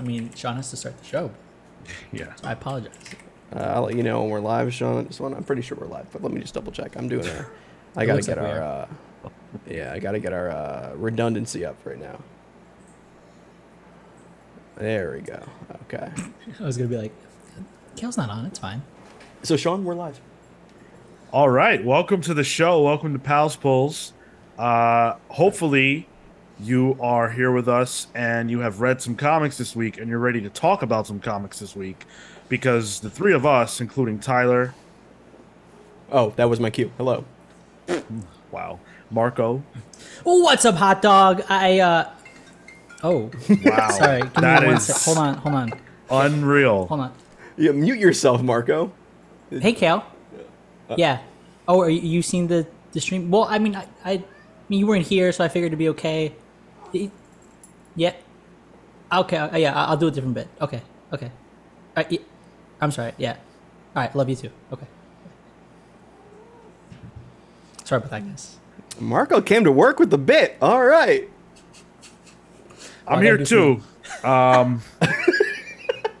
[0.00, 1.30] I mean, Sean has to start the show.
[2.12, 2.34] Yeah.
[2.36, 2.92] So I apologize.
[3.54, 4.98] Uh, I'll let you know when we're live, Sean.
[4.98, 6.94] on This one, I'm pretty sure we're live, but let me just double check.
[6.94, 7.46] I'm doing a.
[7.96, 8.62] I gotta get like our.
[8.62, 8.88] Uh,
[9.66, 12.20] yeah, I gotta get our uh, redundancy up right now.
[14.76, 15.42] There we go.
[15.82, 16.12] Okay.
[16.60, 17.12] I was gonna be like,
[17.96, 18.44] Cale's not on.
[18.44, 18.82] It's fine.
[19.42, 20.20] So Sean, we're live.
[21.32, 21.82] All right.
[21.84, 22.82] Welcome to the show.
[22.82, 24.12] Welcome to Pals Pulls.
[24.58, 26.06] Uh, hopefully,
[26.62, 30.18] you are here with us and you have read some comics this week and you're
[30.18, 32.04] ready to talk about some comics this week
[32.48, 34.74] because the three of us, including Tyler,
[36.12, 36.90] Oh, that was my cue.
[36.98, 37.24] Hello.
[38.50, 39.62] wow, Marco,
[40.24, 41.42] What's up, hot dog?
[41.48, 42.10] I uh.
[43.02, 43.30] Oh,
[43.64, 44.22] wow, sorry.
[44.22, 44.96] Give that me one is sec.
[45.04, 45.34] Hold on.
[45.38, 45.72] Hold on.
[46.10, 46.86] unreal.
[46.86, 47.12] Hold on.
[47.56, 48.92] Yeah, mute yourself, Marco.
[49.50, 50.04] Hey, Cale.
[50.96, 51.20] Yeah.
[51.68, 53.30] Oh, are you, you seen the the stream?
[53.30, 54.22] Well, I mean, I, I
[54.68, 56.34] mean, you weren't here, so I figured it'd be okay.
[56.92, 57.10] Y-
[57.96, 58.12] Yeah.
[59.12, 59.36] Okay.
[59.36, 60.48] uh, yeah, I- I'll do a different bit.
[60.60, 60.82] Okay.
[61.12, 61.26] Okay.
[61.26, 61.32] All
[61.96, 62.18] right, y-
[62.80, 63.12] I'm sorry.
[63.18, 63.36] Yeah.
[63.96, 64.14] All right.
[64.14, 64.50] Love you too.
[64.72, 64.86] Okay.
[67.84, 68.56] Sorry about that, guys.
[69.00, 70.56] Marco came to work with the bit.
[70.62, 71.28] All right.
[73.08, 73.80] I'm I here too.
[74.22, 74.82] Um,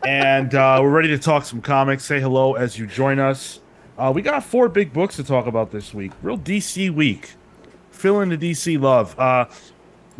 [0.04, 2.04] and uh, we're ready to talk some comics.
[2.04, 3.60] Say hello as you join us.
[3.98, 6.12] Uh, we got four big books to talk about this week.
[6.22, 7.34] Real DC week.
[7.90, 9.16] Fill in the DC love.
[9.18, 9.44] Uh,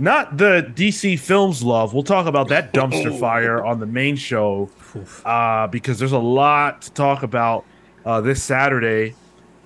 [0.01, 1.95] not the DC films love.
[1.95, 4.71] We'll talk about that dumpster fire on the main show
[5.25, 7.65] uh, because there's a lot to talk about
[8.05, 9.15] uh, this Saturday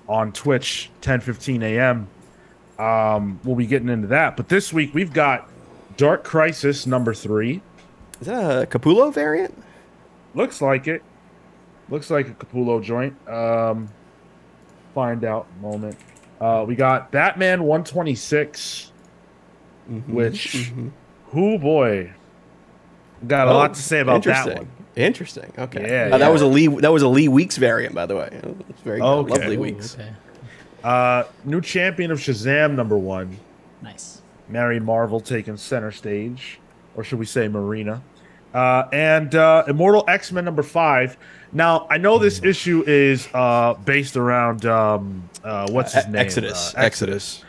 [0.07, 2.07] on Twitch, 10:15 a.m.
[2.77, 4.35] Um, we'll be getting into that.
[4.35, 5.49] But this week we've got
[5.97, 7.61] Dark Crisis number three.
[8.19, 9.53] Is that a Capullo variant?
[10.33, 11.01] Looks like it.
[11.89, 13.15] Looks like a Capullo joint.
[13.27, 13.89] Um,
[14.93, 15.97] find out moment.
[16.41, 18.91] Uh, we got Batman 126,
[20.07, 20.71] which,
[21.31, 22.11] who boy,
[23.27, 24.57] got a lot to say about that Interesting.
[24.57, 24.67] one.
[24.95, 25.51] Interesting.
[25.57, 25.81] Okay.
[25.81, 26.17] Yeah, Uh, yeah.
[26.19, 26.67] That was a Lee.
[26.67, 28.29] That was a Lee Weeks variant, by the way.
[28.69, 29.05] It's very good.
[29.05, 29.31] Okay.
[29.33, 29.95] lovely Ooh, Weeks.
[29.95, 30.09] Okay.
[30.83, 33.37] Uh, new champion of Shazam number one.
[33.81, 34.21] Nice.
[34.47, 36.59] Mary Marvel taking center stage,
[36.95, 38.01] or should we say Marina?
[38.53, 41.17] Uh, and uh, Immortal X Men number five.
[41.51, 46.15] Now I know this issue is uh, based around um, uh, what's his E- name?
[46.21, 46.73] Exodus.
[46.75, 47.43] Uh, Exodus.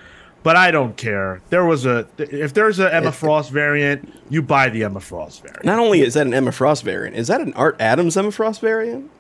[0.46, 1.40] But I don't care.
[1.50, 5.42] There was a if there's an Emma It- Frost variant, you buy the Emma Frost
[5.42, 5.64] variant.
[5.64, 8.60] Not only is that an Emma Frost variant, is that an Art Adams Emma Frost
[8.60, 9.10] variant?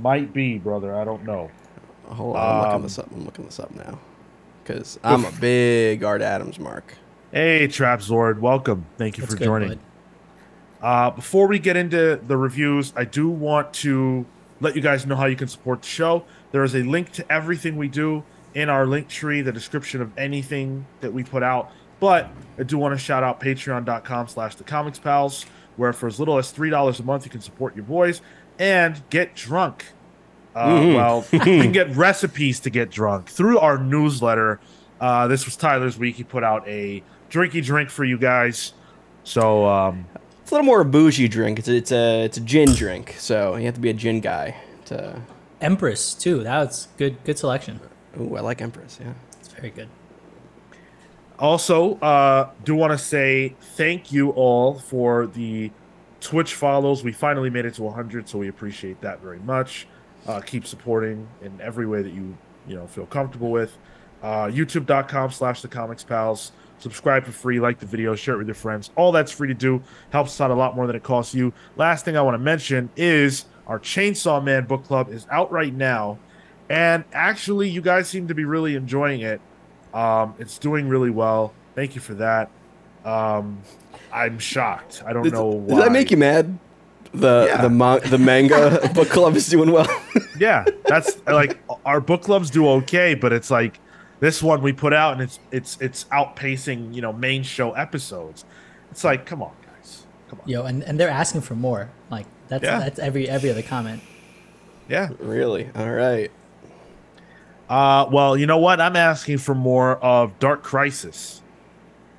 [0.00, 0.96] Might be, brother.
[0.96, 1.50] I don't know.
[2.06, 3.06] Hold on, I'm looking Um, this up.
[3.12, 3.98] I'm looking this up now,
[4.64, 6.94] because I'm a big Art Adams mark.
[7.32, 8.86] Hey, Trap Zord, welcome.
[8.96, 9.68] Thank you That's for good, joining.
[9.68, 9.78] bud.
[10.80, 14.24] Uh, before we get into the reviews, I do want to
[14.62, 16.24] let you guys know how you can support the show.
[16.52, 18.24] There is a link to everything we do
[18.56, 21.70] in our link tree, the description of anything that we put out.
[22.00, 25.44] But I do want to shout out patreon.com slash the comics pals,
[25.76, 28.22] where for as little as $3 a month, you can support your boys
[28.58, 29.84] and get drunk.
[30.54, 34.58] Uh, Well, you can get recipes to get drunk through our newsletter.
[34.98, 36.16] Uh, this was Tyler's week.
[36.16, 38.72] He put out a drinky drink for you guys.
[39.22, 40.06] So, um,
[40.40, 41.58] It's a little more a bougie drink.
[41.58, 44.20] It's a, it's a it's a gin drink, so you have to be a gin
[44.20, 44.56] guy.
[44.86, 45.20] To
[45.60, 46.42] Empress too.
[46.42, 47.22] That's good.
[47.24, 47.80] Good selection.
[48.20, 48.98] Ooh, I like Empress.
[49.00, 49.12] Yeah.
[49.40, 49.88] It's very good.
[51.38, 55.70] Also, uh, do want to say thank you all for the
[56.20, 57.04] Twitch follows.
[57.04, 59.86] We finally made it to 100, so we appreciate that very much.
[60.26, 63.76] Uh, keep supporting in every way that you you know feel comfortable with.
[64.22, 66.52] Uh, YouTube.com slash The Comics Pals.
[66.78, 68.90] Subscribe for free, like the video, share it with your friends.
[68.96, 69.82] All that's free to do.
[70.10, 71.52] Helps us out a lot more than it costs you.
[71.76, 75.72] Last thing I want to mention is our Chainsaw Man book club is out right
[75.72, 76.18] now,
[76.68, 79.40] and actually, you guys seem to be really enjoying it.
[79.94, 81.52] Um, it's doing really well.
[81.74, 82.50] Thank you for that.
[83.04, 83.60] Um,
[84.12, 85.02] I'm shocked.
[85.06, 85.80] I don't Does, know does why.
[85.84, 86.58] that make you mad?
[87.14, 87.62] The Yeah.
[87.62, 89.86] the ma- the manga book club is doing well.
[90.38, 93.80] Yeah, that's like our book clubs do okay, but it's like
[94.20, 98.44] this one we put out and it's it's it's outpacing you know main show episodes.
[98.90, 100.46] It's like, come on, guys, come on.
[100.48, 101.88] Yo, and, and they're asking for more.
[102.10, 102.80] Like that's Yeah.
[102.80, 104.02] that's every every other comment.
[104.90, 105.08] Yeah.
[105.20, 105.70] really?
[105.74, 106.30] All right.
[107.68, 108.80] Uh, well, you know what?
[108.80, 111.42] I'm asking for more of Dark Crisis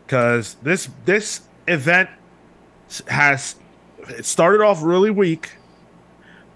[0.06, 2.10] because this this event
[3.08, 3.56] has
[4.10, 5.52] it started off really weak,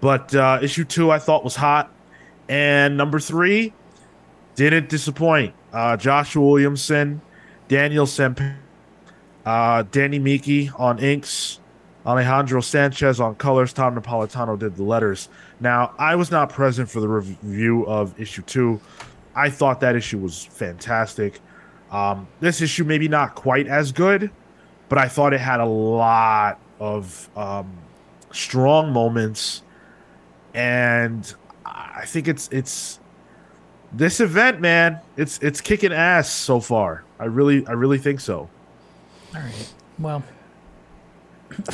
[0.00, 1.90] but uh, issue two I thought was hot,
[2.48, 3.72] and number three
[4.54, 5.54] didn't disappoint.
[5.72, 7.22] Uh, Joshua Williamson,
[7.68, 8.56] Daniel Sampere,
[9.46, 11.60] uh, Danny Miki on inks,
[12.04, 13.72] Alejandro Sanchez on colors.
[13.72, 15.28] Tom Napolitano did the letters.
[15.62, 18.80] Now, I was not present for the review of issue two.
[19.34, 21.40] I thought that issue was fantastic.
[21.92, 24.30] Um, this issue maybe not quite as good,
[24.88, 27.72] but I thought it had a lot of um,
[28.32, 29.62] strong moments,
[30.52, 31.32] and
[31.64, 32.98] I think it's it's
[33.92, 34.98] this event, man.
[35.16, 37.04] It's it's kicking ass so far.
[37.20, 38.50] I really I really think so.
[39.34, 39.72] All right.
[39.98, 40.24] Well,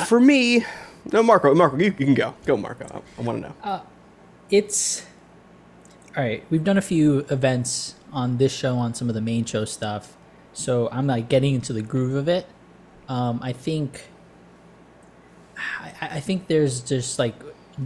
[0.05, 0.63] For me,
[1.11, 1.53] no, Marco.
[1.53, 2.35] Marco, you, you can go.
[2.45, 2.85] Go, Marco.
[2.85, 3.81] I, I want to know.
[4.49, 5.05] it's
[6.15, 6.43] all right.
[6.49, 10.17] We've done a few events on this show on some of the main show stuff,
[10.53, 12.45] so I'm like getting into the groove of it.
[13.07, 14.07] Um, I think,
[15.57, 17.35] I, I think there's just like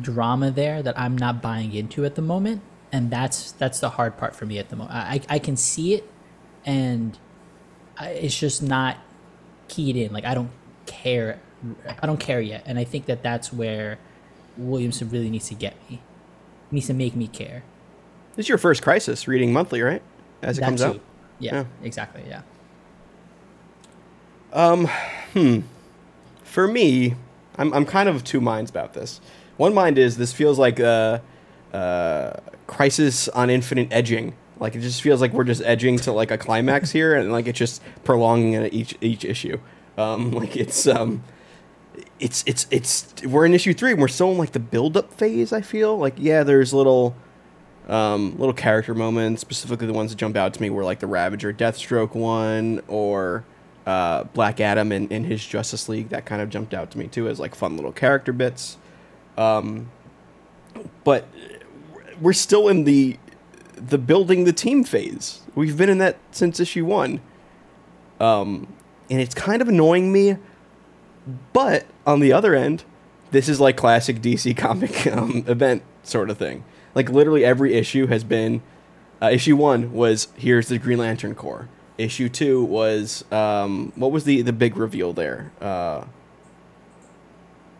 [0.01, 2.61] drama there that I'm not buying into at the moment,
[2.91, 4.95] and that's that's the hard part for me at the moment.
[4.95, 6.09] I I can see it,
[6.65, 7.17] and
[7.97, 8.97] I, it's just not
[9.67, 10.13] keyed in.
[10.13, 10.51] Like I don't
[10.85, 11.39] care.
[12.01, 13.97] I don't care yet, and I think that that's where
[14.57, 16.01] Williamson really needs to get me.
[16.69, 17.63] He needs to make me care.
[18.35, 20.01] This is your first crisis reading monthly, right?
[20.41, 20.87] As it That comes too.
[20.87, 20.99] out.
[21.39, 21.65] Yeah, Yeah.
[21.83, 22.23] exactly.
[22.27, 22.41] Yeah.
[26.43, 27.15] For me,
[27.57, 29.19] I'm, I'm kind of two minds about this.
[29.57, 31.21] One mind is this feels like a,
[31.73, 32.33] uh
[32.67, 34.35] crisis on infinite edging.
[34.59, 37.47] Like it just feels like we're just edging to like a climax here, and like
[37.47, 39.59] it's just prolonging each each issue.
[39.97, 41.23] Um, like it's um,
[42.19, 45.13] it's it's it's we're in issue three, and we're still in like the build up
[45.13, 45.51] phase.
[45.51, 47.15] I feel like yeah, there's little
[47.87, 51.07] um, little character moments, specifically the ones that jump out to me were like the
[51.07, 53.43] Ravager Deathstroke one or
[53.85, 56.09] uh, Black Adam in, in his Justice League.
[56.09, 58.77] That kind of jumped out to me too as like fun little character bits.
[59.37, 59.89] Um,
[61.03, 61.27] but
[62.21, 63.17] we're still in the
[63.75, 65.41] the building the team phase.
[65.55, 67.21] We've been in that since issue one.
[68.19, 68.67] Um,
[69.09, 70.37] and it's kind of annoying me.
[71.51, 72.83] But on the other end,
[73.31, 76.63] this is like classic DC comic um, event sort of thing.
[76.95, 78.61] Like literally every issue has been.
[79.21, 81.69] Uh, issue one was here's the Green Lantern Corps.
[81.97, 85.51] Issue two was um, what was the the big reveal there?
[85.61, 86.05] Uh,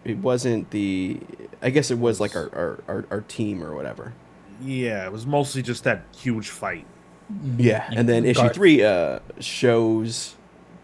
[0.04, 1.20] it wasn't the.
[1.62, 4.14] I guess it was like our our, our, our team or whatever.
[4.64, 6.86] Yeah, it was mostly just that huge fight.
[7.58, 10.36] Yeah, and then issue three uh, shows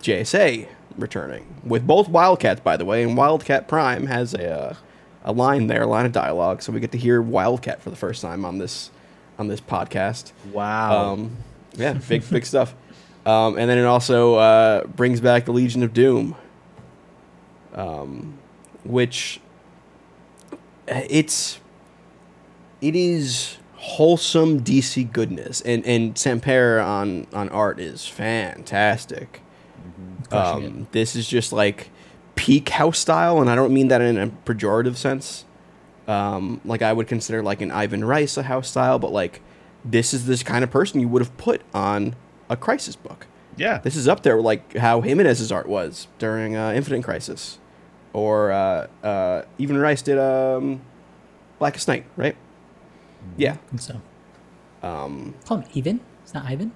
[0.02, 0.68] JSA
[1.00, 4.76] returning with both Wildcats, by the way, and Wildcat Prime has a uh,
[5.24, 7.96] a line there, a line of dialogue, so we get to hear Wildcat for the
[7.96, 8.90] first time on this
[9.38, 10.32] on this podcast.
[10.52, 11.14] Wow.
[11.14, 11.38] Um,
[11.76, 12.76] yeah, big big stuff.
[13.26, 16.36] Um, and then it also uh, brings back the Legion of Doom,
[17.74, 18.38] um,
[18.84, 19.40] which
[20.88, 21.60] it's
[22.82, 29.42] it is wholesome DC goodness, and and Sampere on on art is fantastic.
[30.30, 31.90] Crushing Um, this is just like
[32.36, 35.46] peak house style, and I don't mean that in a pejorative sense.
[36.08, 39.42] Um, like I would consider like an Ivan Reis a house style, but like
[39.86, 42.16] this is this kind of person you would have put on
[42.50, 43.28] a crisis book.
[43.58, 43.78] yeah.
[43.78, 47.60] This is up there like how Jimenez's art was during uh, Infinite Crisis,
[48.14, 50.82] or uh, uh, even Reis did um,
[51.60, 52.36] Blackest Night, right?
[53.38, 53.54] Yeah.
[53.54, 54.02] I think so.
[54.82, 56.00] Um, Call him Ivan.
[56.24, 56.72] It's not Ivan.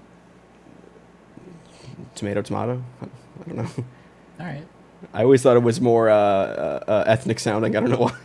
[2.15, 2.83] Tomato, tomato.
[3.01, 3.83] I I don't know.
[4.39, 4.67] All right.
[5.13, 7.75] I always thought it was more uh, uh, uh, ethnic sounding.
[7.75, 8.17] I don't know why.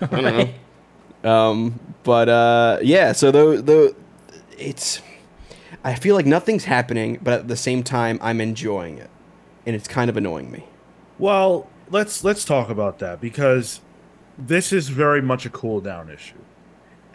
[0.00, 0.52] I don't
[1.24, 1.30] know.
[1.30, 3.94] Um, but uh, yeah, so the the
[4.56, 5.00] it's
[5.84, 9.10] I feel like nothing's happening, but at the same time, I'm enjoying it,
[9.66, 10.64] and it's kind of annoying me.
[11.18, 13.80] Well, let's let's talk about that because
[14.36, 16.38] this is very much a cool down issue.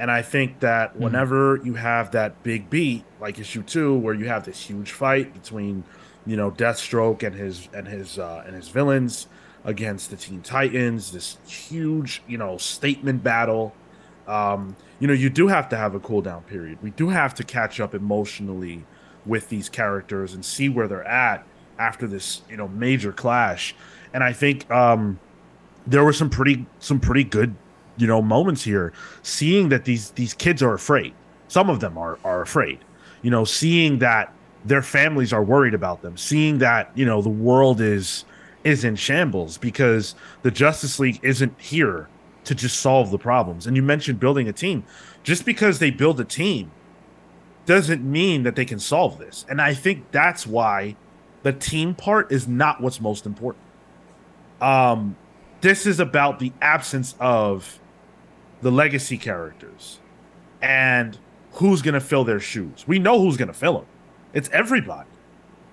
[0.03, 4.27] And I think that whenever you have that big beat, like issue two, where you
[4.27, 5.86] have this huge fight between,
[6.25, 9.27] you know, Deathstroke and his and his uh, and his villains
[9.63, 13.74] against the Teen Titans, this huge, you know, statement battle.
[14.27, 16.79] Um, you know, you do have to have a cool down period.
[16.83, 18.83] We do have to catch up emotionally
[19.25, 21.45] with these characters and see where they're at
[21.79, 23.74] after this, you know, major clash.
[24.13, 25.22] And I think um
[25.88, 27.55] there were some pretty some pretty good,
[27.97, 31.13] you know, moments here seeing that these these kids are afraid.
[31.47, 32.79] Some of them are are afraid.
[33.21, 34.33] You know, seeing that
[34.65, 38.25] their families are worried about them, seeing that, you know, the world is
[38.63, 42.07] is in shambles because the Justice League isn't here
[42.45, 43.67] to just solve the problems.
[43.67, 44.85] And you mentioned building a team.
[45.23, 46.71] Just because they build a team
[47.65, 49.45] doesn't mean that they can solve this.
[49.50, 50.95] And I think that's why
[51.43, 53.63] the team part is not what's most important.
[54.62, 55.17] Um
[55.62, 57.79] this is about the absence of
[58.63, 60.00] the legacy characters
[60.62, 61.17] and
[61.53, 62.88] who's going to fill their shoes.
[62.88, 63.86] We know who's going to fill them.
[64.34, 65.10] It's everybody.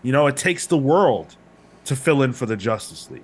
[0.02, 1.36] You know, it takes the world
[1.84, 3.22] to fill in for the Justice League.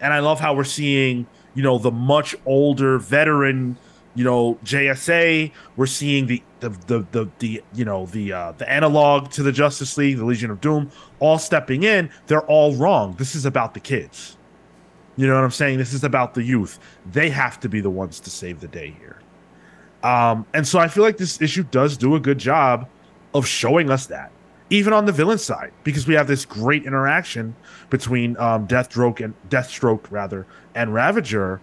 [0.00, 3.76] And I love how we're seeing, you know, the much older veteran,
[4.14, 5.52] you know, JSA.
[5.76, 9.52] We're seeing the the the the, the you know the uh, the analog to the
[9.52, 12.10] Justice League, the Legion of Doom, all stepping in.
[12.26, 13.14] They're all wrong.
[13.18, 14.36] This is about the kids.
[15.20, 15.76] You know what I'm saying?
[15.76, 16.78] This is about the youth.
[17.12, 19.18] They have to be the ones to save the day here.
[20.02, 22.88] Um, and so I feel like this issue does do a good job
[23.34, 24.30] of showing us that,
[24.70, 27.54] even on the villain side, because we have this great interaction
[27.90, 31.60] between um, Deathstroke and Deathstroke rather and Ravager,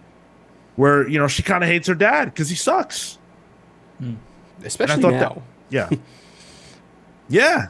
[0.76, 3.18] where you know she kind of hates her dad because he sucks.
[4.62, 5.18] Especially thought now.
[5.18, 5.42] that-
[5.90, 5.98] Yeah,
[7.28, 7.66] yeah,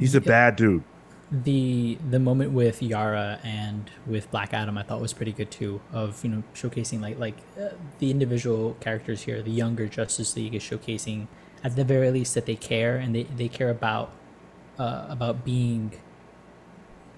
[0.00, 0.82] he's a bad dude.
[1.30, 5.80] The the moment with Yara and with Black Adam I thought was pretty good too
[5.92, 10.54] of you know showcasing like like uh, the individual characters here the younger Justice League
[10.54, 11.26] is showcasing
[11.64, 14.12] at the very least that they care and they, they care about
[14.78, 15.92] uh, about being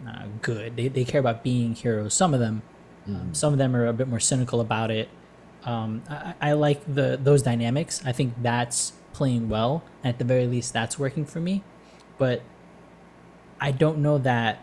[0.06, 0.76] uh, good.
[0.76, 2.14] They, they care about being heroes.
[2.14, 2.62] Some of them
[3.06, 5.08] um, some of them are a bit more cynical about it.
[5.64, 8.02] Um, I, I like the those dynamics.
[8.04, 9.82] I think that's playing well.
[10.04, 11.62] At the very least that's working for me.
[12.16, 12.42] But
[13.60, 14.60] I don't know that.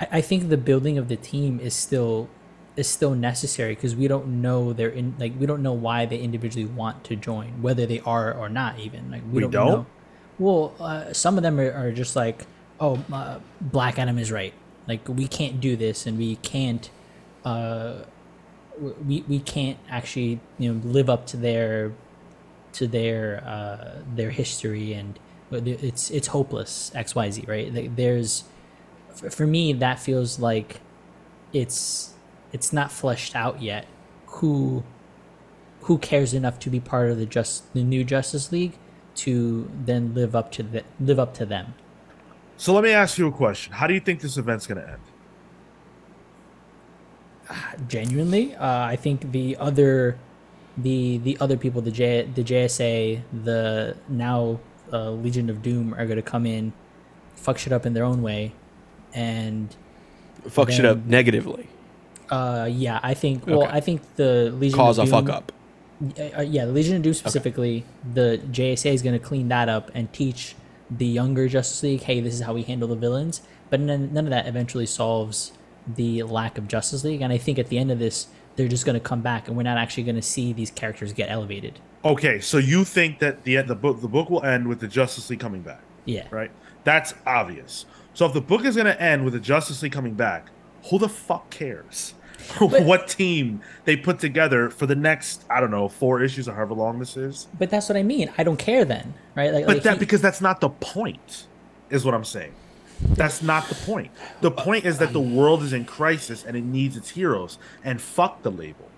[0.00, 2.28] I, I think the building of the team is still
[2.76, 6.18] is still necessary because we don't know they're in like we don't know why they
[6.18, 9.68] individually want to join whether they are or not even like we, We don't, don't?
[9.68, 9.86] know.
[10.38, 12.44] Well, uh, some of them are, are just like,
[12.78, 14.52] oh, uh, Black Adam is right.
[14.86, 16.88] Like we can't do this, and we can't.
[17.44, 18.02] Uh,
[19.06, 21.92] we we can't actually you know live up to their
[22.74, 25.18] to their uh, their history and
[25.50, 27.96] it's it's hopeless xyz right?
[27.96, 28.44] There's
[29.30, 30.80] for me that feels like
[31.52, 32.14] it's
[32.52, 33.86] it's not fleshed out yet
[34.26, 34.84] who
[35.82, 38.76] who cares enough to be part of the just the new justice league
[39.14, 41.74] to then live up to the live up to them.
[42.58, 44.88] So let me ask you a question: How do you think this event's going to
[44.88, 45.00] end?
[47.88, 50.18] genuinely uh, i think the other
[50.76, 54.58] the the other people the J, the jsa the now
[54.92, 56.72] uh, legion of doom are going to come in
[57.34, 58.52] fuck shit up in their own way
[59.14, 59.74] and
[60.48, 61.68] Fuck shit up negatively.
[62.30, 63.72] uh yeah i think well Okay.
[63.72, 65.52] i think the legion Cause a of fuck Doom- up.
[66.36, 69.90] uh, yeah, the Legion of Doom specifically, the JSA is going to clean that up
[69.94, 70.54] and teach
[70.90, 73.40] the younger Justice League, hey, this is how we handle the villains.
[73.70, 75.52] But none, none of that eventually solves
[75.88, 77.22] the lack of Justice League.
[77.22, 78.26] And I think at the end of this,
[78.56, 81.14] they're just going to come back, and we're not actually going to see these characters
[81.14, 81.78] get elevated.
[82.06, 85.28] Okay, so you think that the the book the book will end with the Justice
[85.28, 86.52] League coming back, Yeah, right?
[86.84, 87.84] That's obvious.
[88.14, 90.48] So if the book is going to end with the Justice League coming back,
[90.88, 92.14] who the fuck cares?
[92.58, 96.74] what team they put together for the next I don't know four issues or however
[96.74, 97.48] long this is?
[97.58, 98.32] but that's what I mean.
[98.38, 99.52] I don't care then, right?
[99.52, 101.46] Like, But like that he- because that's not the point,
[101.90, 102.54] is what I'm saying.
[103.00, 104.12] That's not the point.
[104.42, 107.58] The point is that the world is in crisis and it needs its heroes.
[107.84, 108.88] And fuck the label.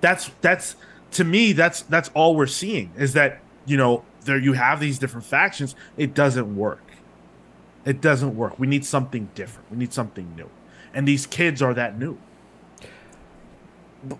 [0.00, 0.76] That's that's
[1.12, 4.98] to me that's that's all we're seeing is that you know there you have these
[4.98, 5.74] different factions.
[5.96, 6.82] It doesn't work.
[7.84, 8.58] It doesn't work.
[8.58, 9.70] We need something different.
[9.70, 10.50] We need something new.
[10.92, 12.18] And these kids are that new.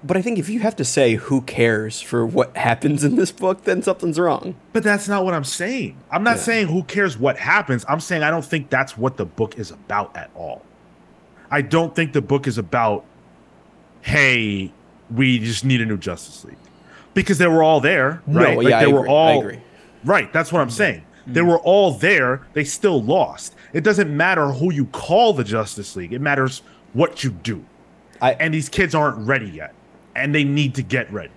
[0.02, 3.30] But I think if you have to say who cares for what happens in this
[3.30, 4.56] book, then something's wrong.
[4.72, 5.96] But that's not what I'm saying.
[6.10, 6.42] I'm not Yeah.
[6.42, 7.84] saying who cares what happens.
[7.88, 10.62] I'm saying I don't think that's what the book is about at all.
[11.50, 13.04] I don't think the book is about,
[14.02, 14.72] hey,
[15.14, 16.56] we just need a new Justice League.
[17.14, 18.54] Because they were all there, right?
[18.56, 19.10] No, yeah, I they were agree.
[19.10, 19.52] I all.
[20.04, 21.02] Right, that's what I'm saying.
[21.28, 21.34] Mm.
[21.34, 23.54] They were all there, they still lost.
[23.72, 26.12] It doesn't matter who you call the Justice League.
[26.12, 26.62] It matters
[26.92, 27.64] what you do.
[28.20, 29.74] I, And these kids aren't ready yet.
[30.16, 31.30] And they need to get ready.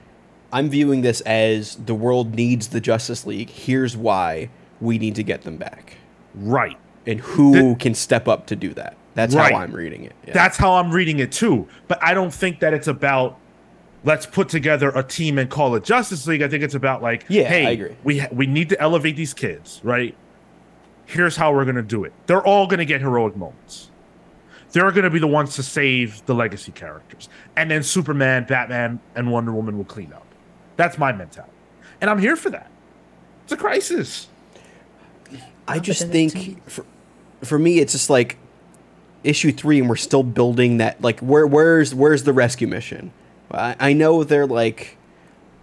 [0.54, 3.50] I'm viewing this as the world needs the Justice League.
[3.50, 4.50] Here's why
[4.80, 5.98] we need to get them back.
[6.36, 6.78] Right.
[7.06, 8.96] And who The- can step up to do that?
[9.13, 9.51] That's Right.
[9.54, 10.13] how I'm reading it.
[10.25, 10.34] Yeah.
[10.34, 11.68] That's how I'm reading it too.
[11.88, 13.38] But I don't think that it's about
[14.03, 16.41] let's put together a team and call it Justice League.
[16.41, 17.96] I think it's about like, Yeah, hey, I agree.
[18.03, 20.15] we we need to elevate these kids, right?
[21.05, 22.13] Here's how we're gonna do it.
[22.27, 23.89] They're all gonna get heroic moments.
[24.72, 27.27] They're gonna be the ones to save the legacy characters,
[27.58, 30.25] and then Superman, Batman, and Wonder Woman will clean up.
[30.77, 31.51] That's my mentality,
[32.00, 32.72] and I'm here for that.
[33.43, 34.27] It's a crisis.
[35.67, 36.86] I just then it- to me- think for,
[37.43, 38.38] for me it's just like
[39.24, 43.12] issue three and we're still building that like where where's where's the rescue mission
[43.53, 44.98] I, I know they're like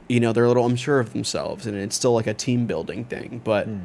[0.09, 3.05] you know they're a little unsure of themselves and it's still like a team building
[3.05, 3.81] thing but hmm.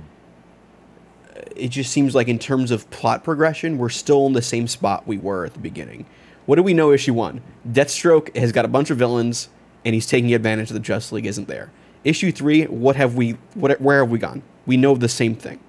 [1.56, 5.06] it just seems like in terms of plot progression we're still in the same spot
[5.06, 6.06] we were at the beginning
[6.46, 9.50] what do we know issue one deathstroke has got a bunch of villains
[9.86, 11.72] and he's taking advantage of the justice league isn't there
[12.04, 15.60] issue three what have we what where have we gone we know the same thing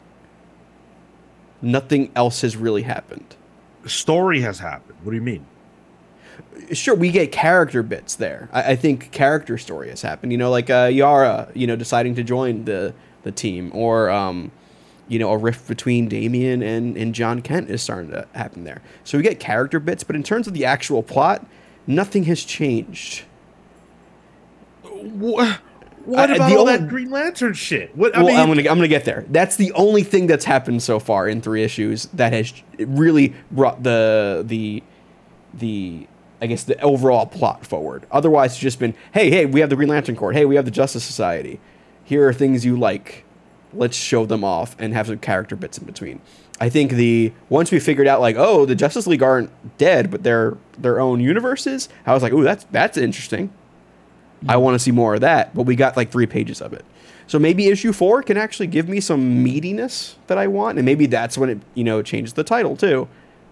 [1.64, 3.34] nothing else has really happened.
[3.86, 4.98] Story has happened.
[5.02, 5.46] What do you mean?
[6.72, 8.48] Sure, we get character bits there.
[8.52, 10.32] I, I think character story has happened.
[10.32, 14.50] You know, like uh, Yara, you know, deciding to join the the team, or um,
[15.08, 18.80] you know, a rift between Damian and, and Jon Kent is starting to happen there.
[19.04, 21.46] So we get character bits, but in terms of the actual plot,
[21.86, 23.24] nothing has changed.
[24.82, 25.60] What,
[26.04, 27.94] what I- about the all only- that Green Lantern shit?
[27.96, 29.24] What I well, mean, I'm gonna I'm gonna get there.
[29.28, 33.82] That's the only thing that's happened so far in three issues that has really brought
[33.82, 34.82] the the
[35.52, 36.06] the
[36.44, 38.06] I guess the overall plot forward.
[38.10, 40.34] Otherwise, it's just been hey hey we have the Green Lantern Corps.
[40.34, 41.58] Hey we have the Justice Society.
[42.04, 43.24] Here are things you like.
[43.72, 46.20] Let's show them off and have some character bits in between.
[46.60, 50.22] I think the once we figured out like oh the Justice League aren't dead but
[50.22, 51.88] they're their own universes.
[52.04, 53.50] I was like oh that's that's interesting.
[54.46, 56.84] I want to see more of that, but we got like three pages of it.
[57.26, 61.06] So maybe issue four can actually give me some meatiness that I want, and maybe
[61.06, 63.08] that's when it you know changes the title too,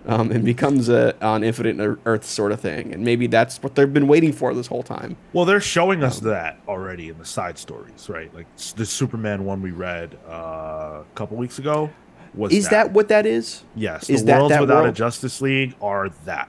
[0.07, 3.93] um, and becomes a on Infinite Earth sort of thing, and maybe that's what they've
[3.93, 5.17] been waiting for this whole time.
[5.33, 8.35] well, they're showing us that already in the side stories, right?
[8.35, 11.91] Like the Superman one we read uh, a couple weeks ago
[12.35, 13.63] was Is that what that is?
[13.75, 14.93] Yes, is the that worlds that without a?
[14.93, 16.49] Justice League are that.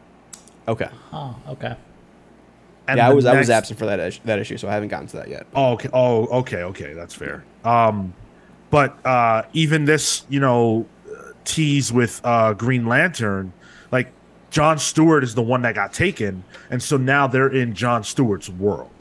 [0.67, 0.89] Okay.
[1.11, 1.75] Oh, okay.
[2.87, 4.73] And yeah, I the was I was absent for that issue, that issue, so I
[4.73, 5.45] haven't gotten to that yet.
[5.55, 5.89] Oh, okay.
[5.93, 6.63] Oh, okay.
[6.63, 7.43] Okay, that's fair.
[7.63, 8.13] Um,
[8.69, 10.85] but uh, even this, you know,
[11.45, 13.53] tease with uh, Green Lantern,
[13.91, 14.11] like
[14.49, 18.49] John Stewart is the one that got taken, and so now they're in John Stewart's
[18.49, 18.91] world.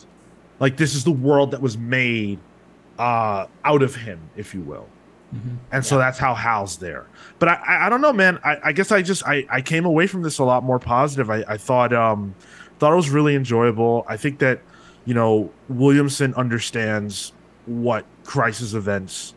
[0.61, 2.39] Like this is the world that was made
[2.99, 4.89] uh, out of him, if you will.
[5.73, 7.07] And so that's how Hal's there.
[7.39, 8.39] But I, I, I don't know, man.
[8.45, 11.31] I, I guess I just I, I came away from this a lot more positive.
[11.31, 12.35] I, I thought um
[12.79, 14.05] thought it was really enjoyable.
[14.07, 14.61] I think that
[15.07, 17.33] you know Williamson understands
[17.65, 19.35] what crisis events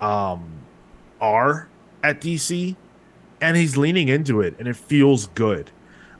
[0.00, 0.50] um
[1.20, 1.68] are
[2.02, 2.76] at DC,
[3.40, 5.70] and he's leaning into it, and it feels good.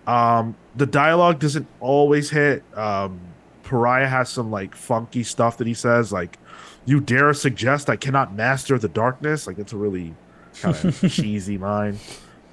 [0.06, 2.62] Um, the dialogue doesn't always hit.
[2.76, 3.20] Um,
[3.62, 6.38] Pariah has some like funky stuff that he says, like
[6.86, 10.14] "You dare suggest I cannot master the darkness?" Like it's a really
[10.62, 11.98] kind of cheesy line,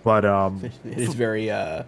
[0.04, 1.84] but um, It is very uh,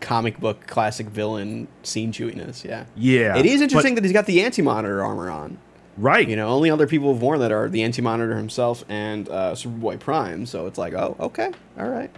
[0.00, 2.62] comic book classic villain scene chewiness.
[2.64, 2.84] Yeah.
[2.96, 5.56] yeah, It is but- interesting that he's got the Anti Monitor armor on.
[5.96, 6.28] Right?
[6.28, 9.52] You know, only other people have worn that are the Anti Monitor himself and uh,
[9.54, 10.46] Superboy Prime.
[10.46, 12.10] So it's like, oh, okay, all right.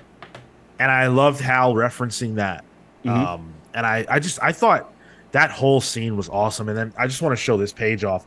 [0.79, 2.65] and I loved Hal referencing that.
[3.05, 3.11] Mhm.
[3.11, 4.93] Um, and I, I just, I thought
[5.33, 6.69] that whole scene was awesome.
[6.69, 8.27] And then I just want to show this page off.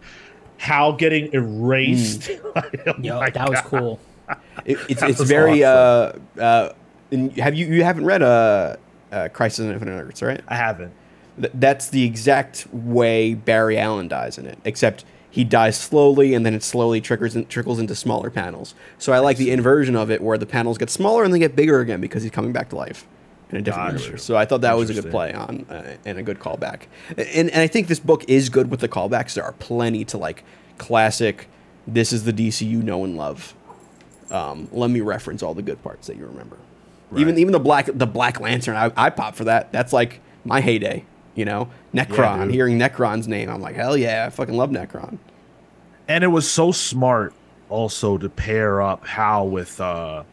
[0.58, 2.32] Hal getting erased.
[2.88, 4.00] Oh Yo, my that was cool.
[4.66, 6.28] It, it's it's was very awesome.
[6.38, 6.74] uh, uh,
[7.12, 8.76] and have you you haven't read uh,
[9.12, 10.42] uh Crisis on Infinite Earths, right?
[10.48, 10.94] I haven't.
[11.40, 16.46] Th- that's the exact way Barry Allen dies in it, except he dies slowly and
[16.46, 18.74] then it slowly trickles in, trickles into smaller panels.
[18.98, 21.58] So I like the inversion of it where the panels get smaller and they get
[21.58, 23.06] bigger again because he's coming back to life
[23.52, 24.04] in a different Gotcha.
[24.06, 24.24] universe.
[24.24, 26.84] So I thought that was a good play on uh, and a good callback.
[27.18, 29.34] And and I think this book is good with the callbacks.
[29.34, 30.46] There are plenty to like
[30.78, 31.50] classic.
[31.86, 33.54] This is the DC you know and love.
[34.32, 36.58] Um, let me reference all the good parts that you remember.
[37.18, 39.74] Even even the black the Black Lantern, I, I pop for that.
[39.74, 41.04] That's like my heyday.
[41.36, 42.46] You know, Nekron.
[42.46, 42.54] dude.
[42.54, 45.18] hearing Nekron's name, I'm like, hell yeah, I fucking love Nekron.
[46.08, 47.34] and it was so smart
[47.70, 50.24] also to pair up Hal with uh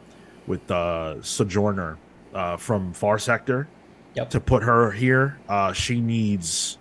[0.46, 1.98] with uh Sojourner
[2.34, 3.68] uh from Far Sector
[4.14, 4.30] Yep.
[4.30, 5.38] to put her here.
[5.48, 6.78] Uh she needs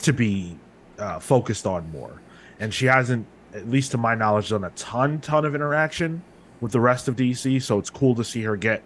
[0.00, 0.56] to be
[0.98, 2.20] uh focused on more.
[2.58, 6.22] And she hasn't at least to my knowledge done a ton ton of interaction
[6.60, 8.82] with the rest of DC, so it's cool to see her get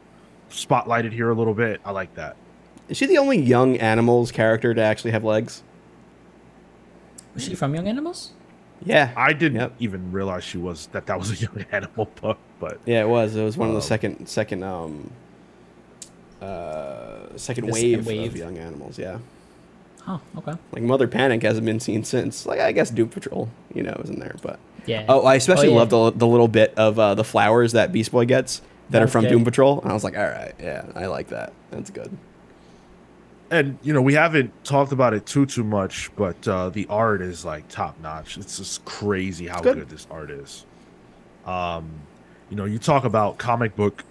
[0.50, 1.80] spotlighted here a little bit.
[1.84, 2.36] I like that.
[2.94, 5.64] Is she the only young animals character to actually have legs?
[7.34, 8.30] Was she from Young Animals?
[8.86, 9.72] Yeah, I didn't Yep.
[9.80, 13.34] even realize she was that that was a young animal book, but yeah, it was.
[13.34, 15.10] It was one of the Um, second second um
[16.40, 18.30] uh second wave, second wave.
[18.30, 18.96] of young animals.
[18.96, 19.18] Yeah,
[20.06, 20.52] Oh, okay.
[20.70, 22.46] like Mother Panic hasn't been seen since.
[22.46, 25.04] Like I guess Doom Patrol, you know, is in there, but Yeah.
[25.08, 25.76] oh, I especially Oh, yeah.
[25.78, 29.08] love the the little bit of uh, the flowers that Beast Boy gets that are
[29.08, 29.34] from Okay.
[29.34, 31.52] Doom Patrol, and I was like, all right, yeah, I like that.
[31.72, 32.16] That's good.
[33.50, 37.20] And you know we haven't talked about it too too much but uh the art
[37.20, 39.76] is like top notch it's just crazy how good.
[39.76, 39.88] good.
[39.88, 40.64] this art is
[41.46, 41.90] um
[42.50, 44.04] you know you talk about comic book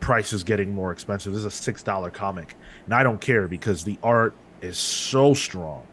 [0.00, 3.84] prices getting more expensive this is a six dollar comic and i don't care because
[3.84, 5.84] the art is so strong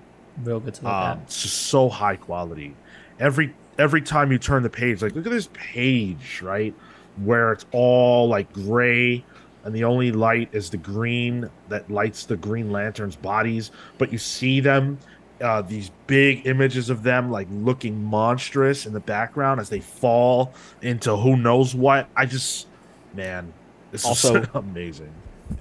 [0.43, 1.23] Real good to look um at.
[1.23, 2.75] it's just so high quality
[3.19, 6.73] every every time you turn the page like look at this page right
[7.17, 9.23] where it's all like gray
[9.63, 14.17] and the only light is the green that lights the green lanterns bodies but you
[14.17, 14.97] see them
[15.41, 20.53] uh, these big images of them like looking monstrous in the background as they fall
[20.81, 22.67] into who knows what i just
[23.13, 23.51] man
[23.91, 25.11] this Also- is amazing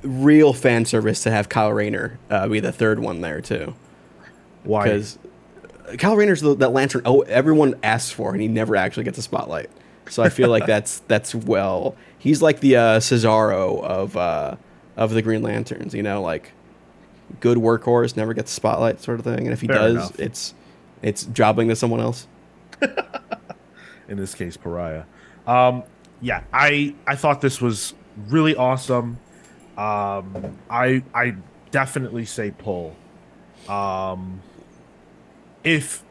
[0.03, 3.75] Real fan service to have Kyle Rayner uh, be the third one there too.
[4.63, 5.19] why because
[5.99, 7.03] Kyle Rayner's the, that lantern.
[7.05, 9.71] Oh, everyone asks for, and he never actually gets a spotlight.
[10.09, 11.97] So I feel like that's that's well.
[12.23, 14.57] He's like the uh, Cesaro of uh,
[14.97, 15.93] of the Green Lanterns.
[15.93, 16.53] You know, like
[17.41, 19.41] good workhorse, never gets the spotlight, sort of thing.
[19.41, 20.21] And if he Fair does, enough.
[20.21, 20.55] it's
[21.03, 22.29] it's jobbing to someone else.
[24.09, 25.05] in this case pariah
[25.47, 25.83] um
[26.21, 27.95] yeah i i thought this was
[28.29, 29.19] really awesome
[29.79, 31.35] um i i
[31.71, 32.95] definitely say pull
[33.69, 34.41] um
[35.65, 36.03] if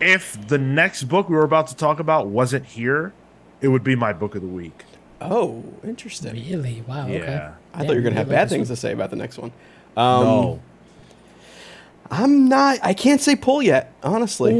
[0.00, 3.12] if the next book we were about to talk about wasn't here
[3.60, 4.84] it would be my book of the week
[5.20, 6.32] Oh, interesting.
[6.34, 6.82] Really?
[6.86, 7.04] Wow.
[7.08, 7.18] Okay.
[7.18, 7.54] Yeah.
[7.74, 9.52] I thought you were gonna have bad things this to say about the next one.
[9.96, 10.60] Um, no
[12.10, 12.78] I'm not.
[12.82, 14.54] I can't say pull yet, honestly.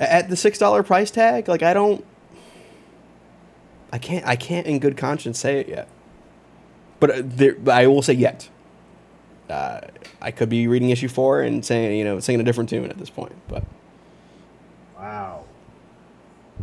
[0.00, 2.04] A- At the six dollar price tag, like I don't.
[3.92, 4.26] I can't.
[4.26, 5.88] I can't, in good conscience, say it yet.
[7.00, 8.48] But uh, there, I will say yet.
[9.48, 9.80] Uh,
[10.20, 12.98] I could be reading issue four and saying, you know, singing a different tune at
[12.98, 13.32] this point.
[13.48, 13.64] But
[14.96, 15.44] wow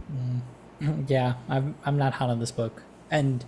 [1.07, 2.81] Yeah, I'm I'm not hot on this book,
[3.11, 3.45] and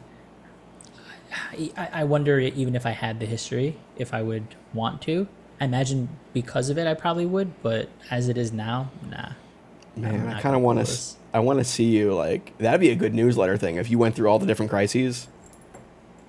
[1.52, 5.28] I, I I wonder even if I had the history, if I would want to.
[5.60, 9.30] I imagine because of it, I probably would, but as it is now, nah.
[9.96, 11.00] man, I kind of want to.
[11.34, 14.16] I want to see you like that'd be a good newsletter thing if you went
[14.16, 15.28] through all the different crises,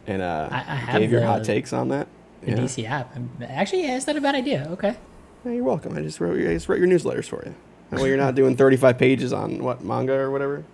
[0.06, 2.06] and uh, I- I gave your hot takes on that.
[2.42, 2.56] The Yeah.
[2.58, 3.16] DC app.
[3.16, 4.66] I'm, actually, yeah, it's not a bad idea.
[4.72, 4.96] Okay.
[5.44, 5.96] Yeah, you're welcome.
[5.96, 7.54] I just wrote, I just wrote your newsletters for you.
[7.90, 10.64] That way you're not doing 35 pages on what manga or whatever.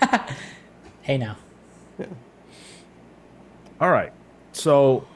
[1.02, 1.36] Hey now.
[1.98, 2.06] Yeah.
[3.80, 4.12] all right
[4.52, 5.06] so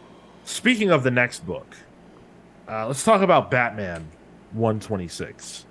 [0.44, 1.76] speaking of the next book
[2.68, 4.08] uh let's talk about batman
[4.52, 5.66] 126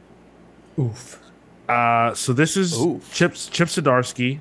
[0.79, 1.19] Oof.
[1.67, 3.13] Uh, so this is Oof.
[3.13, 4.39] Chip Chip Zdarsky,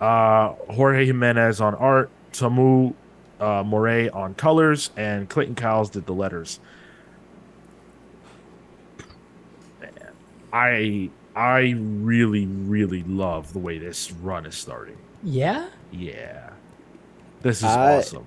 [0.00, 2.94] uh, Jorge Jimenez on art, Samu
[3.38, 6.58] uh, Morey on colors, and Clayton Cowles did the letters.
[9.80, 9.90] Man,
[10.52, 14.96] I I really really love the way this run is starting.
[15.22, 15.68] Yeah.
[15.92, 16.50] Yeah,
[17.42, 18.24] this is I- awesome.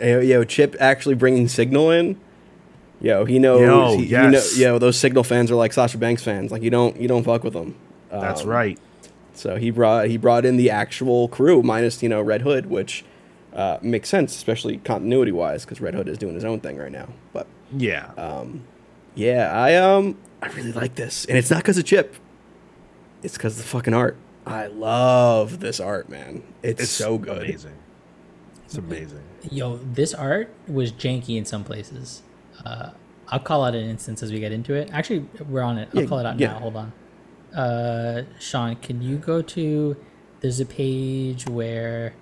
[0.00, 2.20] Yo, yo, Chip actually bringing Signal in.
[3.00, 3.60] Yo, he knows.
[3.60, 4.54] Yo, he, yes.
[4.56, 6.52] he know, yo, those Signal fans are like Sasha Banks fans.
[6.52, 7.74] Like you don't, you don't fuck with them.
[8.10, 8.78] That's Um, right.
[9.34, 13.04] So he brought he brought in the actual crew minus you know Red Hood, which
[13.52, 16.92] uh, makes sense, especially continuity wise, because Red Hood is doing his own thing right
[16.92, 17.08] now.
[17.32, 18.10] But Yeah,
[19.16, 22.14] yeah, I um I really like this, and it's not because of Chip.
[23.24, 24.16] It's because of the fucking art.
[24.48, 26.42] I love this art, man.
[26.62, 27.38] It's, it's so good.
[27.44, 27.74] Amazing.
[28.64, 29.22] It's amazing.
[29.50, 32.22] Yo, this art was janky in some places.
[32.64, 32.90] Uh,
[33.28, 34.90] I'll call out an instance as we get into it.
[34.92, 35.88] Actually, we're on it.
[35.94, 36.52] I'll Yeah, call it out yeah.
[36.54, 36.58] now.
[36.60, 36.92] Hold on.
[37.54, 39.96] Uh, Sean, can you go to?
[40.40, 42.14] There's a page where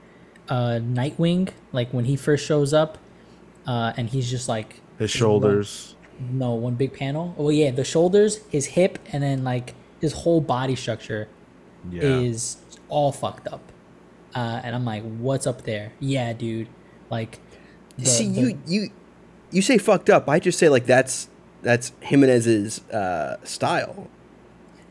[0.49, 2.99] uh, Nightwing, like when he first shows up,
[3.67, 5.95] uh, and he's just like His shoulders.
[6.19, 7.35] no one big panel.
[7.39, 11.29] Oh yeah, the shoulders, his hip, and then like his whole body structure
[11.91, 12.03] Yeah.
[12.03, 12.57] is
[12.89, 13.61] all fucked up.
[14.35, 15.93] Uh, and I'm like, what's up there?
[16.01, 16.69] Yeah, dude.
[17.11, 17.39] Like,
[17.99, 18.91] the- See, the- you you
[19.51, 20.29] you say fucked up.
[20.29, 21.29] I just say like that's
[21.63, 24.09] that's Jimenez's uh, style.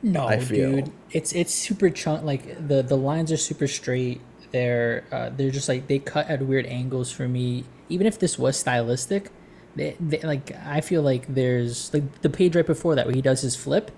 [0.01, 0.71] No, I feel.
[0.71, 2.23] dude, it's it's super chunk.
[2.23, 4.21] Like the the lines are super straight.
[4.51, 7.65] They're uh, they're just like they cut at weird angles for me.
[7.89, 9.29] Even if this was stylistic,
[9.75, 13.21] they, they like I feel like there's like the page right before that where he
[13.21, 13.91] does his flip,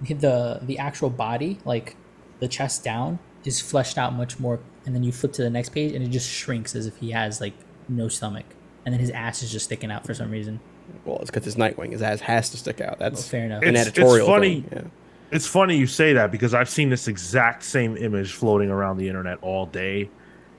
[0.00, 1.96] the the actual body like
[2.40, 5.70] the chest down is fleshed out much more, and then you flip to the next
[5.70, 7.54] page and it just shrinks as if he has like
[7.88, 8.46] no stomach,
[8.84, 10.60] and then his ass is just sticking out for some reason.
[11.04, 11.92] Well, it's because his Nightwing.
[11.92, 12.98] His ass has to stick out.
[12.98, 13.62] That's Well, fair enough.
[13.62, 14.64] An It's- it's editorial funny.
[14.72, 14.82] Yeah.
[15.32, 19.08] It's funny you say that because I've seen this exact same image floating around the
[19.08, 20.08] internet all day,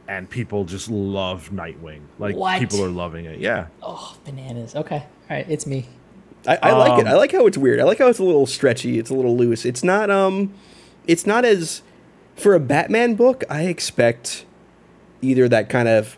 [0.09, 2.01] and people just love Nightwing.
[2.19, 2.59] Like What?
[2.59, 3.39] people are loving it.
[3.39, 4.75] Yeah, Oh, bananas.
[4.75, 5.85] Okay, all right, it's me.
[6.45, 7.07] I, I like it.
[7.07, 7.79] Um, I like how it's weird.
[7.79, 8.99] I like how it's a little stretchy.
[8.99, 9.65] It's a little loose.
[9.65, 10.53] It's not um,
[11.07, 11.81] it's not as
[12.35, 13.43] for a Batman book.
[13.49, 14.45] I expect
[15.21, 16.17] either that kind of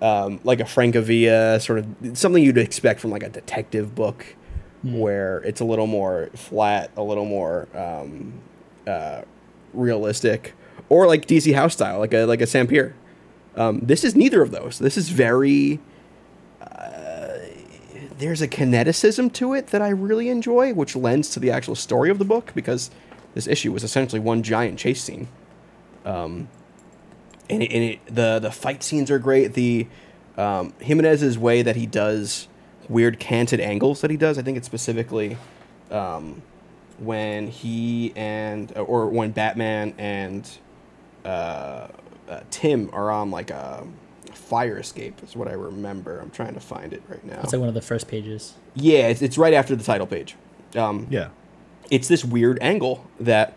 [0.00, 4.36] um, like a Francavilla sort of something you'd expect from like a detective book,
[4.82, 8.34] where it's a little more flat, a little more um,
[8.86, 9.22] uh,
[9.72, 10.54] realistic,
[10.88, 12.94] or like DC House style, like a like a Sampere.
[13.56, 14.78] Um, this is neither of those.
[14.78, 15.80] This is very
[18.18, 22.10] there's a kineticism to it that I really enjoy, which lends to the actual story
[22.10, 22.90] of the book because
[23.36, 25.28] this issue was essentially one giant chase scene.
[26.06, 26.48] Um,
[27.50, 29.52] and it, and it, the the fight scenes are great.
[29.52, 29.86] The
[30.38, 32.48] um, Jimenez's way that he does
[32.88, 34.38] weird canted angles that he does.
[34.38, 35.36] I think it's specifically
[35.90, 36.42] um,
[36.98, 40.48] when he and or when Batman and
[41.26, 41.88] uh,
[42.28, 43.86] uh, Tim are on like a
[44.32, 46.20] fire escape is what I remember.
[46.20, 47.40] I'm trying to find it right now.
[47.42, 48.54] It's like one of the first pages.
[48.74, 50.36] Yeah, it's, it's right after the title page.
[50.74, 51.28] Um, yeah.
[51.90, 53.54] It's this weird angle that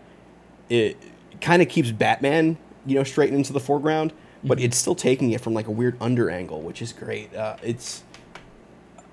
[0.68, 0.96] it
[1.40, 4.12] kind of keeps Batman, you know, straight into the foreground,
[4.44, 7.34] but it's still taking it from like a weird under angle, which is great.
[7.34, 8.04] Uh, it's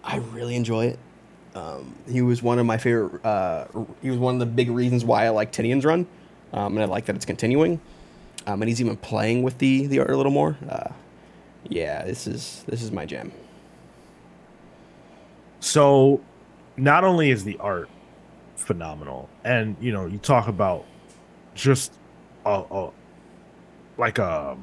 [0.04, 1.00] I really enjoy it.
[1.56, 3.26] Um, he was one of my favorite.
[3.26, 3.66] Uh,
[4.02, 6.08] he was one of the big reasons why I like Tynion's run,
[6.54, 7.82] um, and I like that it's continuing.
[8.46, 10.58] Um, and he's even playing with the the art a little more.
[10.70, 10.90] Uh,
[11.68, 13.32] yeah, this is this is my jam.
[15.60, 16.22] So,
[16.78, 17.90] not only is the art
[18.58, 20.86] phenomenal, and you know, you talk about
[21.56, 21.94] just
[22.46, 22.90] a, a
[23.98, 24.58] like a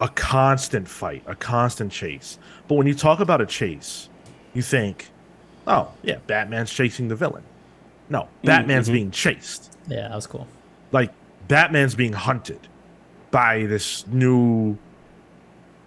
[0.00, 2.38] a constant fight, a constant chase.
[2.68, 4.08] But when you talk about a chase,
[4.54, 5.10] you think,
[5.66, 7.44] oh yeah, Batman's chasing the villain.
[8.08, 8.92] No, Batman's mhm.
[8.92, 9.76] being chased.
[9.86, 10.48] Yeah, that was cool.
[10.90, 11.12] Like
[11.48, 12.66] Batman's being hunted
[13.30, 14.76] by this new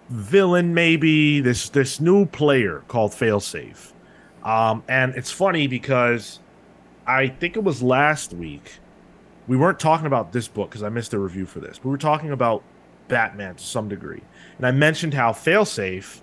[0.10, 3.92] villain, maybe this this new player called Failsafe.
[4.44, 6.40] Um, and it's funny because
[7.06, 8.80] I think it was last week.
[9.48, 11.84] We weren't talking about this book because I missed a review for this.
[11.84, 12.64] We were talking about
[13.10, 14.22] Batman to some degree,
[14.58, 16.22] and I mentioned how Failsafe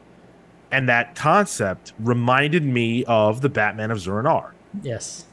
[0.73, 4.53] and that concept reminded me of the Batman of Zur-En-Arrh.
[4.83, 5.27] Yes.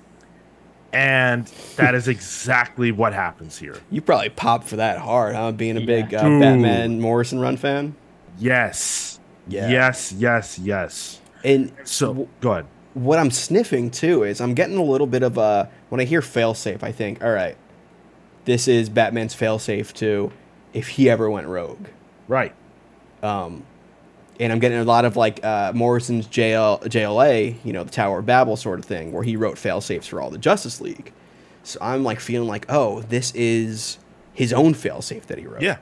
[0.94, 3.76] And that is exactly what happens here.
[3.92, 5.52] You probably popped for that hard, huh?
[5.52, 5.86] Being a Yeah.
[5.86, 7.96] big uh, Batman Morrison run fan.
[8.40, 9.20] Yes.
[9.48, 9.70] Yeah.
[9.70, 11.22] Yes, yes, yes.
[11.44, 12.66] And So go ahead.
[12.98, 16.22] What I'm sniffing too is I'm getting a little bit of a when I hear
[16.22, 17.56] failsafe, I think, all right,
[18.46, 20.32] this is Batman's failsafe too,
[20.74, 21.88] if he ever went rogue.
[22.28, 22.56] Right.
[23.22, 23.64] Um,
[24.40, 28.20] and I'm getting a lot of like uh, Morrison's JL, JLA, you know, the Tower
[28.20, 31.14] of Babel sort of thing, where he wrote failsafes for all the Justice League.
[31.64, 34.00] So I'm like feeling like, oh, this is
[34.34, 35.62] his own failsafe that he wrote.
[35.62, 35.78] Yeah.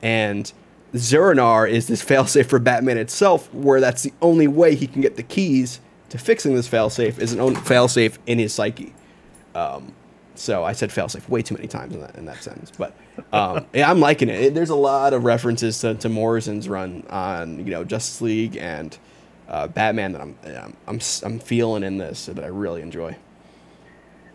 [0.00, 0.50] And
[0.96, 5.16] Zur-En-Arrh is this failsafe for Batman itself, where that's the only way he can get
[5.16, 5.80] the keys
[6.10, 8.94] to fixing this failsafe is an own failsafe in his psyche.
[9.54, 9.92] Um,
[10.34, 12.94] so I said failsafe way too many times in that in that sentence, but
[13.32, 14.40] um, yeah, I'm liking it.
[14.40, 18.56] It- There's a lot of references to, to Morrison's run on you know Justice League
[18.56, 18.96] and
[19.48, 23.16] uh, Batman that I'm, I'm I'm I'm feeling in this that I really enjoy.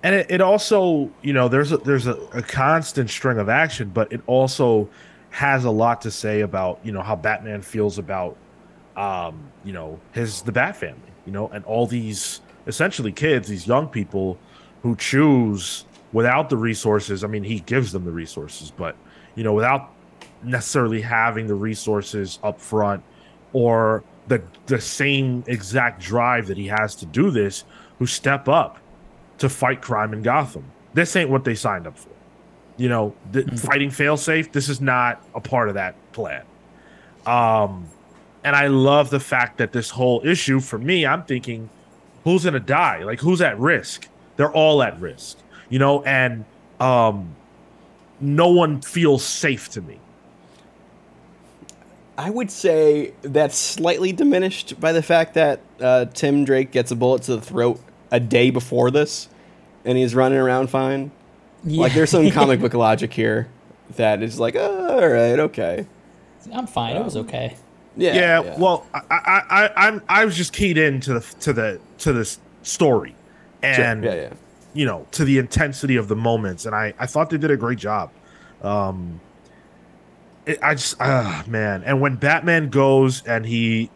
[0.03, 3.89] and it, it also you know there's a there's a, a constant string of action
[3.93, 4.89] but it also
[5.29, 8.35] has a lot to say about you know how batman feels about
[8.97, 13.67] um you know his the bat family you know and all these essentially kids these
[13.67, 14.37] young people
[14.81, 18.95] who choose without the resources i mean he gives them the resources but
[19.35, 19.91] you know without
[20.43, 23.03] necessarily having the resources up front
[23.53, 27.63] or the the same exact drive that he has to do this
[27.99, 28.77] who step up
[29.37, 30.63] to fight crime in Gotham.
[30.93, 32.09] This ain't what they signed up for.
[32.77, 34.51] You know, the, fighting failsafe.
[34.51, 36.43] This is not a part of that plan.
[37.25, 37.87] Um,
[38.43, 41.69] and I love the fact that this whole issue for me, I'm thinking,
[42.23, 43.03] who's gonna die?
[43.03, 44.07] Like, who's at risk?
[44.35, 45.37] They're all at risk.
[45.69, 46.45] You know, and
[46.79, 47.35] um,
[48.19, 49.99] no one feels safe to me.
[52.17, 56.95] I would say that's slightly diminished by the fact that uh, Tim Drake gets a
[56.95, 57.79] bullet to the throat
[58.11, 59.29] a day before this,
[59.83, 61.11] and he's running around fine.
[61.63, 63.47] Like there's some comic book logic here
[63.95, 65.87] that is like, oh, all right, okay,
[66.51, 66.95] I'm fine.
[66.97, 67.55] it was okay.
[67.95, 71.79] Yeah, yeah, well I, I i i'm i was just keyed into the to the
[71.99, 73.15] to this story.
[73.61, 74.33] And yeah, yeah.
[74.73, 76.65] you know to the intensity of the moments.
[76.65, 78.11] And i i thought they did a great job.
[78.61, 79.19] Um
[80.45, 81.83] it, i just ah man.
[81.83, 83.89] And when batman goes and he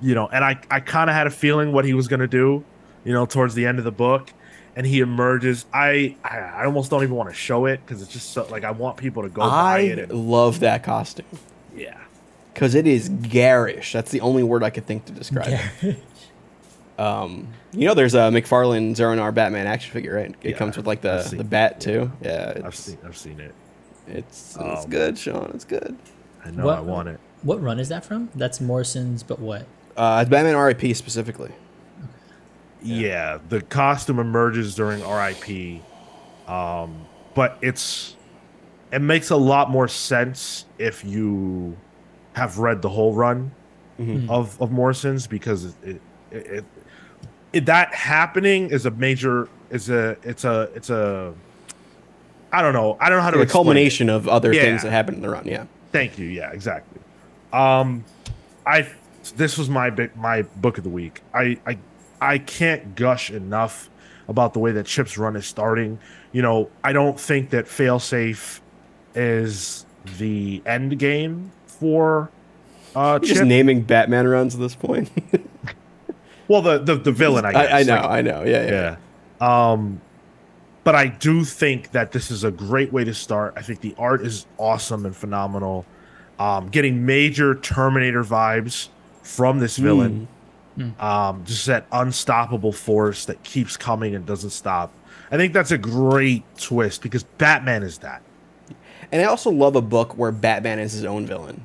[0.00, 2.28] you know and i i kind of had a feeling what he was going to
[2.28, 2.64] do
[3.04, 4.32] you know towards the end of the book.
[4.76, 5.66] And he emerges.
[5.72, 8.62] I i, I almost don't even want to show it because it's just so like
[8.62, 11.26] i want people to go buy it I and, love that costume.
[11.74, 11.98] Yeah
[12.58, 13.92] because it is garish.
[13.92, 15.96] That's the only word I could think to describe it.
[16.98, 20.34] Um, you know, there's a McFarlane Zur-En-Arrh Batman action figure, right?
[20.42, 22.10] It Yeah, comes with like I've the, seen the it, bat too.
[22.20, 23.54] Yeah, i've seen i've seen it
[24.08, 25.52] it's, it's Um, good, Sean.
[25.54, 25.96] It's good.
[26.44, 28.30] i know What- i want it What run is that from?
[28.34, 29.64] That's Morrison's, but what?
[29.96, 31.52] Uh, it's Batman RIP specifically.
[32.82, 33.38] Yeah.
[33.48, 35.80] the costume emerges during RIP,
[36.48, 38.16] um, but it's
[38.90, 41.76] it makes a lot more sense if you
[42.38, 43.50] have read the whole run
[44.00, 44.28] Mhm.
[44.30, 46.64] of of Morrison's because it it, it,
[47.52, 51.34] it that happening is a major is a it's a it's a
[52.52, 53.64] I don't know I don't know how to The explain it.
[53.64, 54.62] culmination of other Yeah.
[54.62, 55.44] things that happened in the run.
[55.46, 55.64] Yeah.
[55.92, 56.26] Thank you.
[56.26, 57.00] Yeah, exactly.
[57.52, 58.04] Um,
[58.66, 58.86] I
[59.36, 61.22] this was my big my book of the week.
[61.34, 61.78] I I
[62.20, 63.90] I can't gush enough
[64.28, 65.98] about the way that Chip's run is starting.
[66.32, 68.60] You know, I don't think that failsafe
[69.14, 69.84] is
[70.18, 72.30] the end game for
[72.94, 75.10] uh Just naming Batman runs at this point.
[76.48, 77.44] well, the the the villain.
[77.44, 77.72] I guess.
[77.72, 78.42] I, I know, Like, I know.
[78.44, 78.96] Yeah, yeah.
[79.40, 79.70] yeah.
[79.72, 80.00] Um,
[80.84, 83.54] but I do think that this is a great way to start.
[83.56, 85.84] I think the art is awesome and phenomenal.
[86.38, 88.88] Um, getting major Terminator vibes
[89.22, 90.28] from this villain.
[91.00, 94.92] Um, just that unstoppable force that keeps coming and doesn't stop.
[95.30, 98.22] I think that's a great twist because Batman is that.
[99.10, 101.64] And I also love a book where Batman is his own villain.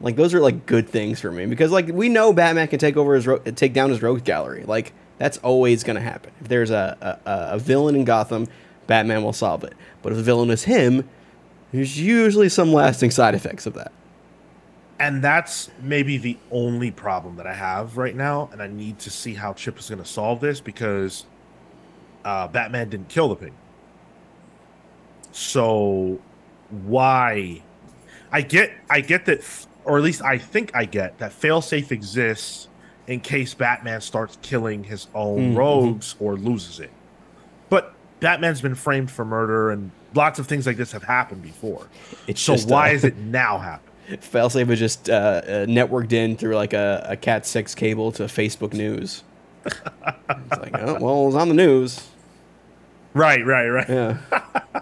[0.00, 2.96] Like those are like good things for me because like we know Batman can take
[2.96, 4.64] over his ro- take down his rogue gallery.
[4.64, 6.32] Like that's always gonna happen.
[6.40, 8.48] If there's a, a a villain in Gotham,
[8.86, 9.74] Batman will solve it.
[10.02, 11.08] But if the villain is him,
[11.72, 13.92] there's usually some lasting side effects of that.
[14.98, 18.48] And that's maybe the only problem that I have right now.
[18.52, 21.26] And I need to see how Chip is going to solve this because
[22.24, 23.52] uh, Batman didn't kill the pig.
[25.32, 26.20] So
[26.86, 27.62] why?
[28.32, 29.40] I get, I get that,
[29.84, 32.68] or at least I think I get that failsafe exists
[33.06, 35.56] in case Batman starts killing his own Mhm.
[35.56, 36.90] rogues or loses it.
[37.70, 41.86] But Batman's been framed for murder, and lots of things like this have happened before.
[42.26, 43.90] It's So just, why uh, is it now happening?
[44.20, 48.24] Failsafe was just uh, uh, networked in through like a, a Cat six cable to
[48.24, 49.22] Facebook News.
[49.66, 49.74] it's
[50.60, 52.08] like, oh, well, it was on the news.
[53.16, 53.88] Right, right, right.
[53.88, 54.18] Yeah.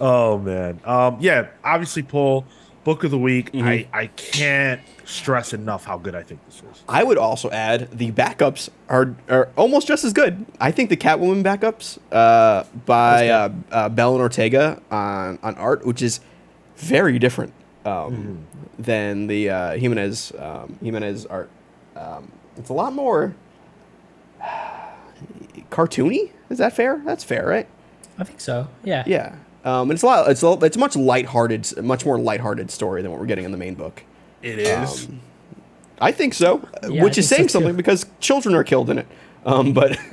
[0.00, 0.80] Oh man.
[0.84, 2.44] Um yeah, obviously Paul,
[2.84, 3.52] book of the week.
[3.52, 3.66] Mm-hmm.
[3.66, 6.82] I I can't stress enough how good I think this is.
[6.88, 10.44] I would also add the backups are are almost just as good.
[10.60, 16.02] I think the Catwoman backups uh, by uh, uh, Belén Ortega on on art, which
[16.02, 16.20] is
[16.76, 17.52] very different
[17.84, 18.46] um,
[18.78, 21.50] than the uh, Jimenez um, Jimenez art.
[21.94, 23.34] Um, it's a lot more
[25.70, 26.30] cartoony.
[26.50, 27.00] Is that fair?
[27.04, 27.66] That's fair, right?
[28.18, 28.68] I think so.
[28.84, 29.04] Yeah.
[29.06, 29.36] Yeah.
[29.66, 30.30] Um, and it's a lot.
[30.30, 33.50] It's a, it's a much lighthearted, much more lighthearted story than what we're getting in
[33.50, 34.02] the main book.
[34.42, 35.06] It is.
[35.06, 35.20] Um,
[36.00, 37.48] I think so, Yeah, which I is think so saying too.
[37.52, 39.06] something because children are killed in it.
[39.44, 39.98] Um, but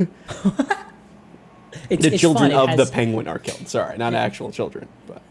[1.90, 2.60] It's, the it's children fun.
[2.60, 3.68] Of has, the penguin are killed.
[3.68, 4.88] Sorry, not actual children.
[5.08, 5.22] But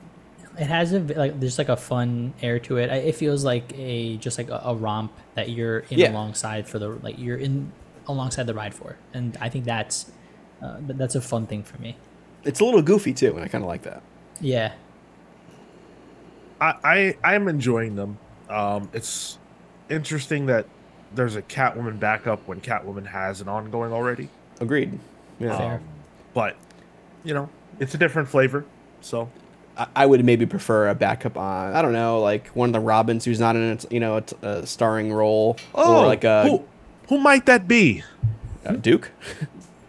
[0.58, 2.90] It has a like there's like a fun air to it.
[2.90, 6.12] It feels like a just like a, a romp that you're in Yeah.
[6.12, 7.72] alongside for the like you're in
[8.06, 10.10] alongside the ride for, and I think that's
[10.60, 11.96] uh, that's a fun thing for me.
[12.44, 14.02] it's a little goofy too, and I kind of like that.
[14.42, 14.72] Yeah.
[16.60, 16.74] I,
[17.24, 18.18] I I'm enjoying them.
[18.50, 19.38] Um it's
[19.88, 20.66] interesting that
[21.14, 24.28] there's a Catwoman backup when Catwoman has an ongoing already.
[24.60, 24.98] Agreed.
[25.38, 25.56] Yeah.
[25.56, 25.80] Fair.
[26.34, 26.56] But
[27.24, 27.48] you know,
[27.80, 28.64] it's a different flavor.
[29.00, 29.30] So
[29.76, 32.80] I, I would maybe prefer a backup on I don't know, like one of the
[32.80, 36.44] Robins who's not in a you know a, t- a starring role, or like a,
[36.46, 36.64] Oh, who
[37.16, 38.02] who might that be?
[38.64, 39.10] a Duke.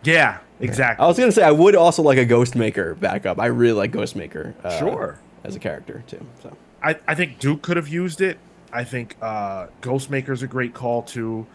[0.05, 1.03] Yeah, exactly.
[1.03, 3.39] I was gonna say I would also like a Ghostmaker backup.
[3.39, 4.53] I really like Ghostmaker.
[4.63, 5.19] Uh, Sure.
[5.43, 6.25] As a character too.
[6.41, 8.37] So I, I think Duke could have used it.
[8.71, 11.45] I think uh, Ghostmaker's a great call too.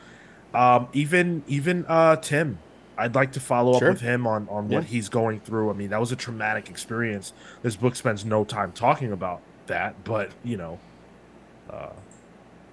[0.54, 2.58] Um, even even uh, Tim,
[2.96, 3.88] I'd like to follow Sure.
[3.88, 4.88] up with him on on what Yeah.
[4.88, 5.70] he's going through.
[5.70, 7.32] I mean, that was a traumatic experience.
[7.62, 10.78] This book spends no time talking about that, but you know,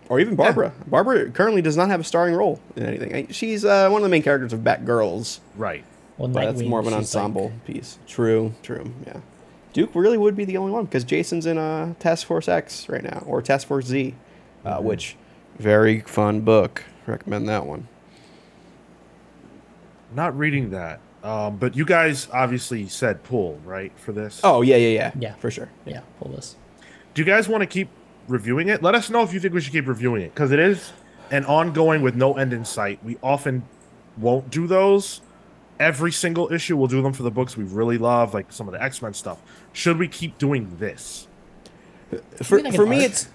[0.10, 0.72] or even Barbara.
[0.88, 3.28] Barbara currently does not have a starring role in anything.
[3.30, 5.84] She's uh, one of the main characters of Batgirls, right?
[6.18, 8.00] Well, but that's more of an she's, like- ensemble piece.
[8.08, 9.18] True, true, yeah.
[9.74, 13.04] Duke really would be the only one because Jason's in uh, Task Force X right
[13.04, 14.16] now, or Task Force Z,
[14.64, 14.86] uh, Mm-hmm.
[14.88, 15.18] which
[15.60, 16.84] very fun book.
[17.06, 17.88] Recommend that one.
[20.14, 21.00] Not reading that.
[21.24, 24.42] Um, but you guys obviously said pull right for this.
[24.44, 25.34] Oh yeah, yeah, yeah, Yeah.
[25.36, 25.70] for sure.
[25.86, 26.56] yeah, pull this.
[27.14, 27.90] Do you guys want to keep
[28.28, 28.84] reviewing it?
[28.84, 30.92] Let us know if you think we should keep reviewing it because it is
[31.32, 33.04] an ongoing with no end in sight.
[33.04, 33.64] We often
[34.18, 35.22] won't do those
[35.80, 36.76] every single issue.
[36.78, 39.14] We'll do them for the books we really love, like some of the X Men
[39.14, 39.42] stuff.
[39.74, 41.28] Should we keep doing this?
[42.44, 43.06] For, for me, arc?
[43.06, 43.30] it's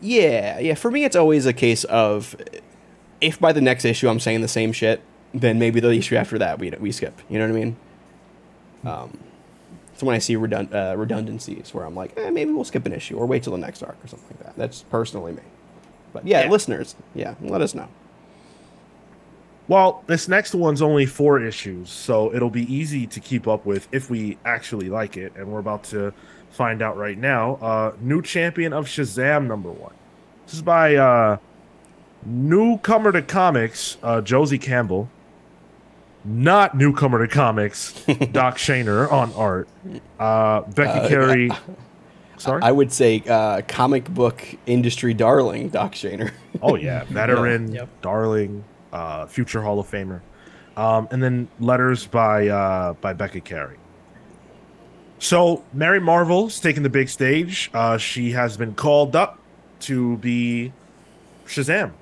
[0.00, 0.74] yeah, yeah.
[0.74, 2.36] For me, it's always a case of
[3.20, 5.00] if by the next issue I'm saying the same shit,
[5.34, 7.20] then maybe the issue after that we we skip.
[7.28, 7.76] You know what I mean?
[8.84, 9.18] Um,
[9.96, 12.92] so when I see redund- uh, redundancies, where I'm like, eh, maybe we'll skip an
[12.92, 14.56] issue or wait till the next arc or something like that.
[14.56, 15.42] That's personally me.
[16.12, 16.50] But yeah, Yeah.
[16.50, 17.88] listeners, yeah, let us know.
[19.68, 23.88] Well, this next one's only four issues, so it'll be easy to keep up with
[23.92, 26.12] if we actually like it, and we're about to
[26.50, 27.54] find out right now.
[27.56, 29.94] Uh, new champion of Shazam number one.
[30.46, 31.36] This is by uh,
[32.26, 35.08] newcomer to comics, uh, Josie Campbell.
[36.24, 37.92] Not newcomer to comics,
[38.32, 39.68] Doc Shaner on art.
[40.20, 41.50] Uh, Becky Uh, Carey.
[42.36, 42.60] Sorry.
[42.62, 46.32] I would say uh, comic book industry darling Doc Shaner.
[46.60, 47.88] Oh yeah, veteran, Yep.
[48.02, 50.20] darling, uh, future Hall of Famer,
[50.76, 53.76] um, and then letters by uh, by Becca Carey.
[55.18, 57.70] So Mary Marvel's taking the big stage.
[57.72, 59.38] Uh, she has been called up
[59.80, 60.72] to be
[61.46, 61.92] Shazam,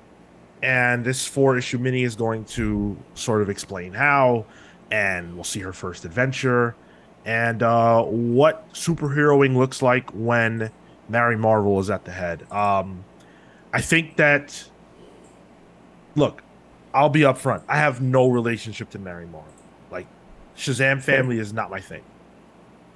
[0.61, 4.45] and this four issue mini is going to sort of explain how
[4.91, 6.75] and we'll see her first adventure
[7.25, 10.71] and uh, what superheroing looks like when
[11.07, 12.51] Mary Marvel is at the head.
[12.51, 13.03] Um,
[13.73, 14.69] I think that,
[16.15, 16.41] look,
[16.93, 17.63] I'll be upfront.
[17.67, 19.51] I have no relationship to Mary Marvel.
[19.91, 20.07] Like,
[20.57, 22.03] Shazam family is not my thing.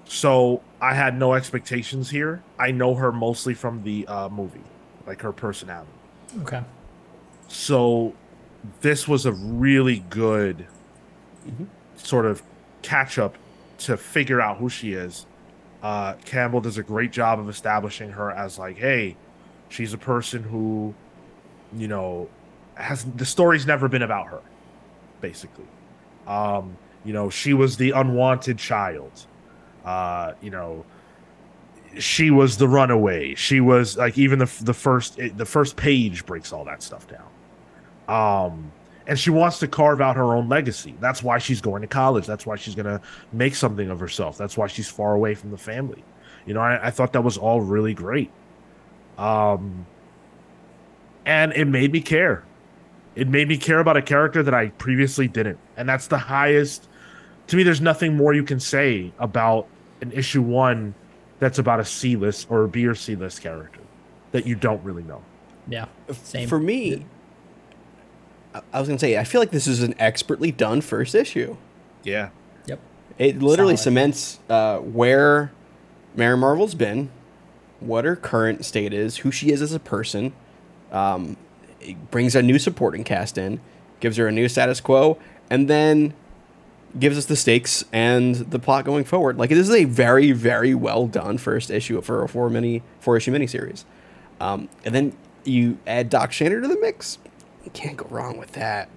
[0.05, 2.43] So I had no expectations here.
[2.59, 4.61] I know her mostly from the uh, movie,
[5.07, 5.89] like her personality.
[6.41, 6.61] Okay.
[7.47, 8.13] So
[8.81, 10.67] this was a really good
[11.47, 11.67] Mhm.
[11.95, 12.41] sort of
[12.81, 13.37] catch up
[13.79, 15.25] to figure out who she is.
[15.83, 19.15] Uh, Campbell does a great job of establishing her as like, hey,
[19.69, 20.93] she's a person who,
[21.75, 22.27] you know,
[22.75, 24.41] has the story's never been about her,
[25.21, 25.65] basically.
[26.27, 29.25] Um, you know, she was the unwanted child.
[29.83, 30.85] Uh, you know,
[31.99, 33.35] she was the runaway.
[33.35, 37.29] She was like even the the first the first page breaks all that stuff down.
[38.07, 38.71] Um,
[39.07, 40.95] and she wants to carve out her own legacy.
[40.99, 42.25] That's why she's going to college.
[42.25, 43.01] That's why she's gonna
[43.31, 44.37] make something of herself.
[44.37, 46.03] That's why she's far away from the family.
[46.45, 48.31] You know, I, I thought that was all really great.
[49.17, 49.85] Um,
[51.25, 52.43] and it made me care.
[53.15, 56.87] It made me care about a character that I previously didn't, and that's the highest.
[57.47, 59.67] To me, there's nothing more you can say about
[60.01, 60.93] an issue one
[61.39, 63.79] that's about a C list or a B or C list character
[64.31, 65.21] that you don't really know.
[65.67, 65.85] Yeah.
[66.23, 66.47] Same.
[66.49, 67.05] For me,
[68.53, 71.55] I- I was gonna say I feel like this is an expertly done first issue.
[72.03, 72.29] Yeah.
[72.65, 72.79] Yep.
[73.17, 73.83] It literally Solid.
[73.83, 75.51] cements uh, where
[76.15, 77.09] Mary Marvel's been,
[77.79, 80.33] what her current state is, who she is as a person.
[80.91, 81.37] Um, it
[82.11, 83.59] brings a new supporting cast in,
[83.99, 85.17] gives her a new status quo,
[85.49, 86.13] and then
[86.97, 89.37] gives us the stakes and the plot going forward.
[89.37, 93.17] Like this is a very, very well done first issue for a four mini four
[93.17, 93.83] issue miniseries.
[94.39, 97.17] Um, and then you add Doc Shaner to the mix.
[97.63, 98.89] You can't go wrong with that.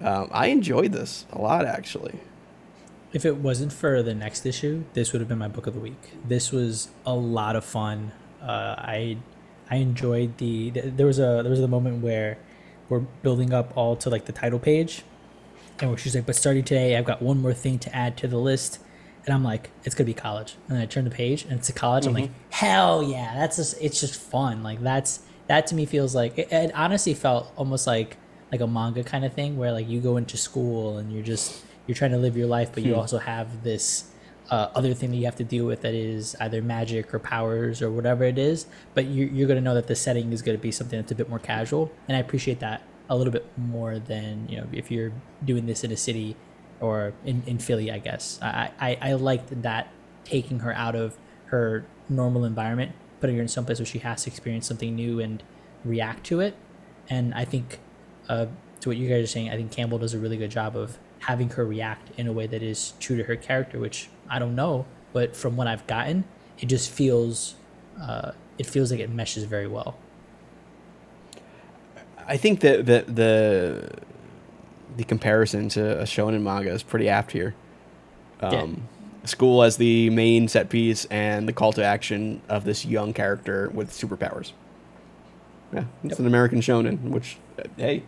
[0.00, 2.18] Um, I enjoyed this a lot, actually.
[3.12, 5.80] If it wasn't for the next issue, this would have been my book of the
[5.80, 6.00] week.
[6.26, 8.12] This was a lot of fun.
[8.40, 9.18] Uh, I
[9.70, 12.38] I enjoyed the th- there was a there was a moment where
[12.88, 15.02] we're building up all to like the title page,
[15.78, 18.28] and where she's like, "But starting today, I've got one more thing to add to
[18.28, 18.80] the list,"
[19.24, 21.68] and I'm like, "It's gonna be college." And then I turn the page, and it's
[21.68, 22.06] a college.
[22.06, 22.50] I'm like, mm-hmm.
[22.50, 24.62] "Hell yeah, that's just it's just fun.
[24.62, 28.16] Like that's that to me feels like it, it honestly felt almost like
[28.50, 31.64] like a manga kind of thing where like you go into school and you're just
[31.86, 32.98] you're trying to live your life, but you hmm.
[32.98, 34.10] also have this
[34.50, 37.80] uh, other thing that you have to deal with that is either magic or powers
[37.80, 38.66] or whatever it is.
[38.94, 41.12] But you're, you're going to know that the setting is going to be something that's
[41.12, 44.66] a bit more casual, and I appreciate that a little bit more than you know
[44.72, 45.12] if you're
[45.44, 46.36] doing this in a city
[46.80, 47.90] or in, in Philly.
[47.90, 49.88] I guess I, I I liked that
[50.24, 54.24] taking her out of her normal environment, putting her in some place where she has
[54.24, 55.42] to experience something new and
[55.84, 56.56] react to it.
[57.08, 57.80] And I think
[58.28, 58.46] uh,
[58.80, 60.98] to what you guys are saying, I think Campbell does a really good job of
[61.20, 64.54] having her react in a way that is true to her character, which I don't
[64.54, 66.24] know, but from what I've gotten,
[66.58, 67.56] it just feels
[68.00, 69.96] uh, it feels like it meshes very well.
[72.26, 73.90] I think that the the
[74.96, 77.54] the comparison to a shonen manga is pretty apt here.
[78.40, 78.88] Um,
[79.24, 83.68] School as the main set piece and the call to action of this young character
[83.68, 84.52] with superpowers.
[85.74, 88.04] Yeah, it's an American shonen, which uh, hey,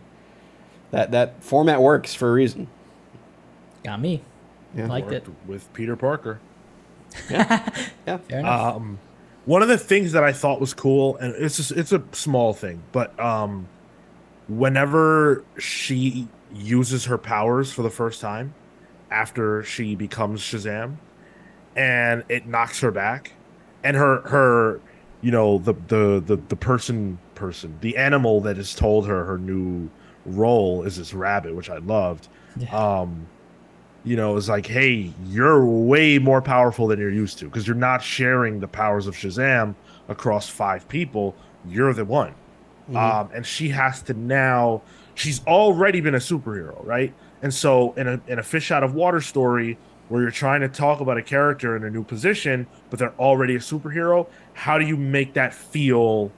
[0.91, 2.67] that that format works for a reason.
[3.83, 4.23] Got me.
[4.75, 4.87] Yeah.
[4.87, 5.25] Liked it.
[5.47, 6.39] With Peter Parker.
[7.29, 7.69] Yeah,
[8.05, 8.75] Fair enough.
[8.75, 8.99] Um,
[9.45, 12.53] one of the things that I thought was cool, and it's just it's a small
[12.53, 13.67] thing, but um,
[14.47, 18.53] whenever she uses her powers for the first time
[19.11, 20.95] after she becomes Shazam,
[21.75, 23.33] and it knocks her back,
[23.83, 24.79] and her her,
[25.21, 29.37] you know the the the the person person the animal that has told her her
[29.37, 29.89] new
[30.25, 32.27] role is this rabbit, which I loved.
[32.57, 32.75] Yeah.
[32.75, 33.27] Um,
[34.03, 37.75] you know, it's like, hey, you're way more powerful than you're used to because you're
[37.75, 39.75] not sharing the powers of Shazam
[40.09, 41.35] across five people.
[41.65, 42.35] You're the one.
[42.97, 44.81] Um, and she has to now,
[45.15, 47.13] she's already been a superhero, right?
[47.41, 49.77] And so, in a, in a fish out of water story
[50.09, 53.55] where you're trying to talk about a character in a new position, but they're already
[53.55, 56.29] a superhero, how do you make that feel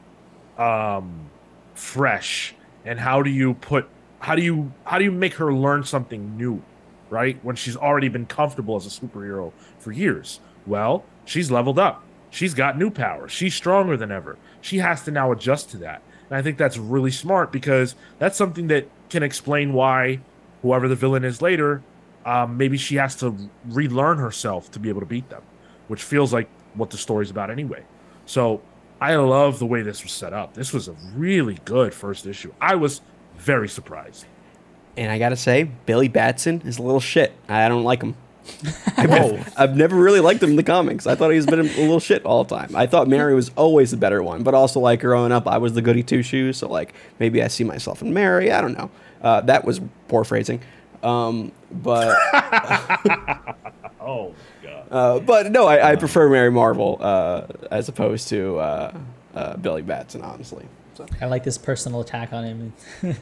[0.60, 1.30] um,
[1.74, 2.54] fresh?
[2.86, 3.90] And how do you put,
[4.20, 6.62] how do you, how do you make her learn something new?
[7.10, 7.38] Right?
[7.44, 10.40] When she's already been comfortable as a superhero for years.
[10.66, 12.04] Well, she's leveled up.
[12.30, 13.32] She's got new powers.
[13.32, 14.38] She's stronger than ever.
[14.62, 16.02] She has to now adjust to that.
[16.30, 20.20] And I think that's really smart because that's something that can explain why
[20.62, 21.84] whoever the villain is later,
[22.26, 23.38] um, maybe she has to
[23.68, 25.44] relearn herself to be able to beat them,
[25.88, 27.84] which feels like what the story's about anyway.
[28.26, 28.62] So
[29.00, 30.56] I love the way this was set up.
[30.56, 32.52] This was a really good first issue.
[32.60, 33.02] I was
[33.38, 34.26] very surprised.
[34.98, 37.34] And I gotta say, Billy Batson is a little shit.
[37.50, 38.16] I don't like him.
[38.98, 41.08] I've, I've never really liked him in the comics.
[41.08, 42.76] I thought he's been a little shit all the time.
[42.76, 45.74] I thought Mary was always the better one, but also like growing up, I was
[45.74, 46.58] the goody two shoes.
[46.58, 48.52] So like maybe I see myself in Mary.
[48.52, 48.92] I don't know.
[49.22, 50.62] Uh, that was poor phrasing.
[51.02, 52.16] Um, but
[54.00, 54.88] Oh god.
[54.92, 58.98] uh, but no, I, I prefer Mary Marvel uh, as opposed to uh,
[59.34, 60.66] uh, Billy Batson, honestly.
[60.94, 62.74] So I like this personal attack on him.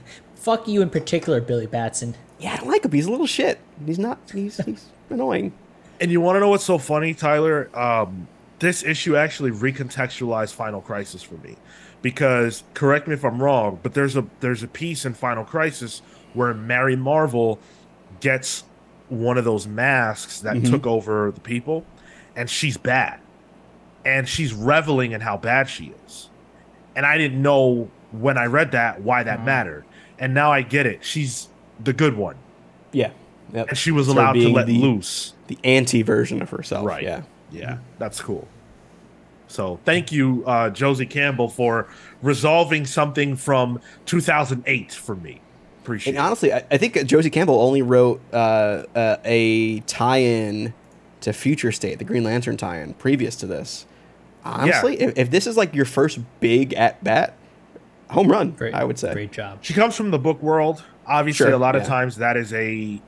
[0.43, 2.15] Fuck you in particular, Billy Batson.
[2.39, 2.91] yeah, I don't like him.
[2.91, 3.59] He's a little shit.
[3.85, 4.19] He's not.
[4.31, 5.53] He's he's annoying.
[6.01, 7.69] And you want to know what's so funny, Tyler?
[7.77, 8.27] Um,
[8.59, 11.55] this issue actually recontextualized Final Crisis for me,
[12.01, 16.01] because correct me if I'm wrong, but there's a there's a piece in Final Crisis
[16.33, 17.57] where Mary Marvel
[18.19, 18.65] gets
[19.07, 20.69] one of those masks that Mhm.
[20.69, 21.85] took over the people,
[22.35, 23.19] and she's bad,
[24.03, 26.29] and she's reveling in how bad she is,
[26.97, 29.45] and I didn't know when I read that why that Mhm.
[29.45, 29.85] mattered,
[30.19, 31.03] and now I get it.
[31.03, 31.47] She's
[31.83, 32.35] the good one,
[32.91, 33.11] Yeah.
[33.53, 33.69] Yep.
[33.69, 35.33] and she was of allowed to let the- loose.
[35.47, 36.85] The anti version of herself.
[36.85, 37.03] Right.
[37.03, 37.21] Yeah.
[37.51, 38.47] Yeah, that's cool.
[39.47, 41.87] So thank you, uh, Josie Campbell, for
[42.23, 45.41] resolving something from 2008 for me.
[45.83, 46.25] Appreciate And it.
[46.25, 50.73] honestly, I, I think Josie Campbell only wrote uh, uh, a tie-in
[51.21, 53.85] to Future State, the Green Lantern tie-in, previous to this.
[54.45, 57.35] Honestly, if, if this is like your first big at bat,
[58.09, 59.13] home run, Great, I would say.
[59.13, 59.59] Great job.
[59.61, 60.83] She comes from the book world.
[61.05, 63.01] Obviously, Sure, a lot of times that is a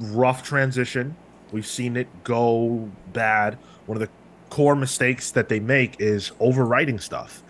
[0.00, 1.14] rough transition.
[1.52, 3.58] We've seen it go bad.
[3.86, 4.08] One of the
[4.50, 7.42] core mistakes that they make is overwriting stuff.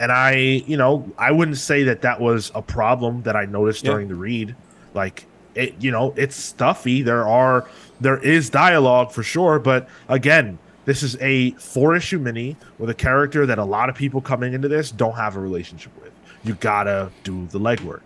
[0.00, 0.34] And I,
[0.66, 3.92] you know, I wouldn't say that that was a problem that I noticed Yeah.
[3.92, 4.54] during the read.
[4.94, 7.02] Like it, you know, it's stuffy.
[7.02, 7.66] There are
[8.00, 12.94] there is dialogue for sure, but again, this is a four issue mini with a
[12.94, 16.07] character that a lot of people coming into this don't have a relationship with.
[16.48, 18.00] You gotta do the legwork.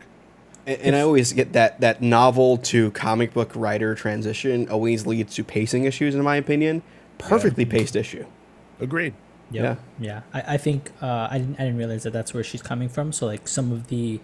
[0.67, 5.35] And, and I always get that that novel to comic book writer transition always leads
[5.37, 6.83] to pacing issues, in my opinion.
[7.19, 8.27] Perfectly paced issue.
[8.81, 9.15] Agreed.
[9.53, 9.81] Yep.
[10.01, 10.23] Yeah.
[10.33, 13.13] I, I think uh, I didn't I didn't realize that that's where she's coming from.
[13.13, 14.21] So like some of the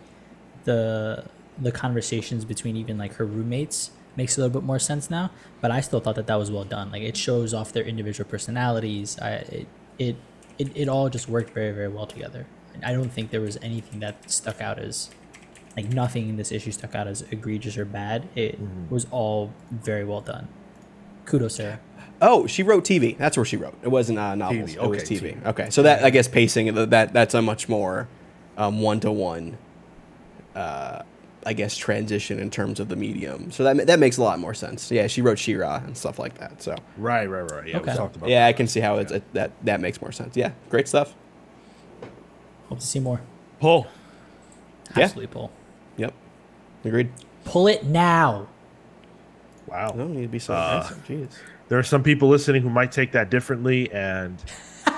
[0.64, 1.24] the
[1.58, 5.30] the conversations between even like her roommates makes a little bit more sense now.
[5.60, 6.90] But I still thought that that was well done.
[6.90, 9.18] Like it shows off their individual personalities.
[9.20, 9.66] I it
[9.98, 10.16] it
[10.58, 12.46] it, it all just worked very very well together.
[12.78, 15.10] And I don't think there was anything that stuck out as
[15.76, 18.28] like nothing in this issue stuck out as egregious or bad.
[18.34, 18.92] It mm-hmm.
[18.92, 20.48] was all very well done.
[21.24, 21.80] Kudos, Sarah.
[22.20, 23.16] Oh, she wrote TV.
[23.16, 23.74] That's where she wrote.
[23.82, 24.74] It wasn't uh, novels.
[24.74, 25.36] TV, It was okay, TV.
[25.36, 25.46] TV.
[25.46, 28.08] Okay, so that I guess pacing that that that's a much more
[28.56, 29.58] one to one,
[31.46, 33.50] I guess transition in terms of the medium.
[33.52, 34.90] So that that makes a lot more sense.
[34.90, 36.62] Yeah, she wrote She-Ra and stuff like that.
[36.62, 37.68] So Right, right, right.
[37.68, 37.92] Yeah, Okay.
[37.92, 40.36] we talked about yeah, I can see how it's that that makes more sense.
[40.36, 41.14] Yeah, great stuff.
[42.68, 43.20] Hope to see more.
[43.60, 43.86] Pull.
[44.96, 45.04] Yeah.
[45.04, 45.50] Absolutely pull.
[45.96, 46.14] Yep,
[46.84, 47.10] agreed.
[47.44, 48.46] Pull it now.
[49.66, 49.92] Wow.
[49.96, 50.84] No need to be so Uh.
[51.06, 51.28] Jeez.
[51.68, 54.42] There are some people listening who might take that differently, and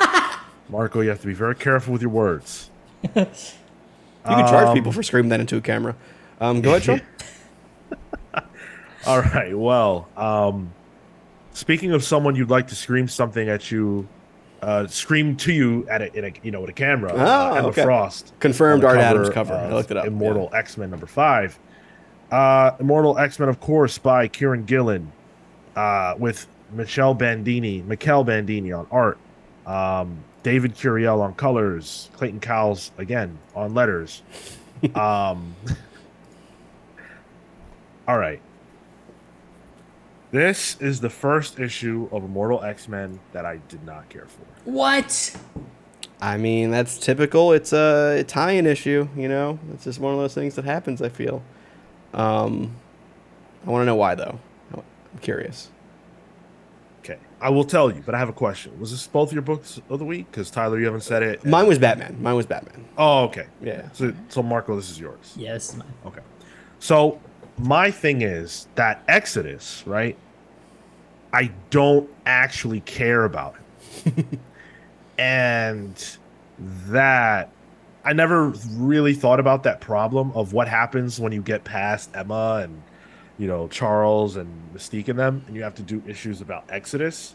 [0.69, 2.71] Marco, you have to be very careful with your words.
[4.29, 5.97] You can charge um, people for screaming that into a camera.
[6.43, 7.01] Um, go ahead, Sean.
[9.07, 9.59] All right.
[9.59, 10.75] Well, um,
[11.55, 14.07] speaking of someone you'd like to scream something at you,
[14.63, 17.13] uh, scream to you at a, in a you know with a camera.
[17.17, 17.83] Ah, uh, Emma okay.
[17.83, 18.33] Frost.
[18.41, 19.55] Confirmed Art Adams cover.
[19.55, 21.59] I looked it up, Immortal X Men number five.
[22.31, 25.11] Uh, Immortal X Men, of course, by Kieron Gillen,
[25.77, 29.19] uh, with Michele Bandini, Mikel Bandini on art,
[29.67, 34.23] um, David Curiel on colors, Clayton Cowles again on letters.
[34.95, 35.55] um,
[38.09, 38.41] all right.
[40.33, 44.45] This is the first issue of Immortal X Men that I did not care for.
[44.71, 45.37] What?
[46.21, 47.53] I mean, that's typical.
[47.53, 49.59] It's a tie-in issue, you know.
[49.73, 51.03] It's just one of those things that happens.
[51.03, 51.43] I feel.
[52.13, 52.77] Um,
[53.67, 54.39] I want to know why, though.
[54.75, 55.71] I'm curious.
[57.01, 58.79] Okay, I will tell you, but I have a question.
[58.79, 60.31] Was this both your books of the week?
[60.31, 61.45] Because Tyler, you haven't said it.
[61.45, 62.23] Mine was Batman.
[62.23, 62.85] Mine was Batman.
[62.99, 63.47] Oh, okay.
[63.63, 63.89] Yeah.
[63.93, 65.33] So, so Marco, this is yours.
[65.37, 65.93] Yeah, this is mine.
[66.05, 66.21] Okay.
[66.79, 67.19] So
[67.61, 70.17] my thing is that Exodus, right?
[71.33, 73.55] I don't actually care about
[74.07, 74.25] it.
[75.19, 76.17] and
[76.59, 77.51] that
[78.05, 82.61] I never really thought about that problem of what happens when you get past Emma
[82.65, 82.83] and
[83.39, 87.35] you know Charles and Mystique and them and you have to do issues about Exodus.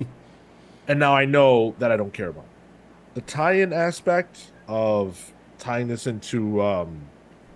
[0.88, 3.14] and now I know that I don't care about it.
[3.14, 7.02] the tie-in aspect of tying this into um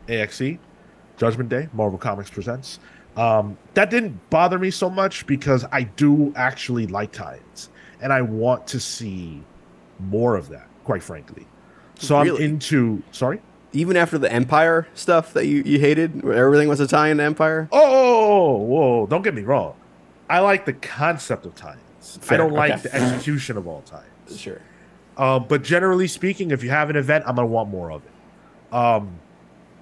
[0.08, 0.58] AXE
[1.18, 2.78] Judgment Day, Marvel Comics presents.
[3.16, 7.68] Um, that didn't bother me so much because I do actually like tie-ins,
[8.00, 9.42] and I want to see
[9.98, 10.68] more of that.
[10.84, 11.46] Quite frankly,
[11.96, 12.44] so Really?
[12.44, 13.02] I'm into.
[13.10, 13.40] Sorry,
[13.72, 17.24] even after the Empire stuff that you, you hated, where everything was a tie into
[17.24, 17.68] Empire.
[17.72, 19.06] Oh, whoa!
[19.06, 19.74] Don't get me wrong.
[20.30, 22.18] I like the concept of tie-ins.
[22.30, 22.82] I don't like okay.
[22.82, 24.40] the execution of all tie-ins.
[24.40, 24.60] Sure.
[25.16, 28.74] Um, but generally speaking, if you have an event, I'm gonna want more of it.
[28.74, 29.18] Um,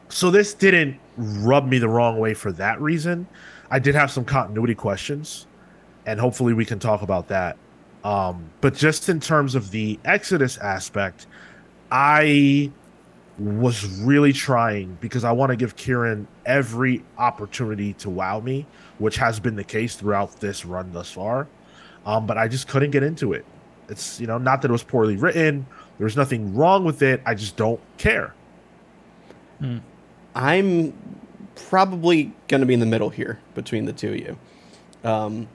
[0.08, 3.26] so this didn't rub me the wrong way for that reason.
[3.70, 5.46] I did have some continuity questions,
[6.06, 7.56] and hopefully we can talk about that.
[8.04, 11.26] Um, but just in terms of the Exodus aspect,
[11.90, 12.70] I
[13.38, 18.66] was really trying because I want to give Kieron every opportunity to wow me,
[18.98, 21.48] which has been the case throughout this run thus far.
[22.06, 23.44] Um, but I just couldn't get into it.
[23.88, 25.66] It's you know not that it was poorly written.
[25.98, 27.20] There's nothing wrong with it.
[27.26, 28.34] I just don't care.
[30.36, 30.92] I'm
[31.54, 34.38] probably going to be in the middle here between the two of you.
[35.02, 35.48] Um,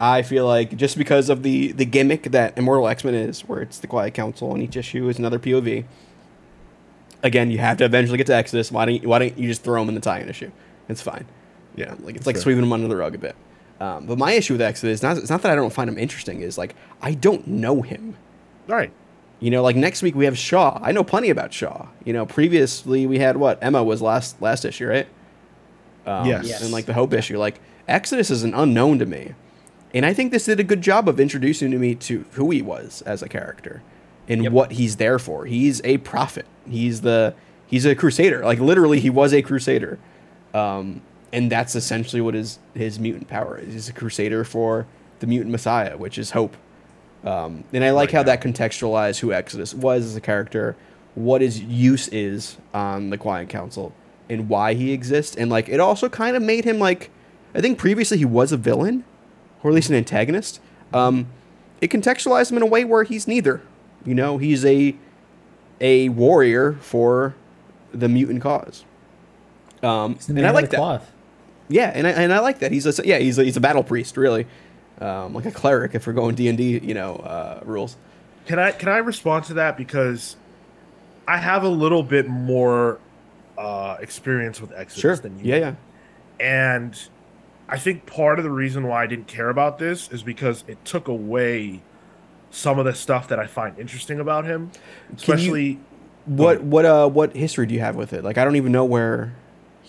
[0.00, 3.62] I feel like just because of the the gimmick that Immortal X Men is, where
[3.62, 5.84] it's the Quiet Council and each issue is another POV.
[7.22, 8.70] Again, you have to eventually get to Exodus.
[8.70, 10.50] Why don't you, why don't you just throw them in the tie-in issue?
[10.88, 11.26] It's fine.
[11.74, 12.42] Yeah, like it's like sure.
[12.42, 13.36] sweeping them under the rug a bit.
[13.80, 16.40] Um, but my issue with Exodus, not it's not that I don't find him interesting.
[16.40, 18.16] Is like I don't know him.
[18.68, 18.92] All right.
[19.40, 20.80] You know, like next week we have Shaw.
[20.82, 21.86] I know plenty about Shaw.
[22.04, 25.06] You know, previously we had what Emma was last last issue, right?
[26.06, 26.62] Um, Yes.
[26.62, 29.34] And like the Hope issue, like Exodus is an unknown to me,
[29.94, 32.62] and I think this did a good job of introducing to me to who he
[32.62, 33.82] was as a character
[34.28, 34.52] and Yep.
[34.52, 35.46] what he's there for.
[35.46, 36.44] He's a prophet.
[36.68, 37.34] He's the
[37.66, 38.44] he's a crusader.
[38.44, 39.98] Like literally, he was a crusader,
[40.52, 41.00] um,
[41.32, 43.72] and that's essentially what his his mutant power is.
[43.72, 44.86] He's a crusader for
[45.20, 46.56] the mutant messiah, which is hope.
[47.24, 48.36] Um, and I like Right, how yeah.
[48.36, 50.76] that contextualized who Exodus was as a character,
[51.14, 53.92] what his use is on the Quiet Council,
[54.30, 55.36] and why he exists.
[55.36, 57.10] And like it also kind of made him like
[57.54, 59.04] I think previously he was a villain,
[59.62, 60.60] or at least an antagonist.
[60.92, 61.26] Um,
[61.80, 63.62] it contextualized him in a way where he's neither.
[64.04, 64.94] You know, he's a
[65.80, 67.34] a warrior for
[67.92, 68.84] the mutant cause.
[69.82, 70.76] Um, and I like that.
[70.76, 71.12] cloth.
[71.68, 72.72] Yeah, and I, and I like that.
[72.72, 74.46] He's a yeah, he's a, he's a battle priest, really,
[75.00, 77.96] um, like a cleric if we're going D and D, you know, uh, rules.
[78.46, 80.36] Can I can I respond to that because
[81.26, 82.98] I have a little bit more
[83.58, 85.16] uh, experience with Exodus Sure.
[85.16, 85.46] than you.
[85.52, 85.74] Yeah, yeah.
[86.40, 86.98] And
[87.68, 90.82] I think part of the reason why I didn't care about this is because it
[90.84, 91.82] took away
[92.50, 94.70] some of the stuff that I find interesting about him,
[95.14, 95.78] especially
[96.24, 98.24] What what uh what history do you have with it?
[98.24, 99.34] Like I don't even know where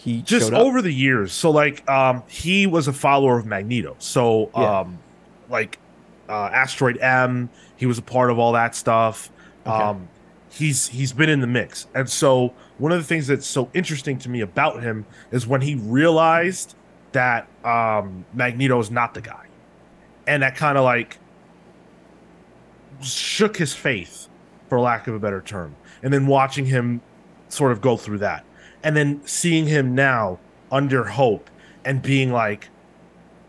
[0.04, 0.62] he just showed up.
[0.66, 1.34] over the years.
[1.34, 3.96] So like um he was a follower of Magneto.
[4.00, 4.80] So Yeah.
[4.80, 5.00] um
[5.50, 5.78] like
[6.30, 9.30] uh Asteroid M, he was a part of all that stuff.
[9.68, 9.76] Okay.
[9.76, 10.08] Um
[10.52, 11.88] he's he's been in the mix.
[11.94, 15.62] And so one of the things that's so interesting to me about him is when
[15.62, 16.76] he realized
[17.12, 19.48] that um Magneto is not the guy.
[20.28, 21.18] And that kind of like
[23.02, 24.28] shook his faith
[24.70, 25.76] for lack of a better term.
[26.04, 27.02] And then watching him
[27.50, 28.46] sort of go through that
[28.84, 30.40] and then seeing him now
[30.72, 31.50] under hope
[31.86, 32.70] and being like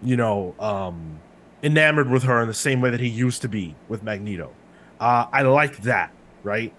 [0.03, 1.21] you know um
[1.63, 4.51] enamored with her in the same way that he used to be with magneto.
[4.99, 6.13] Uh i like that
[6.43, 6.73] right?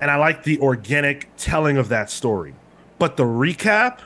[0.00, 2.54] And i like the organic telling of that story.
[2.98, 4.00] But the recap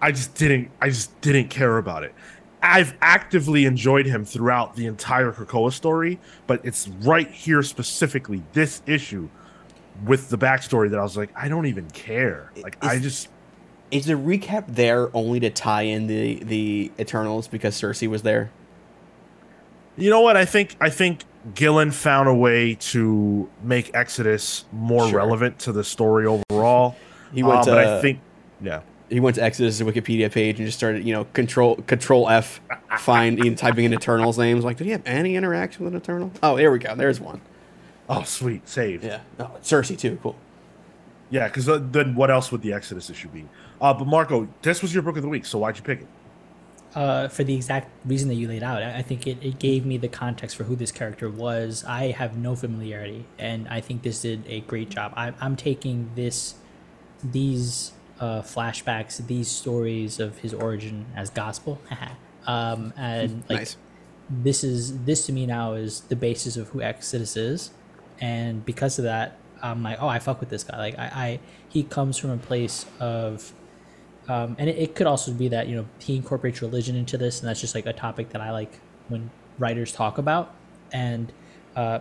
[0.00, 2.14] i just didn't i just didn't care about it.
[2.62, 8.80] I've actively enjoyed him throughout the entire krakoa story but it's right here specifically this
[8.86, 9.28] issue
[10.04, 12.50] with the backstory that I was like, I don't even care.
[12.62, 13.28] Like, I just
[13.90, 18.50] Is the recap there only to tie in the the Eternals because Sersi was there?
[19.96, 20.36] You know what?
[20.36, 21.22] I think I think
[21.54, 25.18] Gillen found a way to make Exodus more Sure.
[25.18, 26.96] relevant to the story overall.
[27.32, 28.18] He went Uh, to but I think,
[28.60, 32.60] yeah, he went to Exodus' Wikipedia page and just started, you know, control control F,
[32.98, 34.64] find typing in Eternals names.
[34.64, 36.32] Like, did he have any interaction with an Eternal?
[36.42, 36.94] Oh, there we go.
[36.96, 37.40] There's one.
[38.08, 39.04] Oh sweet, saved.
[39.04, 39.20] Yeah.
[39.38, 40.18] Oh, Sersi too.
[40.22, 40.36] Cool.
[41.30, 43.46] Yeah, because uh, then what else would the Exodus issue be?
[43.80, 46.06] Uh, but Marco, this was your book of the week, so why'd you pick it?
[46.94, 48.82] uh, for the exact reason that you laid out.
[48.82, 51.84] I I think it, it gave me the context for who this character was.
[51.84, 55.12] I have no familiarity, and I think this did a great job.
[55.16, 56.54] I, I'm taking this,
[57.22, 61.80] these uh, flashbacks, these stories of his origin as gospel,
[62.46, 63.76] um, and like nice.
[64.30, 67.72] this is this to me now is the basis of who Exodus is,
[68.20, 70.76] and because of that, I'm like, oh, I fuck with this guy.
[70.78, 73.52] Like I, I he comes from a place of
[74.28, 77.40] um, and it, it could also be that you know he incorporates religion into this
[77.40, 80.54] and that's just like a topic that i like when writers talk about.
[80.92, 81.32] And
[81.76, 82.00] uh,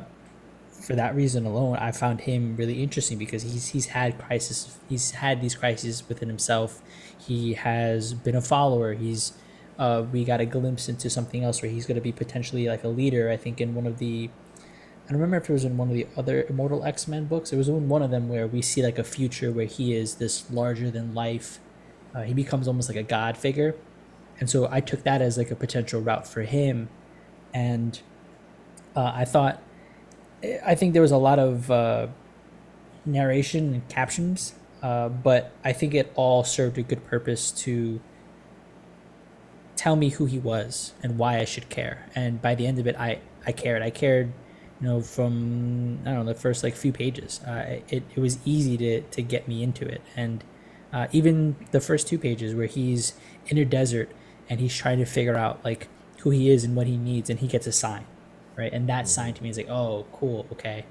[0.72, 5.12] for that reason alone i found him really interesting because he's he's had crisis he's
[5.12, 6.82] had these crises within himself.
[7.18, 8.94] He has been a follower.
[8.94, 9.34] He's
[9.80, 12.84] uh, we got a glimpse into something else where he's going to be potentially like
[12.84, 14.30] a leader i think in one of the
[15.06, 17.52] I don't remember if it was in one of the other Immortal X Men books.
[17.52, 20.16] It was in one of them where we see like a future where he is
[20.16, 21.60] this larger than life.
[22.16, 23.76] Uh, he becomes almost like a god figure,
[24.40, 26.90] and so I took that as like a potential route for him,
[27.54, 28.00] and
[28.96, 29.62] uh, I thought,
[30.66, 32.08] I think there was a lot of uh,
[33.06, 38.00] narration and captions, uh, but I think it all served a good purpose to
[39.76, 42.08] tell me who he was and why I should care.
[42.16, 43.82] And by the end of it, I I cared.
[43.82, 44.32] I cared,
[44.84, 47.40] you know, from I don't know the first like few pages.
[47.48, 50.44] Uh, it it was easy to to get me into it, and
[50.92, 53.14] uh, even the first two pages where he's
[53.48, 54.12] in a desert
[54.50, 55.88] and he's trying to figure out like
[56.20, 58.06] who he is and what he needs, and he gets a sign,
[58.58, 58.74] right?
[58.74, 60.86] And that sign to me is like, oh, cool, okay.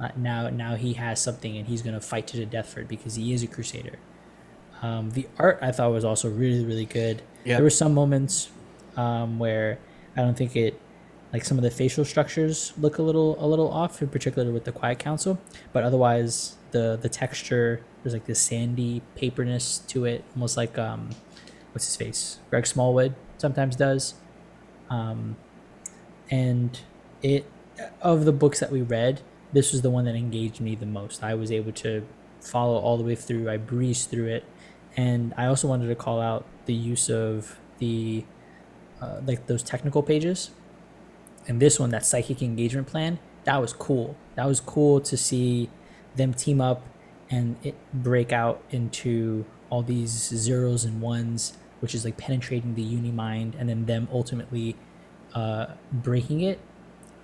[0.00, 2.88] Uh, now now he has something and he's gonna fight to the death for it
[2.88, 3.98] because he is a crusader.
[4.82, 7.22] Um, the art I thought was also really really good.
[7.44, 7.56] Yeah.
[7.56, 8.50] There were some moments
[8.96, 9.80] um, where
[10.16, 10.80] I don't think it
[11.32, 14.64] like some of the facial structures look a little a little off, in particular with
[14.64, 15.38] the Quiet Council.
[15.72, 21.10] But otherwise, the the texture there's like this sandy paperness to it, almost like um,
[21.72, 24.14] what's his face, Greg Smallwood sometimes does.
[24.90, 25.36] Um,
[26.30, 26.78] and
[27.22, 27.46] it
[28.02, 29.22] of the books that we read,
[29.52, 31.22] this was the one that engaged me the most.
[31.22, 32.06] I was able to
[32.40, 33.48] follow all the way through.
[33.48, 34.44] I breezed through it,
[34.96, 38.24] and I also wanted to call out the use of the
[39.00, 40.50] uh, like those technical pages
[41.46, 44.16] and this one that psychic engagement plan that was cool.
[44.36, 45.68] That was cool to see
[46.14, 46.86] them team up
[47.30, 52.82] and it break out into all these zeros and ones which is like penetrating the
[52.82, 54.76] uni mind and then them ultimately
[55.34, 56.60] uh, breaking it.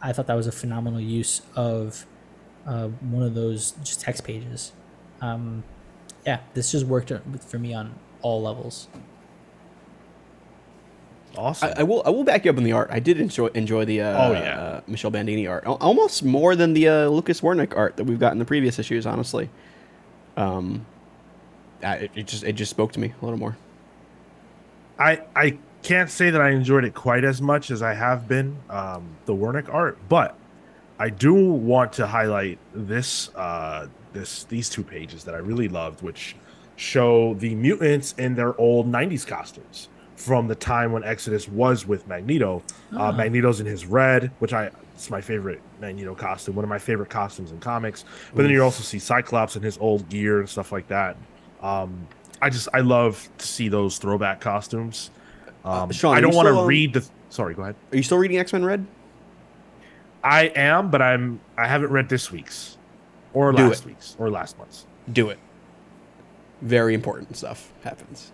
[0.03, 2.07] I thought that was a phenomenal use of
[2.67, 4.73] uh, one of those just text pages.
[5.21, 5.63] Um,
[6.27, 7.13] yeah this just worked
[7.47, 8.89] for me on all levels
[11.37, 11.69] Awesome.
[11.77, 12.03] I, I will.
[12.05, 12.89] I will back you up in the art.
[12.91, 14.61] I did enjoy enjoy the uh, Oh, yeah.
[14.61, 18.19] uh, Michele Bandini art Al- almost more than the uh, Lucas Werneck art that we've
[18.19, 19.07] got in the previous issues.
[19.07, 19.49] Honestly,
[20.37, 20.85] um,
[21.83, 23.57] I, it, it just it just spoke to me a little more.
[24.99, 28.57] I I can't say that I enjoyed it quite as much as I have been
[28.69, 30.35] um, the Wernick art, but
[30.99, 36.03] I do want to highlight this uh, this these two pages that I really loved,
[36.03, 36.35] which
[36.75, 39.89] show the mutants in their old '90s costumes
[40.19, 42.63] from the time when Exodus was with Magneto.
[42.93, 43.13] Uh, Ah.
[43.13, 47.09] Magneto's in his red, which I it's my favorite Magneto costume, one of my favorite
[47.09, 48.05] costumes in comics.
[48.35, 51.17] But then you also see Cyclops in his old gear and stuff like that.
[51.63, 52.09] Um,
[52.43, 55.11] I just I love to see those throwback costumes.
[55.65, 57.07] Um, Sean, I don't want to read the.
[57.31, 57.77] Sorry, go ahead.
[57.93, 58.85] Are you still reading X Men Red?
[60.25, 61.41] I am, but I'm.
[61.57, 62.77] I haven't read this week's,
[63.35, 63.87] or Do last it.
[63.89, 64.85] week's, or last month's.
[65.13, 65.39] Do it.
[66.61, 68.33] Very important stuff happens,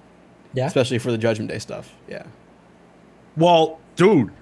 [0.54, 1.92] yeah especially for the Judgment Day stuff.
[2.08, 2.24] Yeah.
[3.36, 4.32] Well, dude.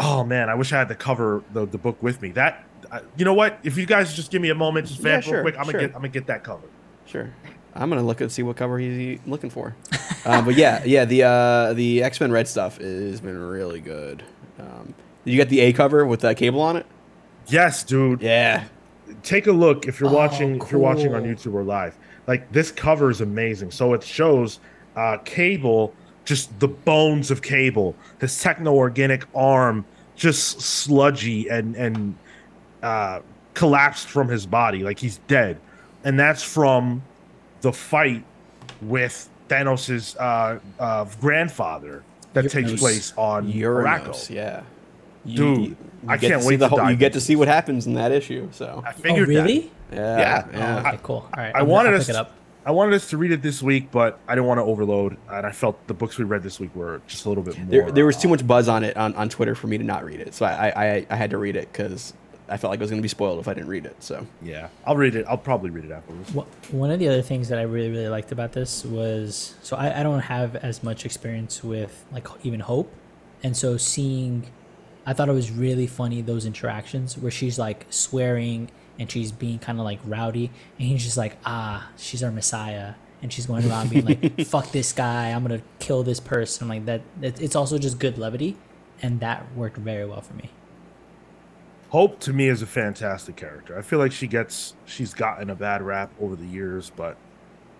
[0.00, 2.30] Oh man, I wish I had the cover the, the book with me.
[2.32, 3.58] That uh, you know what?
[3.64, 5.72] If you guys just give me a moment, just Yeah, sure, real quick, I'm sure.
[5.72, 6.66] gonna get I'm gonna get that cover.
[7.06, 7.30] Sure.
[7.74, 9.74] I'm gonna look and see what cover he's looking for.
[10.24, 14.22] uh, but yeah, yeah, the uh, the X Men Red stuff has been really good.
[14.58, 14.94] Um,
[15.24, 16.86] you get the A cover with that cable on it?
[17.46, 18.20] Yes, dude.
[18.22, 18.64] Yeah.
[19.22, 21.24] take a look if you're Oh, watching if you're watching on.
[21.24, 21.96] YouTube or live.
[22.26, 23.70] Like this cover is amazing.
[23.70, 24.60] So it shows
[24.98, 25.94] uh Cable,
[26.24, 29.84] just the bones of Cable, his techno organic arm
[30.16, 32.14] just sludgy and and
[32.82, 33.20] uh
[33.54, 35.58] collapsed from his body like he's dead.
[36.04, 37.02] And that's from
[37.60, 38.24] the fight
[38.82, 42.02] with Thanos's uh, uh grandfather
[42.34, 44.20] that takes place on Uranos, Oracle.
[44.30, 44.62] yeah.
[45.24, 45.76] You- Dude, you
[46.06, 47.94] I get can't to see wait the whole, You get to see what happens in
[47.94, 48.48] that issue.
[48.52, 49.32] So I oh figured that.
[49.34, 50.46] really yeah, Yeah.
[50.52, 50.82] yeah.
[50.84, 52.32] oh, okay cool all right I I'm gonna- wanted I'll pick it up
[52.68, 55.46] I wanted us to read it this week, but I didn't want to overload, and
[55.46, 57.66] I felt the books we read this week were just a little bit more.
[57.66, 59.84] there, there was too uh, much buzz on it on, on Twitter for me to
[59.84, 60.34] not read it.
[60.34, 62.12] So I I, I had to read it because
[62.46, 63.96] I felt like I was going to be spoiled if I didn't read it.
[64.02, 65.24] So Yeah, I'll read it.
[65.26, 66.30] I'll probably read it afterwards.
[66.34, 69.74] Wha- One of the other things that I really really liked about this was so
[69.74, 72.92] I, I don't have as much experience with like even Hope,
[73.42, 74.44] and so seeing,
[75.06, 79.58] I thought it was really funny those interactions where she's like swearing and she's being
[79.58, 83.68] kind of like rowdy, and he's just like ah she's our messiah, and she's going
[83.68, 87.02] around being like fuck this guy I'm gonna kill this person like that.
[87.22, 88.56] It's also just good levity,
[89.02, 90.50] and that worked very well for me.
[91.90, 93.78] Hope to me is a fantastic character.
[93.78, 97.16] I feel like she gets she's gotten a bad rap over the years, but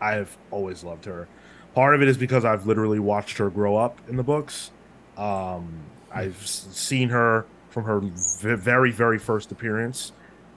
[0.00, 1.28] I've always loved her.
[1.74, 4.70] Part of it is because I've literally watched her grow up in the books.
[5.18, 10.12] Um, I've seen her from her v- very very first appearance,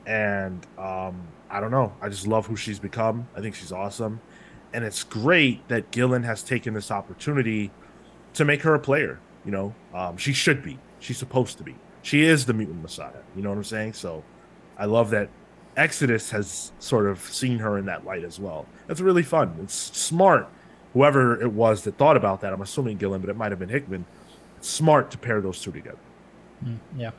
[0.06, 1.94] and um, I don't know.
[2.02, 3.28] I just love who she's become.
[3.36, 4.22] I think she's awesome,
[4.74, 7.72] and it's great that Gillen has taken this opportunity
[8.34, 9.20] to make her a player.
[9.46, 10.80] You know, um, she should be.
[11.00, 11.76] She's supposed to be.
[12.04, 13.22] She is the mutant messiah.
[13.36, 13.94] You know what I'm saying?
[13.94, 14.24] So
[14.78, 15.30] I love that
[15.78, 18.66] Exodus has sort of seen her in that light as well.
[18.88, 19.58] That's really fun.
[19.64, 20.48] It's smart.
[20.94, 23.70] Whoever it was that thought about that, I'm assuming Gillen, but it might have been
[23.70, 24.06] Hickman.
[24.58, 25.98] It's smart to pair those two together.
[26.64, 27.12] Mm, yeah.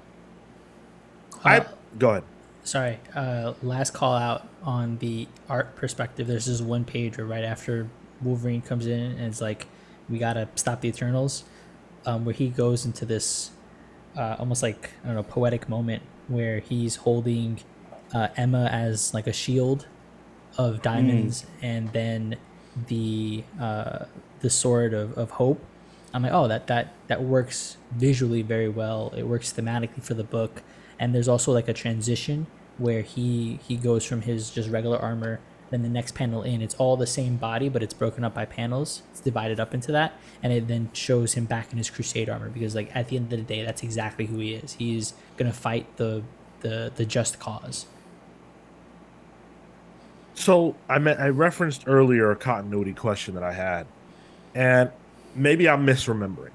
[1.44, 1.68] I Uh,
[1.98, 2.24] go ahead.
[2.64, 6.26] Sorry uh last call out on the art perspective.
[6.26, 7.88] There's this one page where right after
[8.20, 9.66] wolverine comes in and it's like
[10.08, 11.44] we gotta stop the eternals
[12.06, 13.50] um where he goes into this
[14.16, 17.58] uh almost like i don't know poetic moment where he's holding
[18.14, 19.86] uh emma as like a shield
[20.56, 22.36] of diamonds and then
[22.88, 24.04] the uh
[24.40, 25.64] the sword of, of hope.
[26.14, 29.12] I'm like oh that that that works visually very well.
[29.16, 30.62] It works thematically for the book
[30.98, 32.46] and there's also like a transition
[32.78, 35.40] where he he goes from his just regular armor
[35.70, 38.44] then the next panel in it's all the same body but it's broken up by
[38.44, 39.02] panels.
[39.10, 40.12] It's divided up into that
[40.42, 43.32] and it then shows him back in his crusade armor because like at the end
[43.32, 44.74] of the day that's exactly who he is.
[44.74, 46.22] He's gonna fight the
[46.60, 47.86] the the just cause.
[50.34, 53.86] So I meant I referenced earlier a continuity question that I had,
[54.54, 54.90] and
[55.34, 56.50] maybe I'm misremembering,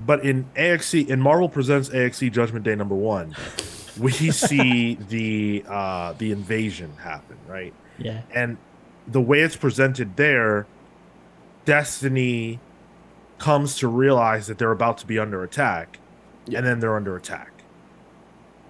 [0.00, 3.34] but in AXE in Marvel Presents AXE Judgment Day number one,
[3.98, 7.72] we see the uh, the invasion happen, right?
[7.98, 8.56] yeah And
[9.06, 10.66] the way it's presented there,
[11.64, 12.60] Destiny
[13.38, 15.98] comes to realize that they're about to be under attack,
[16.46, 16.58] Yeah.
[16.58, 17.50] and then they're under attack.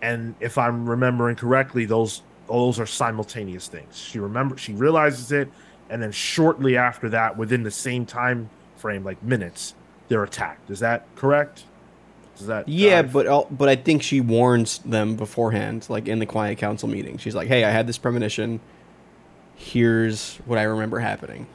[0.02, 3.96] And if I'm remembering correctly, those those are simultaneous things.
[3.96, 5.48] She remember she realizes it,
[5.90, 9.74] and then shortly after that, within the same time frame, like minutes,
[10.08, 10.70] they're attacked.
[10.70, 11.64] Is that correct?
[12.38, 13.12] Is that Yeah, jive?
[13.12, 17.18] but but I think she warns them beforehand, like in the quiet council meeting.
[17.18, 18.60] She's like, "Hey, I had this premonition.
[19.56, 21.46] Here's what I remember happening,"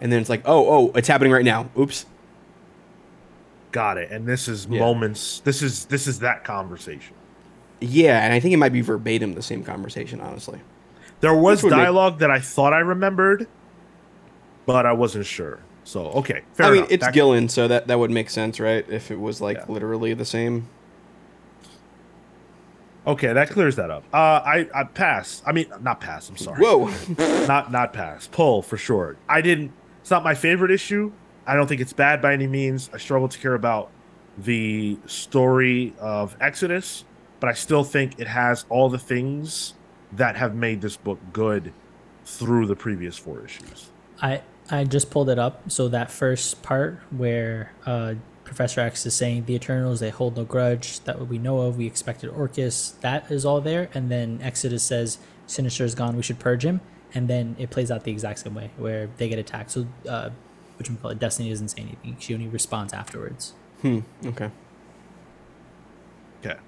[0.00, 1.68] and then it's like, "Oh, oh, it's happening right now.
[1.78, 2.06] Oops."
[3.70, 4.10] got it.
[4.10, 4.78] And this is Yeah.
[4.80, 5.40] moments.
[5.44, 7.14] This is this is that conversation.
[7.80, 10.60] Yeah, and I think it might be verbatim the same conversation, honestly.
[11.20, 13.46] There was would make- dialogue that I thought I remembered,
[14.64, 15.58] but I wasn't sure.
[15.88, 16.90] So okay, fair I mean, enough.
[16.92, 18.84] it's That- Gillen, so that that would make sense, right?
[18.90, 19.64] If it was like Yeah.
[19.68, 20.68] literally the same.
[23.06, 24.04] Okay, that clears that up.
[24.12, 25.42] Uh, I I pass.
[25.46, 26.28] I mean, not pass.
[26.28, 26.60] I'm sorry.
[26.62, 26.90] Whoa.
[27.46, 28.26] not not pass.
[28.26, 29.16] Pull for sure.
[29.30, 29.72] I didn't.
[30.02, 31.10] It's not my favorite issue.
[31.46, 32.90] I don't think it's bad by any means.
[32.92, 33.88] I struggle to care about
[34.36, 37.06] the story of Exodus,
[37.40, 39.72] but I still think it has all the things
[40.12, 41.72] that have made this book good
[42.26, 43.90] through the previous four issues.
[44.20, 45.70] I I just pulled it up.
[45.70, 48.14] So that first part where uh,
[48.44, 51.76] Professor X is saying the Eternals they hold no grudge that what we know of.
[51.76, 52.90] We expected Orcus.
[53.00, 53.88] That is all there.
[53.94, 56.16] And then Exodus says Sinister is gone.
[56.16, 56.80] We should purge him.
[57.14, 59.70] And then it plays out the exact same way where they get attacked.
[59.70, 60.30] So uh,
[60.78, 62.16] which we call it Destiny doesn't say anything.
[62.18, 63.54] She only responds afterwards.
[63.82, 64.00] hmm.
[64.24, 64.50] Okay.
[66.44, 66.58] Okay.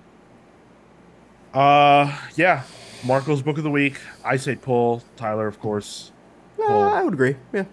[1.52, 2.62] Uh, yeah.
[3.04, 3.98] Marco's book of the week.
[4.24, 5.02] I say pull.
[5.16, 6.12] Tyler, of course.
[6.58, 7.36] Uh, I would agree.
[7.52, 7.64] Yeah.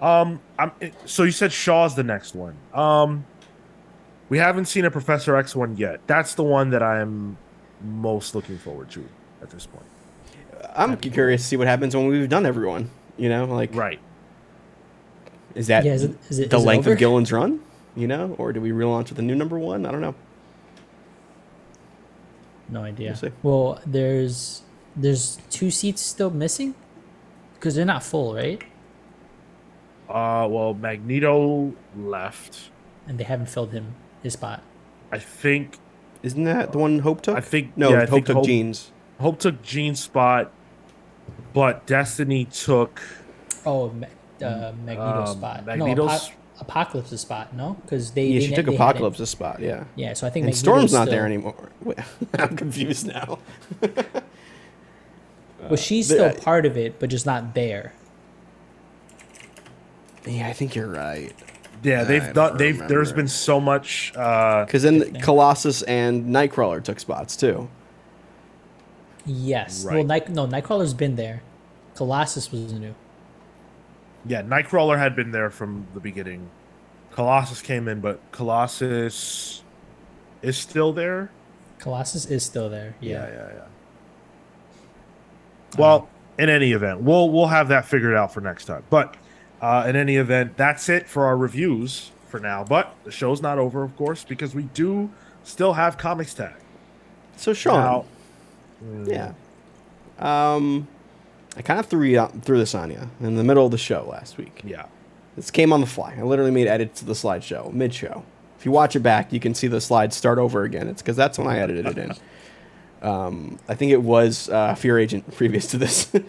[0.00, 0.72] Um, I'm
[1.04, 2.56] so you said Shaw's the next one.
[2.72, 3.26] Um,
[4.28, 6.00] we haven't seen a Professor X one yet.
[6.06, 7.36] That's the one that I'm
[7.82, 9.04] most looking forward to
[9.42, 9.84] at this point.
[10.74, 12.90] I'm curious to see what happens when we've done everyone.
[13.16, 13.98] You know, like Right.
[15.54, 16.92] is that Yeah, is it- is it- the is length over?
[16.92, 17.60] of Gillen's run?
[17.96, 19.84] You know, or do we relaunch with a new number one?
[19.84, 20.14] I don't know.
[22.68, 23.16] No idea.
[23.20, 23.32] We'll.
[23.42, 24.62] Well, there's
[24.96, 26.74] there's two seats still missing
[27.54, 28.62] because they're not full, right?
[30.10, 32.70] Uh, well, Magneto left.
[33.06, 34.62] And they haven't filled him his spot.
[35.12, 35.78] I think
[36.22, 37.36] Isn't that the one Hope took?
[37.36, 37.90] I think- no.
[37.90, 38.90] yeah, I Hope think took Hope- Jeans.
[39.20, 40.50] Hope took Jean's spot,
[41.54, 43.00] but Destiny took.
[43.64, 44.06] Oh, Ma-
[44.46, 45.64] uh, Magneto's Um, spot.
[45.66, 47.54] Magneto's- No, Apo- Apocalypse's spot.
[47.54, 48.26] No, because they.
[48.26, 48.74] Yeah, she took they.
[48.74, 49.60] Apocalypse's spot.
[49.60, 49.84] Yeah.
[49.96, 51.70] Yeah, so I think And Magneto's Storm's not still- there anymore.
[52.38, 53.38] I'm confused now.
[55.62, 57.92] Well, she's the- still part of it, but just not there.
[60.26, 61.32] Yeah, I think you're right.
[61.82, 62.56] Yeah, they've don't done.
[62.58, 62.88] They've.
[62.88, 64.12] there's been so much.
[64.14, 67.68] Uh, Because then Colossus and Nightcrawler took spots too.
[69.24, 69.84] Yes.
[69.84, 71.42] Well, Night, no, Nightcrawler's been there.
[71.94, 72.94] Colossus was new.
[74.26, 76.50] yeah, Nightcrawler had been there from the beginning.
[77.12, 79.62] Colossus came in, but Colossus
[80.42, 81.30] is still there.
[81.78, 82.94] Colossus is still there.
[83.00, 83.26] Yeah.
[83.26, 83.64] yeah, yeah.
[85.78, 86.08] Well,
[86.38, 88.82] in any event, we'll we'll have that figured out for next time.
[88.90, 89.16] But
[89.60, 92.64] uh, in any event, that's it for our reviews for now.
[92.64, 95.10] But the show's not over, of course, because we do
[95.44, 96.54] still have comics tag.
[97.36, 98.04] So Sean,
[98.82, 99.32] Now- yeah,
[100.18, 100.88] um,
[101.56, 103.78] I kind of threw you out, threw this on you in the middle of the
[103.78, 104.60] show last week.
[104.64, 104.86] Yeah.
[105.36, 106.16] This came on the fly.
[106.18, 108.24] I literally made edits to the slideshow mid show.
[108.58, 110.86] If you watch it back, you can see the slides start over again.
[110.88, 112.12] It's because that's when I edited it in.
[113.02, 116.12] Um, I think it was uh, Fear Agent previous to this.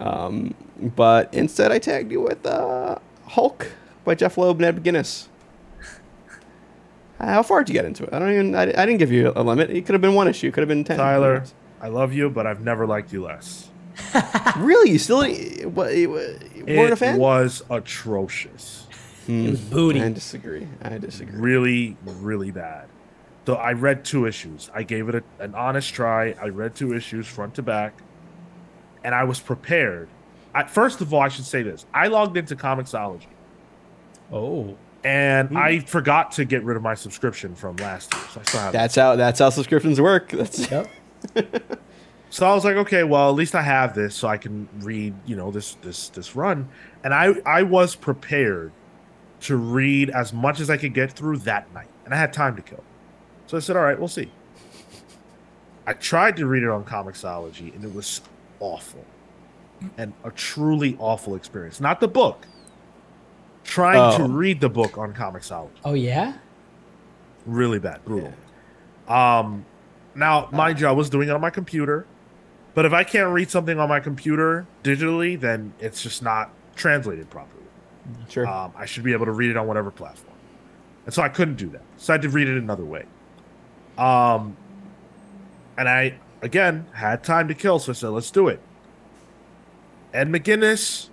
[0.00, 3.72] um, but instead, I tagged you with uh, Hulk
[4.04, 5.28] by Jeph Loeb and Ed McGuinness.
[7.18, 8.10] How far did you get into it?
[8.12, 8.54] I don't even.
[8.54, 9.70] I, I didn't give you a limit.
[9.70, 10.48] It could have been one issue.
[10.48, 10.98] It could have been ten.
[10.98, 11.44] Tyler,
[11.80, 13.70] I love you, but I've never liked you less.
[14.58, 14.90] really?
[14.90, 15.18] You still
[15.70, 17.18] what, you weren't it a fan?
[17.18, 18.86] was atrocious.
[19.28, 20.00] It was booty.
[20.00, 20.68] I disagree.
[20.82, 21.40] I disagree.
[21.40, 22.88] Really, really bad.
[23.46, 24.70] So I read two issues.
[24.74, 26.34] I gave it a, an honest try.
[26.40, 27.94] I read two issues front to back,
[29.06, 30.08] and I was prepared.
[30.52, 33.28] I, first of all, I should say this: I logged into Comixology,
[34.32, 34.76] oh.
[35.04, 35.56] and hmm.
[35.56, 38.74] I forgot to get rid of my subscription from last year, so I still have.
[38.74, 38.76] it.
[38.76, 39.16] That's how.
[39.16, 40.30] That's how subscriptions work.
[40.30, 40.90] That's Yep.
[42.28, 45.14] So I was like, okay, well, at least I have this, so I can read,
[45.24, 46.68] you know, this this this run.
[47.04, 48.72] And I I was prepared
[49.42, 52.56] to read as much as I could get through that night, and I had time
[52.56, 52.82] to kill.
[53.46, 54.30] So I said, all right, we'll see.
[55.86, 58.20] I tried to read it on Comixology, and it was
[58.60, 59.04] awful,
[59.98, 61.80] and a truly awful experience.
[61.80, 62.46] Not the book.
[63.64, 64.28] Trying to Oh.
[64.28, 66.34] read the book on Comixology Oh yeah.
[67.46, 68.32] really bad, brutal.
[69.08, 69.64] Um,
[70.14, 72.06] now, mind you, I was doing it on my computer,
[72.74, 77.28] but if I can't read something on my computer digitally, then it's just not translated
[77.30, 77.52] properly.
[78.28, 78.46] sure.
[78.46, 80.36] Um, I should be able to read it on whatever platform,
[81.06, 81.82] and so I couldn't do that.
[81.96, 83.04] So I had to read it another way.
[83.98, 84.56] Um,
[85.76, 88.60] and I again had time to kill, so I said, "Let's do it."
[90.12, 91.08] Ed McGuinness,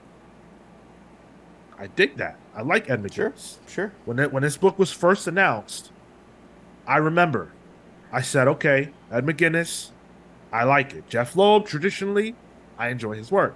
[1.78, 2.38] I dig that.
[2.56, 3.32] I like Ed sure.
[3.32, 3.92] McGuinness Sure.
[4.06, 5.92] when it, when this book was first announced,
[6.88, 7.52] I remember
[8.12, 9.90] I said, okay, Ed McGuinness,
[10.52, 11.10] I like it.
[11.10, 12.36] Jeph Loeb, traditionally,
[12.78, 13.56] I enjoy his work.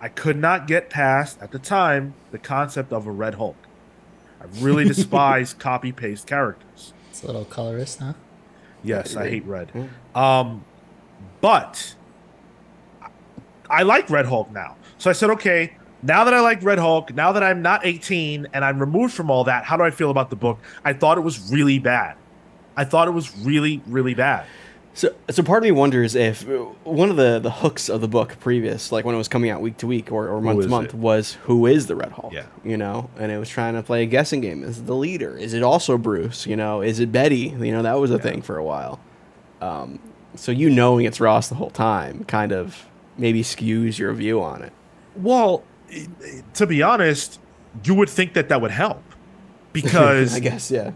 [0.00, 3.56] I could not get past, at the time, the concept of a Red Hulk.
[4.40, 6.94] I really despise copy paste characters.
[7.10, 8.14] It's a little colorist, huh?
[8.82, 9.70] Yes, I hate red.
[10.14, 10.64] Um,
[11.40, 11.94] but
[13.70, 14.76] I like Red Hulk now.
[14.98, 18.48] So I said, okay, now that I like Red Hulk, now that I'm not 18
[18.52, 20.58] and I'm removed from all that, how do I feel about the book?
[20.84, 22.16] I thought it was really bad.
[22.76, 24.46] I thought it was really, really bad.
[24.98, 26.44] So, so part of me wonders if
[26.82, 29.60] one of the, the hooks of the book previous, like when it was coming out
[29.60, 30.94] week to week or, or month to month, it?
[30.94, 32.32] was who is the Red Hulk?
[32.32, 32.46] Yeah.
[32.64, 34.64] You know, and it was trying to play a guessing game.
[34.64, 35.38] Is it the leader?
[35.38, 36.48] Is it also Bruce?
[36.48, 37.54] You know, is it Betty?
[37.60, 38.98] You know, that was a thing for a while.
[39.60, 40.00] Um,
[40.34, 42.84] so you knowing it's Ross the whole time kind of
[43.16, 44.72] maybe skews your view on it.
[45.14, 45.62] Well,
[46.54, 47.38] to be honest,
[47.84, 49.04] you would think that that would help
[49.72, 50.90] because I guess, yeah.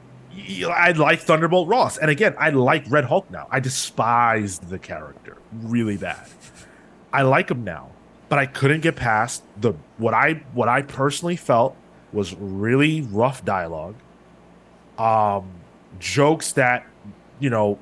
[0.67, 3.49] I like Thunderbolt Ross, and again, I like Red Hulk now.
[3.51, 6.27] I despised the character really bad.
[7.13, 7.91] I like him now,
[8.29, 11.77] but I couldn't get past the what I what I personally felt
[12.13, 13.95] was really rough dialogue,
[14.99, 15.51] um,
[15.99, 16.87] jokes that
[17.39, 17.79] you know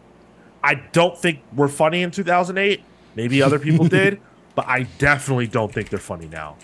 [0.63, 2.83] I don't think were funny in 2008.
[3.15, 4.21] Maybe other people did,
[4.55, 6.57] but I definitely don't think they're funny now.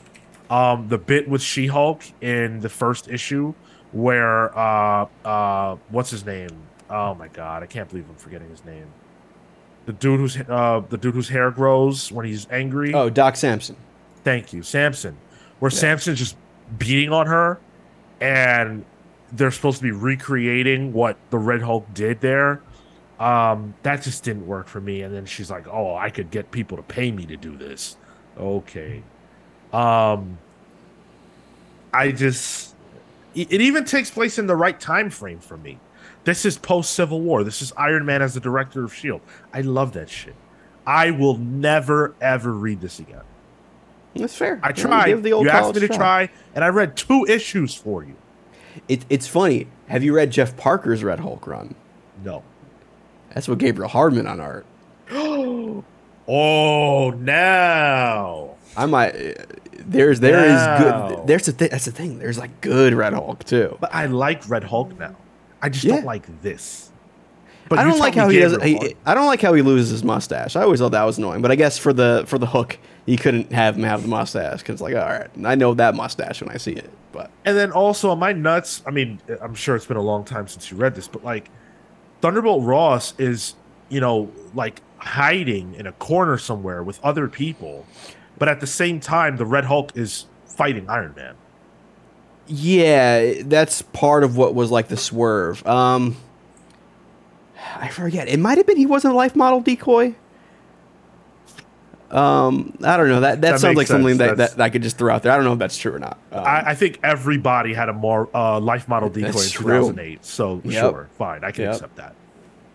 [0.49, 3.53] Um, the bit with She-Hulk in the first issue,
[3.97, 6.51] where uh, uh, what's his name?
[6.91, 8.87] Oh my god, I can't believe I'm forgetting his name.
[9.87, 12.93] The dude whose uh, the dude whose hair grows when he's angry.
[12.93, 13.77] Oh, Doc Samson.
[14.25, 15.17] Thank you, Samson.
[15.61, 15.79] Where Yeah.
[15.79, 16.37] Samson's just
[16.79, 17.59] beating on her,
[18.21, 18.85] and
[19.33, 22.61] they're supposed to be recreating what the Red Hulk did there.
[23.19, 25.03] Um, that just didn't work for me.
[25.03, 27.97] And then she's like, "Oh, I could get people to pay me to do this."
[28.39, 29.03] Okay.
[29.73, 30.39] Um,
[31.95, 32.66] I just
[33.37, 35.79] it even takes place in the right time frame for me.
[36.25, 37.45] This is post Civil War.
[37.45, 39.21] This is Iron Man as the director of Shield.
[39.53, 40.35] I love that shit.
[40.87, 43.23] I will never ever read this again.
[44.15, 44.59] That's fair.
[44.63, 45.23] I tried.
[45.23, 45.97] the old you asked me to shot.
[45.97, 48.17] try, and I read two issues for you.
[48.89, 49.69] It, it's funny.
[49.89, 51.75] Have you read Jeff Parker's Red Hulk run?
[52.25, 52.43] No.
[53.35, 54.67] That's what Gabriel Hardman on art.
[56.29, 58.57] Oh, now.
[58.77, 59.15] I might.
[59.89, 61.09] There's there is Wow.
[61.17, 61.27] good.
[61.29, 61.69] There's the thing.
[61.71, 62.19] That's the thing.
[62.19, 63.77] There's like good Red Hulk too.
[63.81, 65.15] But I like Red Hulk now.
[65.63, 65.97] I just Yeah.
[65.97, 66.91] don't like this.
[67.69, 68.57] But I don't like how he does.
[68.63, 70.55] He, I don't like how he loses his mustache.
[70.55, 71.43] I always thought that was annoying.
[71.43, 74.59] But I guess for the for the hook, he couldn't have him have the mustache
[74.59, 76.91] because like, all right, I know that mustache when I see it.
[77.11, 78.83] But And then also, am I nuts?
[78.87, 81.51] I mean, I'm sure it's been a long time since you read this, but like,
[82.21, 83.55] Thunderbolt Ross is,
[83.89, 87.85] you know, like hiding in a corner somewhere with other people,
[88.39, 91.35] but at the same time, the Red Hulk is fighting Iron Man.
[92.47, 95.67] yeah, that's part of what was like the swerve.
[95.67, 96.17] Um,
[97.77, 98.29] I forget.
[98.29, 100.15] It might have been he wasn't a life model decoy.
[102.11, 103.21] Um, I don't know.
[103.21, 105.33] That that, That sounds like something that, that, that I could just throw out there.
[105.33, 106.19] I don't know if that's true or not.
[106.31, 109.65] Um, I, I think everybody had a more uh, life model decoy in true.
[109.81, 110.25] 2008.
[110.25, 110.73] So Yep.
[110.73, 111.75] sure, fine, I can Yep.
[111.75, 112.15] accept that.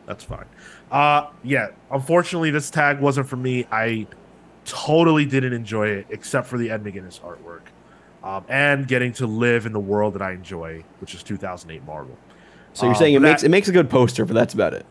[0.06, 0.46] That's fine.
[0.92, 1.70] Uh, yeah.
[1.90, 3.66] Unfortunately, this tag wasn't for me.
[3.72, 4.06] I
[4.66, 7.62] totally didn't enjoy it, except for the Ed in his artwork,
[8.24, 12.18] um, and getting to live in the world that I enjoy, which is 2008 Marvel.
[12.74, 14.74] So you're Uh, saying it makes that- it makes a good poster, but that's about
[14.74, 14.86] it.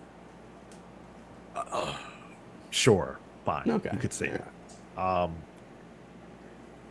[2.71, 3.69] Sure, fine.
[3.69, 3.91] Okay.
[3.93, 5.01] You could say that.
[5.03, 5.33] Um,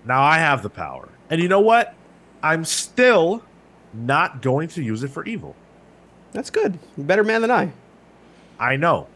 [0.05, 1.93] now I have the power, and you know what?
[2.43, 3.43] I'm still
[3.93, 5.55] not going to use it for evil.
[6.31, 6.77] That's good.
[6.97, 7.71] Better man than I.
[8.59, 9.07] I know.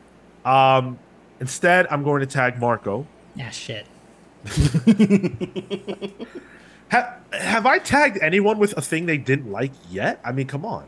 [0.45, 0.97] Um,
[1.39, 3.05] instead, I'm going to tag Marco.
[3.39, 3.85] Ah, shit.
[6.91, 10.19] Ha- have I tagged anyone with a thing they didn't like yet?
[10.23, 10.85] I mean, come on.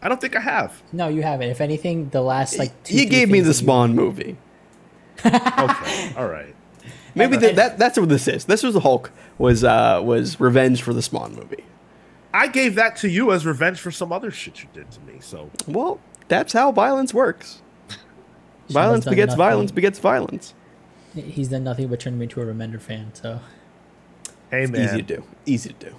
[0.00, 0.80] I don't think I have.
[0.92, 1.48] No, you haven't.
[1.50, 4.36] If anything, the last like two, you gave me the that you- Spawn movie.
[5.24, 6.54] Okay, all right.
[7.16, 7.46] Maybe Never.
[7.46, 8.44] that, that that's what this is.
[8.44, 11.64] This was the Hulk was uh was revenge for the Spawn movie.
[12.32, 15.14] I gave that to you as revenge for some other shit you did to me.
[15.18, 15.98] So Well,
[16.28, 17.60] that's how violence works.
[17.88, 19.38] Sean's Violence begets nothing.
[19.38, 20.54] violence begets violence.
[21.14, 23.10] He's done nothing but turn me into a Remender fan.
[23.14, 23.40] So
[24.50, 25.24] hey, man, Easy to do.
[25.46, 25.94] Easy to do.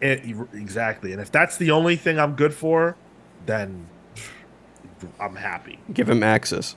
[0.00, 1.12] It, exactly.
[1.12, 2.96] And if that's the only thing I'm good for,
[3.46, 3.86] then
[5.20, 5.78] I'm happy.
[5.92, 6.76] Give him access.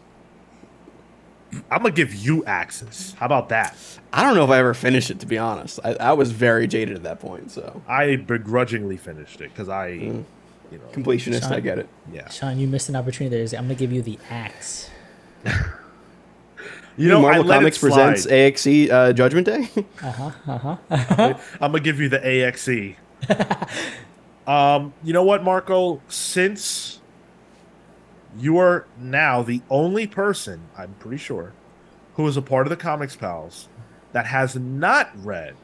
[1.72, 3.16] I'm gonna give you access.
[3.18, 3.76] How about that?
[4.12, 5.80] I don't know if I ever finished it to be honest.
[5.84, 9.92] I, I was very jaded at that point, so I begrudgingly finished it because I,
[9.92, 10.24] Mm.
[10.72, 11.50] you know, completionist.
[11.52, 11.88] I get it.
[12.12, 12.30] yeah.
[12.30, 13.44] Sean, you missed an opportunity.
[13.46, 13.58] There.
[13.60, 14.90] I'm gonna give you the axe.
[16.98, 19.70] You know, Marvel I Comics presents AXE uh, Judgment Day.
[20.02, 20.32] Uh huh.
[20.48, 21.34] Uh huh.
[21.60, 22.96] I'm gonna give you the AXE.
[24.48, 26.02] um, you know what, Marco?
[26.08, 27.02] Since
[28.38, 31.54] you are now the only person, I'm pretty sure,
[32.16, 33.68] who is a part of the Comics Pals
[34.12, 35.56] that has not read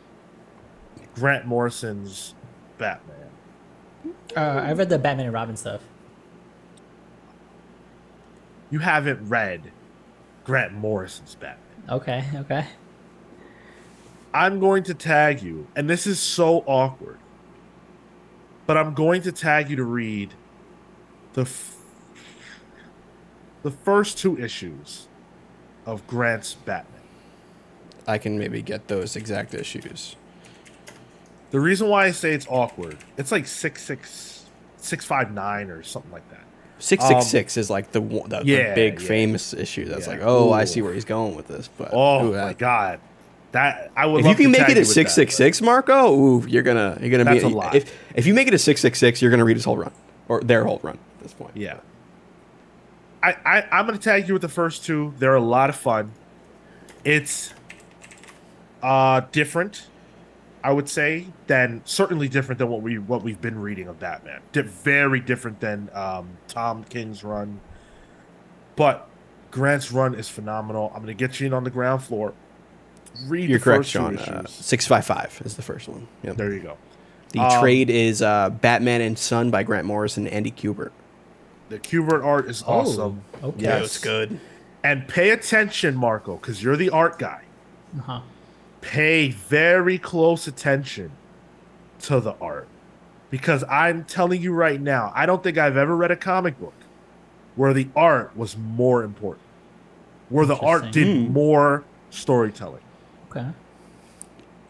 [1.16, 2.34] Grant Morrison's
[2.78, 3.30] Batman.
[4.36, 5.82] Uh, I read the Batman and Robin stuff.
[8.70, 9.72] You haven't read
[10.44, 11.84] Grant Morrison's Batman.
[11.90, 12.66] Okay, okay.
[14.34, 17.18] I'm going to tag you, and this is so awkward,
[18.66, 20.34] but I'm going to tag you to read
[21.34, 21.78] the f-
[23.64, 25.08] the first two issues
[25.86, 27.02] of Grant's Batman.
[28.08, 30.16] I can maybe get those exact issues.
[31.52, 34.46] The reason why I say it's awkward, it's like six six
[34.78, 36.46] six five nine or something like that.
[36.82, 39.08] Six six six is like the one, the, the big yeah.
[39.08, 39.86] famous issue.
[39.86, 40.14] That's Yeah.
[40.14, 41.70] like, oh, I see where he's going with this.
[41.78, 43.00] But Oh ooh, my god,
[43.52, 44.26] that I would.
[44.26, 47.24] If you can make it a six six six, Marco, ooh, you're gonna you're gonna
[47.24, 47.76] That's be a lot.
[47.76, 49.92] If if you make it a six six six, you're gonna read his whole run
[50.28, 51.52] or their whole run at this point.
[51.56, 51.78] Yeah.
[53.24, 55.14] I, I I'm gonna tag you with the first two.
[55.20, 56.12] They're a lot of fun.
[57.04, 57.54] It's
[58.82, 59.88] uh different,
[60.64, 64.42] I would say, than certainly different than what we what we've been reading of Batman.
[64.52, 67.60] Di- very different than um, Tom King's run.
[68.76, 69.08] But
[69.50, 70.92] Grant's run is phenomenal.
[70.96, 72.34] I'm gonna get you in on the ground floor.
[73.26, 74.18] Read You're the correct, first two Sean.
[74.18, 76.08] Uh, six five five is the first one.
[76.24, 76.38] Yep.
[76.38, 76.78] there you go.
[77.34, 80.92] The Um, trade is uh, Batman and Son by Grant Morrison and Andy Kubert.
[81.70, 83.22] The Kubert art is awesome.
[83.42, 83.64] Oh, okay.
[83.64, 83.86] Yes.
[83.86, 84.40] it's good.
[84.84, 87.44] And pay attention, Marco, because you're the art guy.
[87.98, 88.22] Uh-huh.
[88.82, 91.12] Pay very close attention
[92.02, 92.68] to the art
[93.30, 96.74] because I'm telling you right now, I don't think I've ever read a comic book
[97.56, 99.46] where the art was more important,
[100.30, 101.28] where the art did Interesting.
[101.28, 101.34] Hmm.
[101.34, 102.82] more storytelling.
[103.30, 103.48] Okay.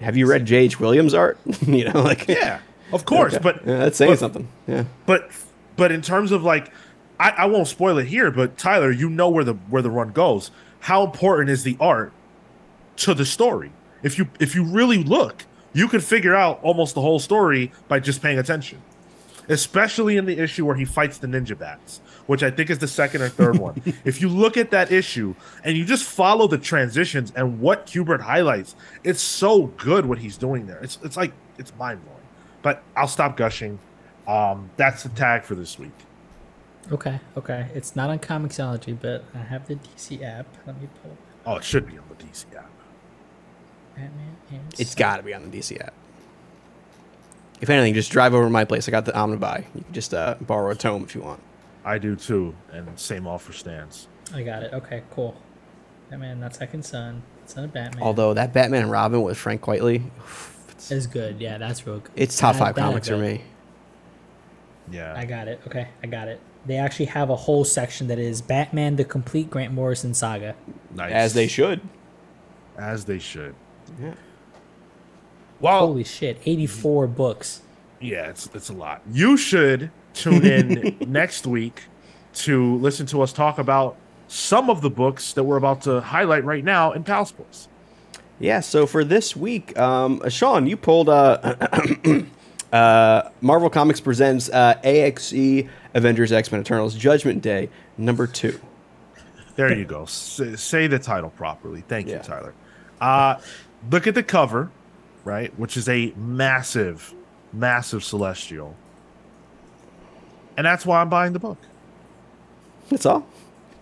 [0.02, 0.80] Have you read J.H.
[0.80, 1.38] Williams' art?
[1.68, 2.60] you know, like Yeah,
[2.92, 3.44] of course, Okay.
[3.44, 4.48] but yeah, that's saying but- something.
[4.68, 4.84] Yeah.
[5.06, 5.30] but
[5.78, 6.72] but in terms of like,
[7.20, 10.10] I, I won't spoil it here, but Tyler, you know where the where the run
[10.12, 10.52] goes.
[10.82, 12.12] How important is the art
[12.98, 13.72] to the story?
[14.04, 18.00] If you if you really look, you could figure out almost the whole story by
[18.00, 18.82] just paying attention.
[19.50, 22.88] Especially in the issue where he fights the ninja bats, which I think is the
[22.88, 23.82] second or third one.
[24.06, 28.22] If you look at that issue and you just follow the transitions and what Kubert
[28.22, 30.80] highlights, it's so good what he's doing there.
[30.80, 32.18] It's it's like it's mind blowing.
[32.62, 33.80] But I'll stop gushing.
[34.28, 35.92] Um, that's the tag for this week.
[36.92, 37.20] Okay.
[37.36, 37.68] Okay.
[37.74, 40.46] It's not on Comixology, but I have the DC app.
[40.66, 42.70] Let me pull up Oh, it should be on the DC app.
[43.96, 45.00] Batman and It's Son.
[45.00, 45.94] got to be on the DC app.
[47.60, 48.88] If anything, just drive over to my place.
[48.88, 49.66] I got the Omnibuy.
[49.76, 51.40] You can just uh, borrow a tome if you want.
[51.86, 54.08] I do too, and same offer stands.
[54.34, 54.74] I got it.
[54.74, 55.04] Okay.
[55.12, 55.36] Cool.
[56.10, 57.22] Batman, not Second Son.
[57.46, 58.04] Son of Batman.
[58.04, 60.04] Although that Batman and Robin with Frank Quitely,
[60.72, 61.40] it's, is good.
[61.40, 62.12] Yeah, that's real good.
[62.16, 63.44] it's top That- five that comics for me.
[64.92, 65.62] Yeah, I got it.
[65.68, 66.40] Okay, I got it.
[66.66, 70.56] They actually have a whole section that is Batman: The Complete Grant Morrison Saga.
[70.94, 71.12] nice.
[71.14, 71.82] As they should.
[72.78, 73.56] as they should.
[74.00, 74.14] Yeah.
[75.60, 77.62] Well, Holy shit, eighty-four books.
[78.00, 79.02] yeah, it's it's a lot.
[79.12, 81.84] You should tune in next week
[82.34, 83.96] to listen to us talk about
[84.28, 87.68] some of the books that we're about to highlight right now in Pals Books.
[88.40, 91.56] Yeah, so for this week, um, uh, Sean, you pulled uh,
[92.74, 97.70] uh, Marvel Comics Presents uh, AXE Avengers X Men Eternals Judgment Day,
[98.00, 98.60] number two.
[99.58, 100.04] There you go.
[100.04, 101.82] S- say the title properly.
[101.88, 102.54] Thank you, Tyler.
[103.00, 103.36] Uh,
[103.90, 104.70] look at the cover,
[105.24, 105.58] right?
[105.58, 107.14] Which is a massive,
[107.54, 108.76] massive celestial.
[110.58, 111.58] And that's why I'm buying the book.
[112.90, 113.26] That's all?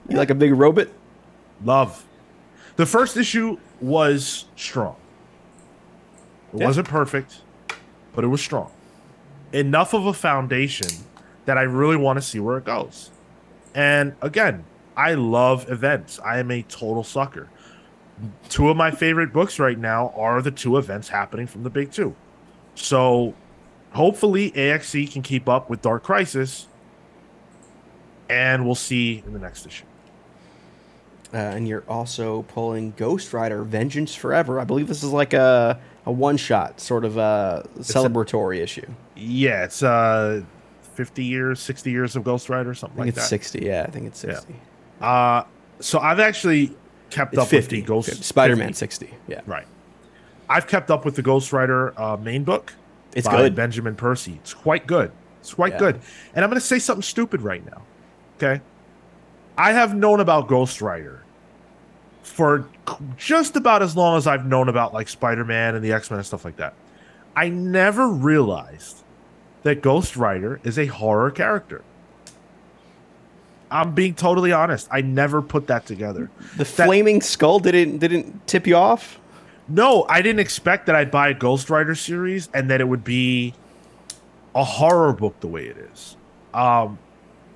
[0.07, 0.87] You like a big robot?
[1.63, 2.05] Love.
[2.75, 4.95] The first issue was strong.
[6.53, 6.65] It Yeah.
[6.67, 7.41] wasn't perfect,
[8.15, 8.71] but it was strong.
[9.51, 10.89] Enough of a foundation
[11.45, 13.09] that I really want to see where it goes.
[13.75, 14.63] And again,
[14.95, 16.19] I love events.
[16.23, 17.49] I am a total sucker.
[18.49, 21.91] Two of my favorite books right now are the two events happening from the big
[21.91, 22.15] two.
[22.75, 23.33] So
[23.91, 26.67] hopefully AXE can keep up with Dark Crisis.
[28.29, 29.85] And we'll see in the next issue.
[31.33, 34.59] Uh, and you're also pulling Ghost Rider Vengeance Forever.
[34.59, 38.85] I believe this is like a, a one shot, sort of a celebratory issue.
[39.15, 40.43] Yeah, it's uh
[40.93, 43.35] 50 years, 60 years of Ghost Rider, something I think like it's that.
[43.35, 43.65] 60.
[43.65, 44.55] Yeah, I think it's 60.
[45.01, 45.43] Uh
[45.79, 46.75] so I've actually
[47.09, 47.77] kept It's up 50.
[47.77, 48.77] with the Ghost Spider Man 50.
[48.79, 49.13] 60.
[49.27, 49.41] Yeah.
[49.45, 49.67] Right.
[50.49, 52.73] I've kept up with the Ghost Rider uh, main book.
[53.15, 53.55] It's by good.
[53.55, 54.39] Benjamin Percy.
[54.41, 55.11] It's quite good.
[55.41, 55.79] It's quite Yeah.
[55.79, 55.99] good.
[56.33, 57.81] And I'm going to say something stupid right now.
[58.37, 58.61] Okay?
[59.57, 61.23] I have known about Ghost Rider
[62.23, 62.67] for
[63.17, 66.45] just about as long as I've known about like Spider-Man and the X-Men and stuff
[66.45, 66.73] like that.
[67.35, 69.03] I never realized
[69.63, 71.83] that Ghost Rider is a horror character.
[73.71, 74.87] I'm being totally honest.
[74.91, 76.29] I never put that together.
[76.57, 79.19] The That- flaming skull didn't didn't tip you off?
[79.67, 83.03] No, I didn't expect that I'd buy a Ghost Rider series and that it would
[83.03, 83.53] be
[84.55, 86.17] a horror book the way it is.
[86.53, 86.97] Um,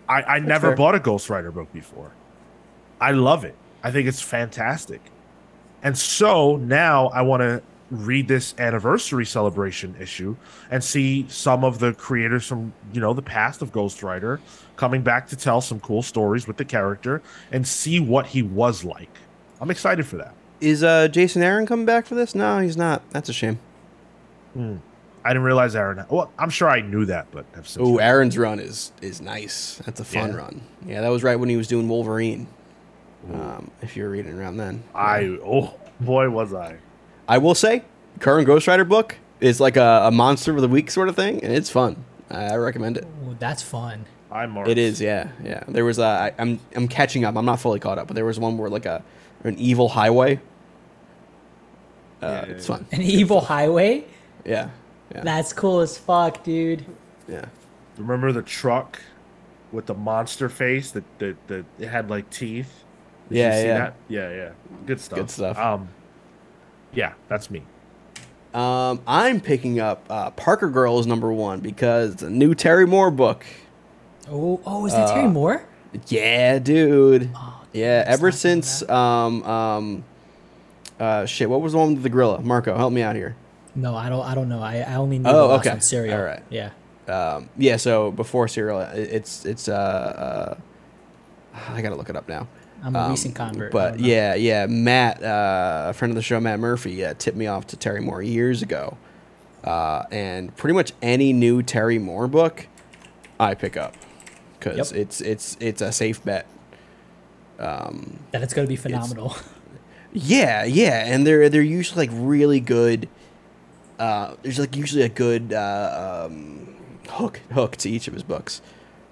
[0.07, 0.76] I, I never fair.
[0.76, 2.11] bought a Ghost Rider book before.
[3.02, 3.56] I love it.
[3.84, 5.02] I think it's fantastic.
[5.81, 7.61] And so now I want to
[7.94, 10.36] read this anniversary celebration issue
[10.72, 14.40] and see some of the creators from, you know, the past of Ghost Rider
[14.76, 17.22] coming back to tell some cool stories with the character
[17.52, 19.10] and see what he was like.
[19.61, 20.34] I'm excited for that.
[20.60, 22.34] Is uh, Jason Aaron coming back for this?
[22.34, 23.07] No, he's not.
[23.11, 23.60] That's a shame.
[24.56, 26.03] I didn't realize Aaron.
[26.10, 27.45] Well, I'm sure I knew that, but
[27.80, 29.82] Oh, Aaron's run is is nice.
[29.86, 30.36] That's a fun Yeah.
[30.36, 30.61] run.
[30.86, 32.48] Yeah, that was right when he was doing Wolverine.
[33.34, 36.76] Um, if you were reading around then, I oh boy was I.
[37.28, 37.84] I will say,
[38.20, 41.44] current Ghost Rider book is like a, a monster of the week sort of thing,
[41.44, 42.04] and it's fun.
[42.30, 43.06] I, I recommend it.
[43.26, 44.06] Ooh, that's fun.
[44.32, 44.68] I'm Mark.
[44.68, 45.64] It is, yeah, yeah.
[45.68, 47.36] There was a, I, I'm I'm catching up.
[47.36, 49.04] I'm not fully caught up, but there was one where like a
[49.44, 50.40] an evil highway.
[52.22, 52.86] Uh, Yeah, yeah, it's fun.
[52.91, 54.06] An evil highway?
[54.45, 54.70] Yeah,
[55.14, 56.86] yeah, That's cool as fuck, dude.
[57.28, 57.45] yeah.
[57.98, 59.00] Remember the truck
[59.72, 62.84] with the monster face that that, that it had like teeth.
[63.30, 63.78] Did Yeah, you see yeah.
[63.78, 63.95] that?
[64.10, 64.52] Yeah, yeah.
[64.88, 65.20] Good stuff.
[65.20, 65.58] Good stuff.
[65.60, 65.90] Um,
[66.94, 67.64] yeah, that's me.
[68.53, 73.10] Um, I'm picking up uh, Parker Girls number one because it's a new Terry Moore
[73.10, 73.45] book.
[74.30, 75.65] Oh, oh, is that Terry Moore?
[76.07, 77.32] Yeah, dude.
[77.36, 80.03] Oh, yeah, ever just not doing since um um
[80.99, 82.41] uh shit, what was the one with the gorilla?
[82.41, 83.36] Marco, help me out here.
[83.76, 84.24] No, I don't.
[84.24, 84.61] I don't know.
[84.61, 85.80] I, I only know Oh, the last okay.
[85.80, 86.18] Serial.
[86.20, 86.44] All right.
[86.52, 86.70] Yeah.
[87.07, 92.48] Um, yeah, so before Serial, it's it's uh, uh I gotta look it up now.
[92.84, 93.72] I'm a Um, recent convert.
[93.72, 97.47] But yeah, yeah, Matt, uh, a friend of the show, Matt Murphy, uh, tipped me
[97.47, 98.97] off to Terry Moore years ago.
[99.64, 102.68] Uh, and pretty much any new Terry Moore book,
[103.39, 103.95] I pick up
[104.60, 104.99] because Yep.
[105.01, 106.45] it's it's it's a safe bet.
[107.57, 109.35] that it's gonna be phenomenal.
[110.15, 113.10] Yeah, yeah, and they're they're usually like really good.
[113.97, 116.76] Uh, there's like usually a good uh, um,
[117.10, 118.61] hook hook to each of his books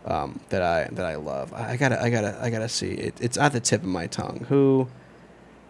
[0.05, 1.53] um, that I that I love.
[1.53, 3.15] I gotta I gotta I gotta see it.
[3.19, 4.45] It's at the tip of my tongue.
[4.49, 4.87] Who?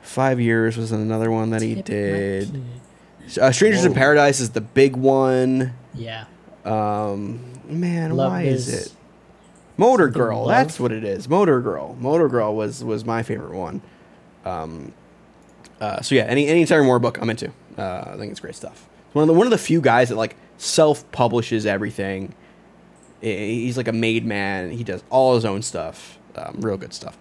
[0.01, 2.63] Five years was another one that he Tip did.
[3.39, 5.73] Uh, Strangers in Paradise is the big one.
[5.93, 6.25] Yeah.
[6.65, 8.93] Um, man, Love why is is it?
[9.77, 10.39] Motor Girl.
[10.39, 10.49] love?
[10.49, 11.29] That's what it is.
[11.29, 11.95] Motor Girl.
[11.99, 13.81] Motor Girl was was my favorite one.
[14.43, 14.93] Um,
[15.79, 17.51] uh, so yeah, any any Terry Moore book I'm into.
[17.77, 18.87] Uh, I think it's great stuff.
[19.13, 22.33] One of the one of the few guys that like self publishes everything.
[23.21, 24.71] I- He's like a made man.
[24.71, 26.17] He does all his own stuff.
[26.35, 27.17] Um, real good stuff.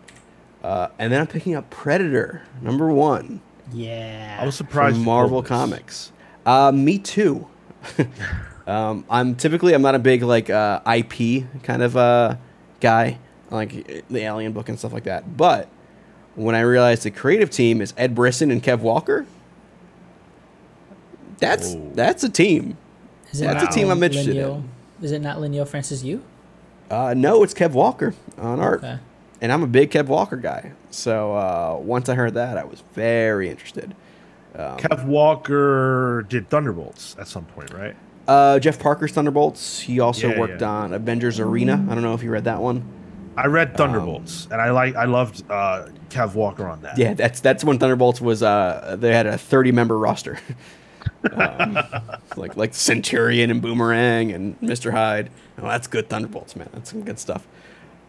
[0.62, 3.40] Uh, and then I'm picking up Predator number one
[3.72, 4.38] Yeah.
[4.40, 4.96] I was surprised.
[4.96, 5.42] from Marvel.
[5.42, 6.12] Comics.
[6.46, 7.46] Uh, me too.
[8.66, 12.36] um, I'm typically I'm not a big like uh, IP kind of uh,
[12.80, 13.18] guy,
[13.50, 15.36] like the Alien book and stuff like that.
[15.36, 15.68] But
[16.34, 19.26] when I realized the creative team is Ed Brisson and Kev Walker,
[21.38, 21.92] that's Whoa.
[21.94, 22.76] that's a team.
[23.32, 24.68] Is that's a team I'm interested Leinil- in.
[25.02, 26.22] Is it not Leinil Francis Yu?
[26.90, 28.98] Uh, no, it's Kev Walker on art, Okay.
[29.40, 30.72] and I'm a big Kev Walker guy.
[30.90, 33.94] So uh, once I heard that, I was very interested.
[34.56, 37.94] Um, Kev Walker did Thunderbolts at some point, right?
[38.28, 39.80] uh, Jeff Parker's Thunderbolts.
[39.80, 40.68] He also Yeah, worked yeah.
[40.70, 41.84] on Avengers Arena.
[41.88, 42.84] I don't know if you read that one.
[43.36, 46.98] I read Thunderbolts, and I like I loved uh, Kev Walker on that.
[46.98, 48.42] Yeah, that's that's when Thunderbolts was.
[48.42, 50.38] Uh, they had a 30 member roster,
[51.32, 51.78] um,
[52.36, 55.30] like like Centurion and Boomerang and Mister Hyde.
[55.58, 56.68] Oh, that's good Thunderbolts, man.
[56.72, 57.46] That's some good stuff.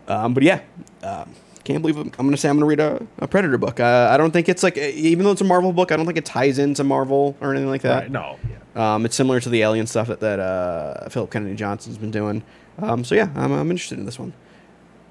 [0.08, 0.62] Um, but yeah,
[1.04, 1.34] um,
[1.64, 3.80] can't believe I'm, I'm going to say I'm going to read a, a Predator book.
[3.80, 6.18] Uh, I don't think it's like even though it's a Marvel book, I don't think
[6.18, 8.04] it ties into Marvel or anything like that.
[8.04, 8.96] Right, no, yeah.
[8.96, 12.44] Um, it's similar to the Alien stuff that that uh, Philip Kennedy Johnson's been doing.
[12.80, 14.34] Um, so yeah, I'm, I'm interested in this one.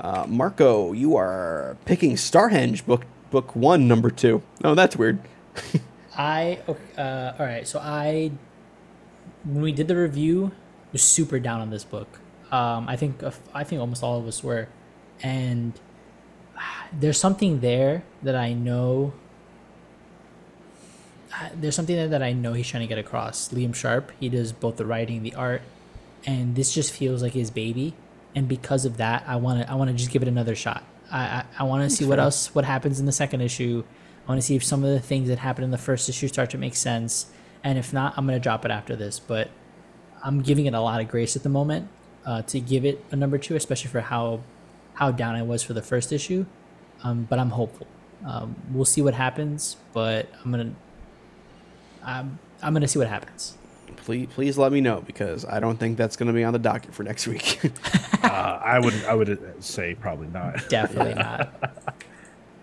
[0.01, 4.43] Uh, Marco, you are picking Starhenge book book one, number two.
[4.65, 5.19] Oh, that's weird.
[6.16, 6.61] I
[6.99, 7.66] uh, all right.
[7.66, 8.32] So I,
[9.45, 10.53] when we did the review,
[10.93, 12.20] was super down on this book.
[12.51, 14.69] Um, I think uh, I think almost all of us were,
[15.23, 15.73] and
[16.59, 19.12] ah, there's something there that I know.
[21.32, 23.51] uh, There's something there that I know he's trying to get across.
[23.51, 25.62] Liam Sharp, he does both the writing, the art,
[26.27, 27.95] and this just feels like his baby.
[28.35, 30.85] And because of that, I want to I want to just give it another shot.
[31.11, 33.85] I I, I want to see what else what happens in the second issue.
[34.25, 36.29] I want to see if some of the things that happened in the first issue
[36.29, 37.27] start to make sense.
[37.65, 39.19] And if not, I'm gonna drop it after this.
[39.19, 39.51] But
[40.23, 41.89] I'm giving it a lot of grace at the moment
[42.25, 44.41] uh, to give it a number two, especially for how
[44.95, 46.47] how down I was for the first issue.
[47.03, 47.87] Um, but I'm hopeful.
[48.27, 50.75] Um, we'll see what happens, but I'm gonna
[52.05, 53.57] I'm I'm gonna see what happens.
[53.97, 56.59] Please, please let me know because I don't think that's going to be on the
[56.59, 57.61] docket for next week.
[58.23, 60.69] Uh, I would I would say probably not.
[60.69, 61.90] Definitely not.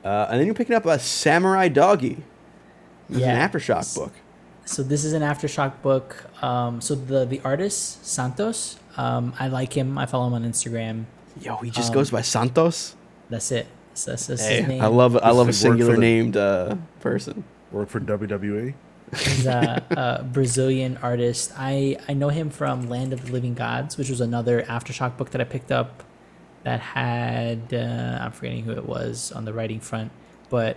[0.07, 2.17] Uh, and then you're picking up a Samurai Doggy.
[3.09, 3.31] This Yeah.
[3.31, 4.13] is an aftershock book.
[4.65, 6.25] So this is an aftershock book.
[6.43, 9.97] Um, so the the artist Santos, um, I like him.
[9.97, 11.05] I follow him on Instagram.
[11.41, 12.95] Yo, he just Um, goes by Santos.
[13.29, 13.67] That's it.
[13.91, 14.81] That's, that's, that's Hey, his name.
[14.81, 17.43] I love I love a singular the- named uh, person.
[17.71, 17.99] Work for?
[17.99, 18.73] WWE.
[19.15, 21.53] He's a, a Brazilian artist.
[21.57, 25.29] I, I know him from Land of the Living Gods, which was another Aftershock book
[25.31, 26.03] that I picked up
[26.67, 30.11] that had, uh, I'm forgetting who it was on the writing front,
[30.49, 30.75] but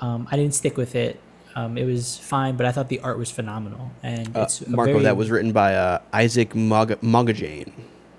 [0.00, 1.20] um, I didn't stick with it.
[1.54, 3.92] Um, it was fine, but I thought the art was phenomenal.
[4.02, 7.70] And Uh, it's Marco, very- that was written by uh, Isaac Mog- Mogajane.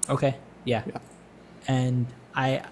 [0.07, 0.83] Okay, yeah.
[0.87, 0.99] Yeah.
[1.67, 2.63] And I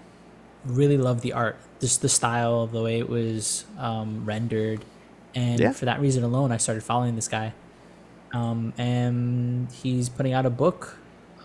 [0.64, 4.86] really love the art, just the style, the way it was um, rendered.
[5.34, 5.72] And Yeah.
[5.72, 7.52] for that reason alone, I started following this guy.
[8.32, 10.96] Um, and he's putting out a book.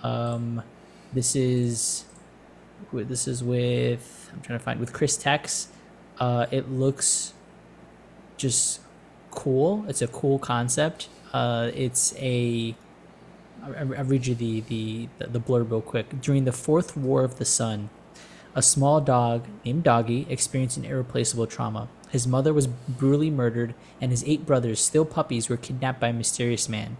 [0.01, 0.61] Um,
[1.11, 2.05] this is
[2.93, 5.69] this is with I'm trying to find with Chris Tex.
[6.19, 7.34] Uh, it looks
[8.38, 8.81] just
[9.31, 9.85] cool.
[9.88, 11.10] It's a cool concept.
[11.34, 12.76] Uh, it's a
[13.64, 16.22] I'll read you the, the, the blurb real quick.
[16.22, 17.89] During the Fourth War of the Sun,
[18.53, 21.88] a small dog named Doggy experienced an irreplaceable trauma.
[22.10, 26.14] His mother was brutally murdered, and his eight brothers, still puppies, were kidnapped by a
[26.14, 26.97] mysterious man.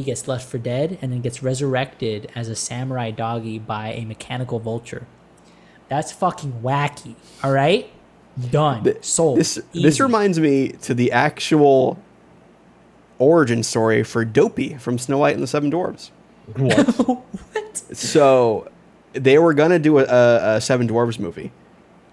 [0.00, 4.06] He gets left for dead and then gets resurrected as a samurai doggy by a
[4.06, 5.06] mechanical vulture.
[5.90, 7.16] That's fucking wacky.
[7.44, 7.90] All right?
[8.50, 8.84] Done.
[8.84, 9.38] Th- Sold.
[9.38, 11.98] This this reminds me to the actual
[13.18, 16.12] origin story for Dopey from Snow White and the Seven Dwarfs.
[16.56, 16.86] What?
[17.06, 17.76] what?
[17.92, 18.70] So
[19.12, 21.52] they were gonna do a, a, a Seven Dwarfs movie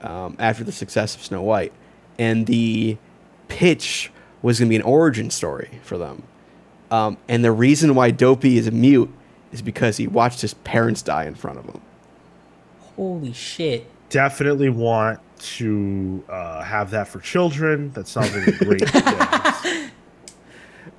[0.02, 1.72] um, after the success of Snow White,
[2.20, 2.98] and the
[3.48, 4.12] pitch
[4.42, 6.24] was gonna be an origin story for them.
[6.92, 9.10] Um, and the reason why Dopey is mute
[9.52, 11.82] is because he watched his parents die in front of him.
[12.96, 13.90] Holy shit.
[14.10, 17.92] Definitely want to uh, have that for children.
[17.92, 18.82] That sounds like a great.
[18.96, 19.90] yeah.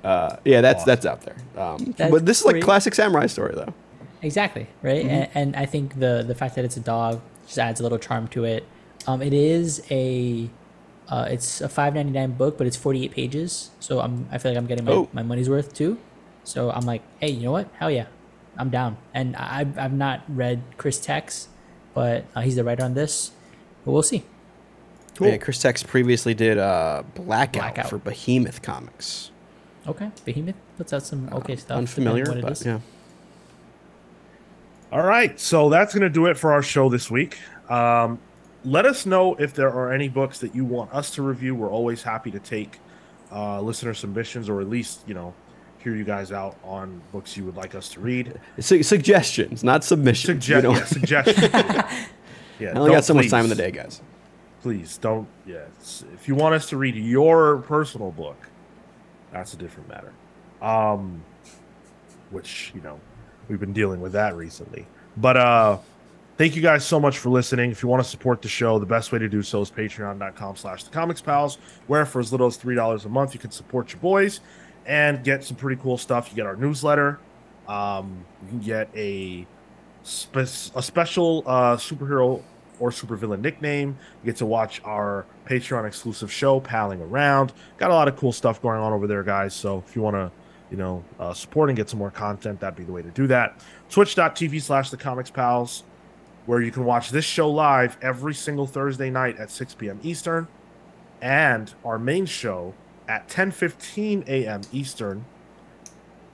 [0.03, 0.87] Uh, yeah, that's Awesome.
[0.87, 1.35] that's out there.
[1.61, 2.63] Um, That's but this is like great.
[2.63, 3.73] classic samurai story though.
[4.21, 5.09] Exactly right, Mm-hmm.
[5.09, 7.97] and, and I think the the fact that it's a dog just adds a little
[7.97, 8.65] charm to it.
[9.07, 10.49] Um, it is a,
[11.09, 14.37] uh, it's a five ninety nine book, but it's forty eight pages, so I'm I
[14.37, 15.09] feel like I'm getting my, Oh.
[15.13, 15.97] my money's worth too.
[16.43, 17.67] So I'm like, hey, you know what?
[17.79, 18.07] Hell yeah,
[18.57, 18.97] I'm down.
[19.13, 21.47] And I I've, I've not read Chris Tex,
[21.93, 23.31] but uh, he's the writer on this.
[23.85, 24.23] But we'll see.
[25.21, 27.89] Yeah, Chris Tex previously did uh, Blackout, Blackout.
[27.89, 29.31] for Behemoth Comics.
[29.85, 31.75] Okay, Behemoth puts out some okay stuff.
[31.75, 32.65] Uh, Unfamiliar, what it but is.
[32.65, 32.79] yeah.
[34.91, 37.37] All right, so that's going to do it for our show this week.
[37.69, 38.19] Um,
[38.63, 41.55] let us know if there are any books that you want us to review.
[41.55, 42.79] We're always happy to take
[43.31, 45.33] uh, listener submissions, or at least you know
[45.79, 48.39] hear you guys out on books you would like us to read.
[48.59, 50.45] Su- suggestions, not submissions.
[50.45, 50.77] Suggest, you know?
[50.77, 51.53] yeah, suggestions.
[52.59, 53.61] yeah, I only got so much time in the please.
[53.61, 54.01] day, guys.
[54.61, 55.27] Please don't.
[55.45, 55.65] Yeah,
[56.13, 58.49] if you want us to read your personal book,
[59.31, 60.11] that's a different matter.
[60.61, 61.23] Um,
[62.31, 62.99] which you know
[63.47, 64.85] we've been dealing with that recently.
[65.15, 65.77] But uh,
[66.39, 67.69] thank you guys so much for listening.
[67.69, 70.55] If you want to support the show, the best way to do so is patreon.com
[70.55, 71.57] slash the comics pals,
[71.87, 74.39] where for as little as $3 a month, you can support your boys
[74.85, 76.29] and get some pretty cool stuff.
[76.29, 77.19] You get our newsletter.
[77.67, 79.45] Um, you can get a,
[80.03, 80.37] spe-
[80.75, 82.41] a special uh, superhero
[82.79, 83.97] or supervillain nickname.
[84.23, 87.51] You get to watch our Patreon exclusive show, Palling Around.
[87.77, 89.53] Got a lot of cool stuff going on over there, guys.
[89.53, 90.31] So if you want to,
[90.71, 93.27] you know, uh, support and get some more content, that'd be the way to do
[93.27, 93.59] that.
[93.89, 95.83] Twitch.tv slash the comics pals,
[96.49, 99.99] where you can watch this show live every single Thursday night at 6 p.m.
[100.01, 100.47] Eastern,
[101.21, 102.73] and our main show
[103.07, 104.61] at 10:15 a.m.
[104.73, 105.25] Eastern.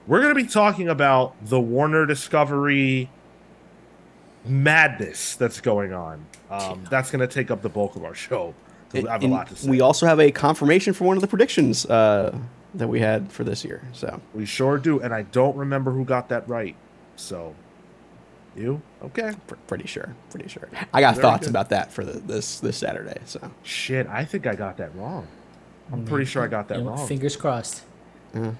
[0.06, 3.10] We're going to be talking about the Warner Discovery
[4.46, 6.24] madness that's going on.
[6.50, 8.54] Um, that's going to take up the bulk of our show.
[8.88, 9.68] 'cause I have a lot to say.
[9.68, 12.34] We also have a confirmation for one of the predictions uh,
[12.74, 13.82] that we had for this year.
[13.92, 16.74] So We sure do, and I don't remember who got that right.
[17.16, 17.54] So,
[18.56, 19.34] you okay?
[19.46, 20.68] pr- pretty sure, pretty sure.
[20.92, 21.50] I got Very thoughts good.
[21.50, 23.18] about that for the, this this Saturday.
[23.26, 25.26] So Shit, I think I got that wrong.
[25.92, 27.06] I'm pretty sure I got that You know, wrong.
[27.06, 27.82] Fingers crossed.
[28.34, 28.50] Mm-hmm.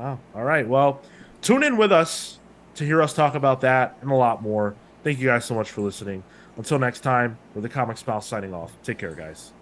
[0.00, 0.18] Wow.
[0.34, 0.68] All right.
[0.68, 1.00] Well,
[1.40, 2.38] tune in with us
[2.74, 4.74] to hear us talk about that and a lot more.
[5.02, 6.22] Thank you guys so much for listening.
[6.56, 8.72] Until next time, we're the Comics Pals signing off.
[8.82, 9.52] Take care, guys.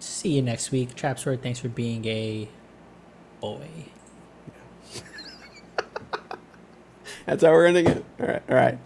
[0.00, 0.94] See you next week.
[0.94, 2.48] Trapsword, thanks for being a
[3.40, 3.68] boy.
[7.26, 8.04] that's how we're ending it.
[8.20, 8.78] All right, all right.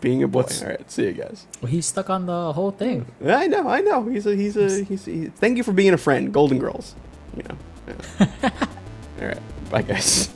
[0.00, 0.38] Being a boy.
[0.40, 0.90] What's- All right.
[0.90, 1.46] See you guys.
[1.60, 3.06] Well, he's stuck on the whole thing.
[3.24, 4.04] I know, I know.
[4.04, 5.04] He's a he's a he's.
[5.04, 6.94] He, thank you for being a friend, Golden Girls.
[7.36, 7.56] You know.
[7.88, 8.50] Yeah.
[9.20, 9.70] all right.
[9.70, 10.30] Bye, guys.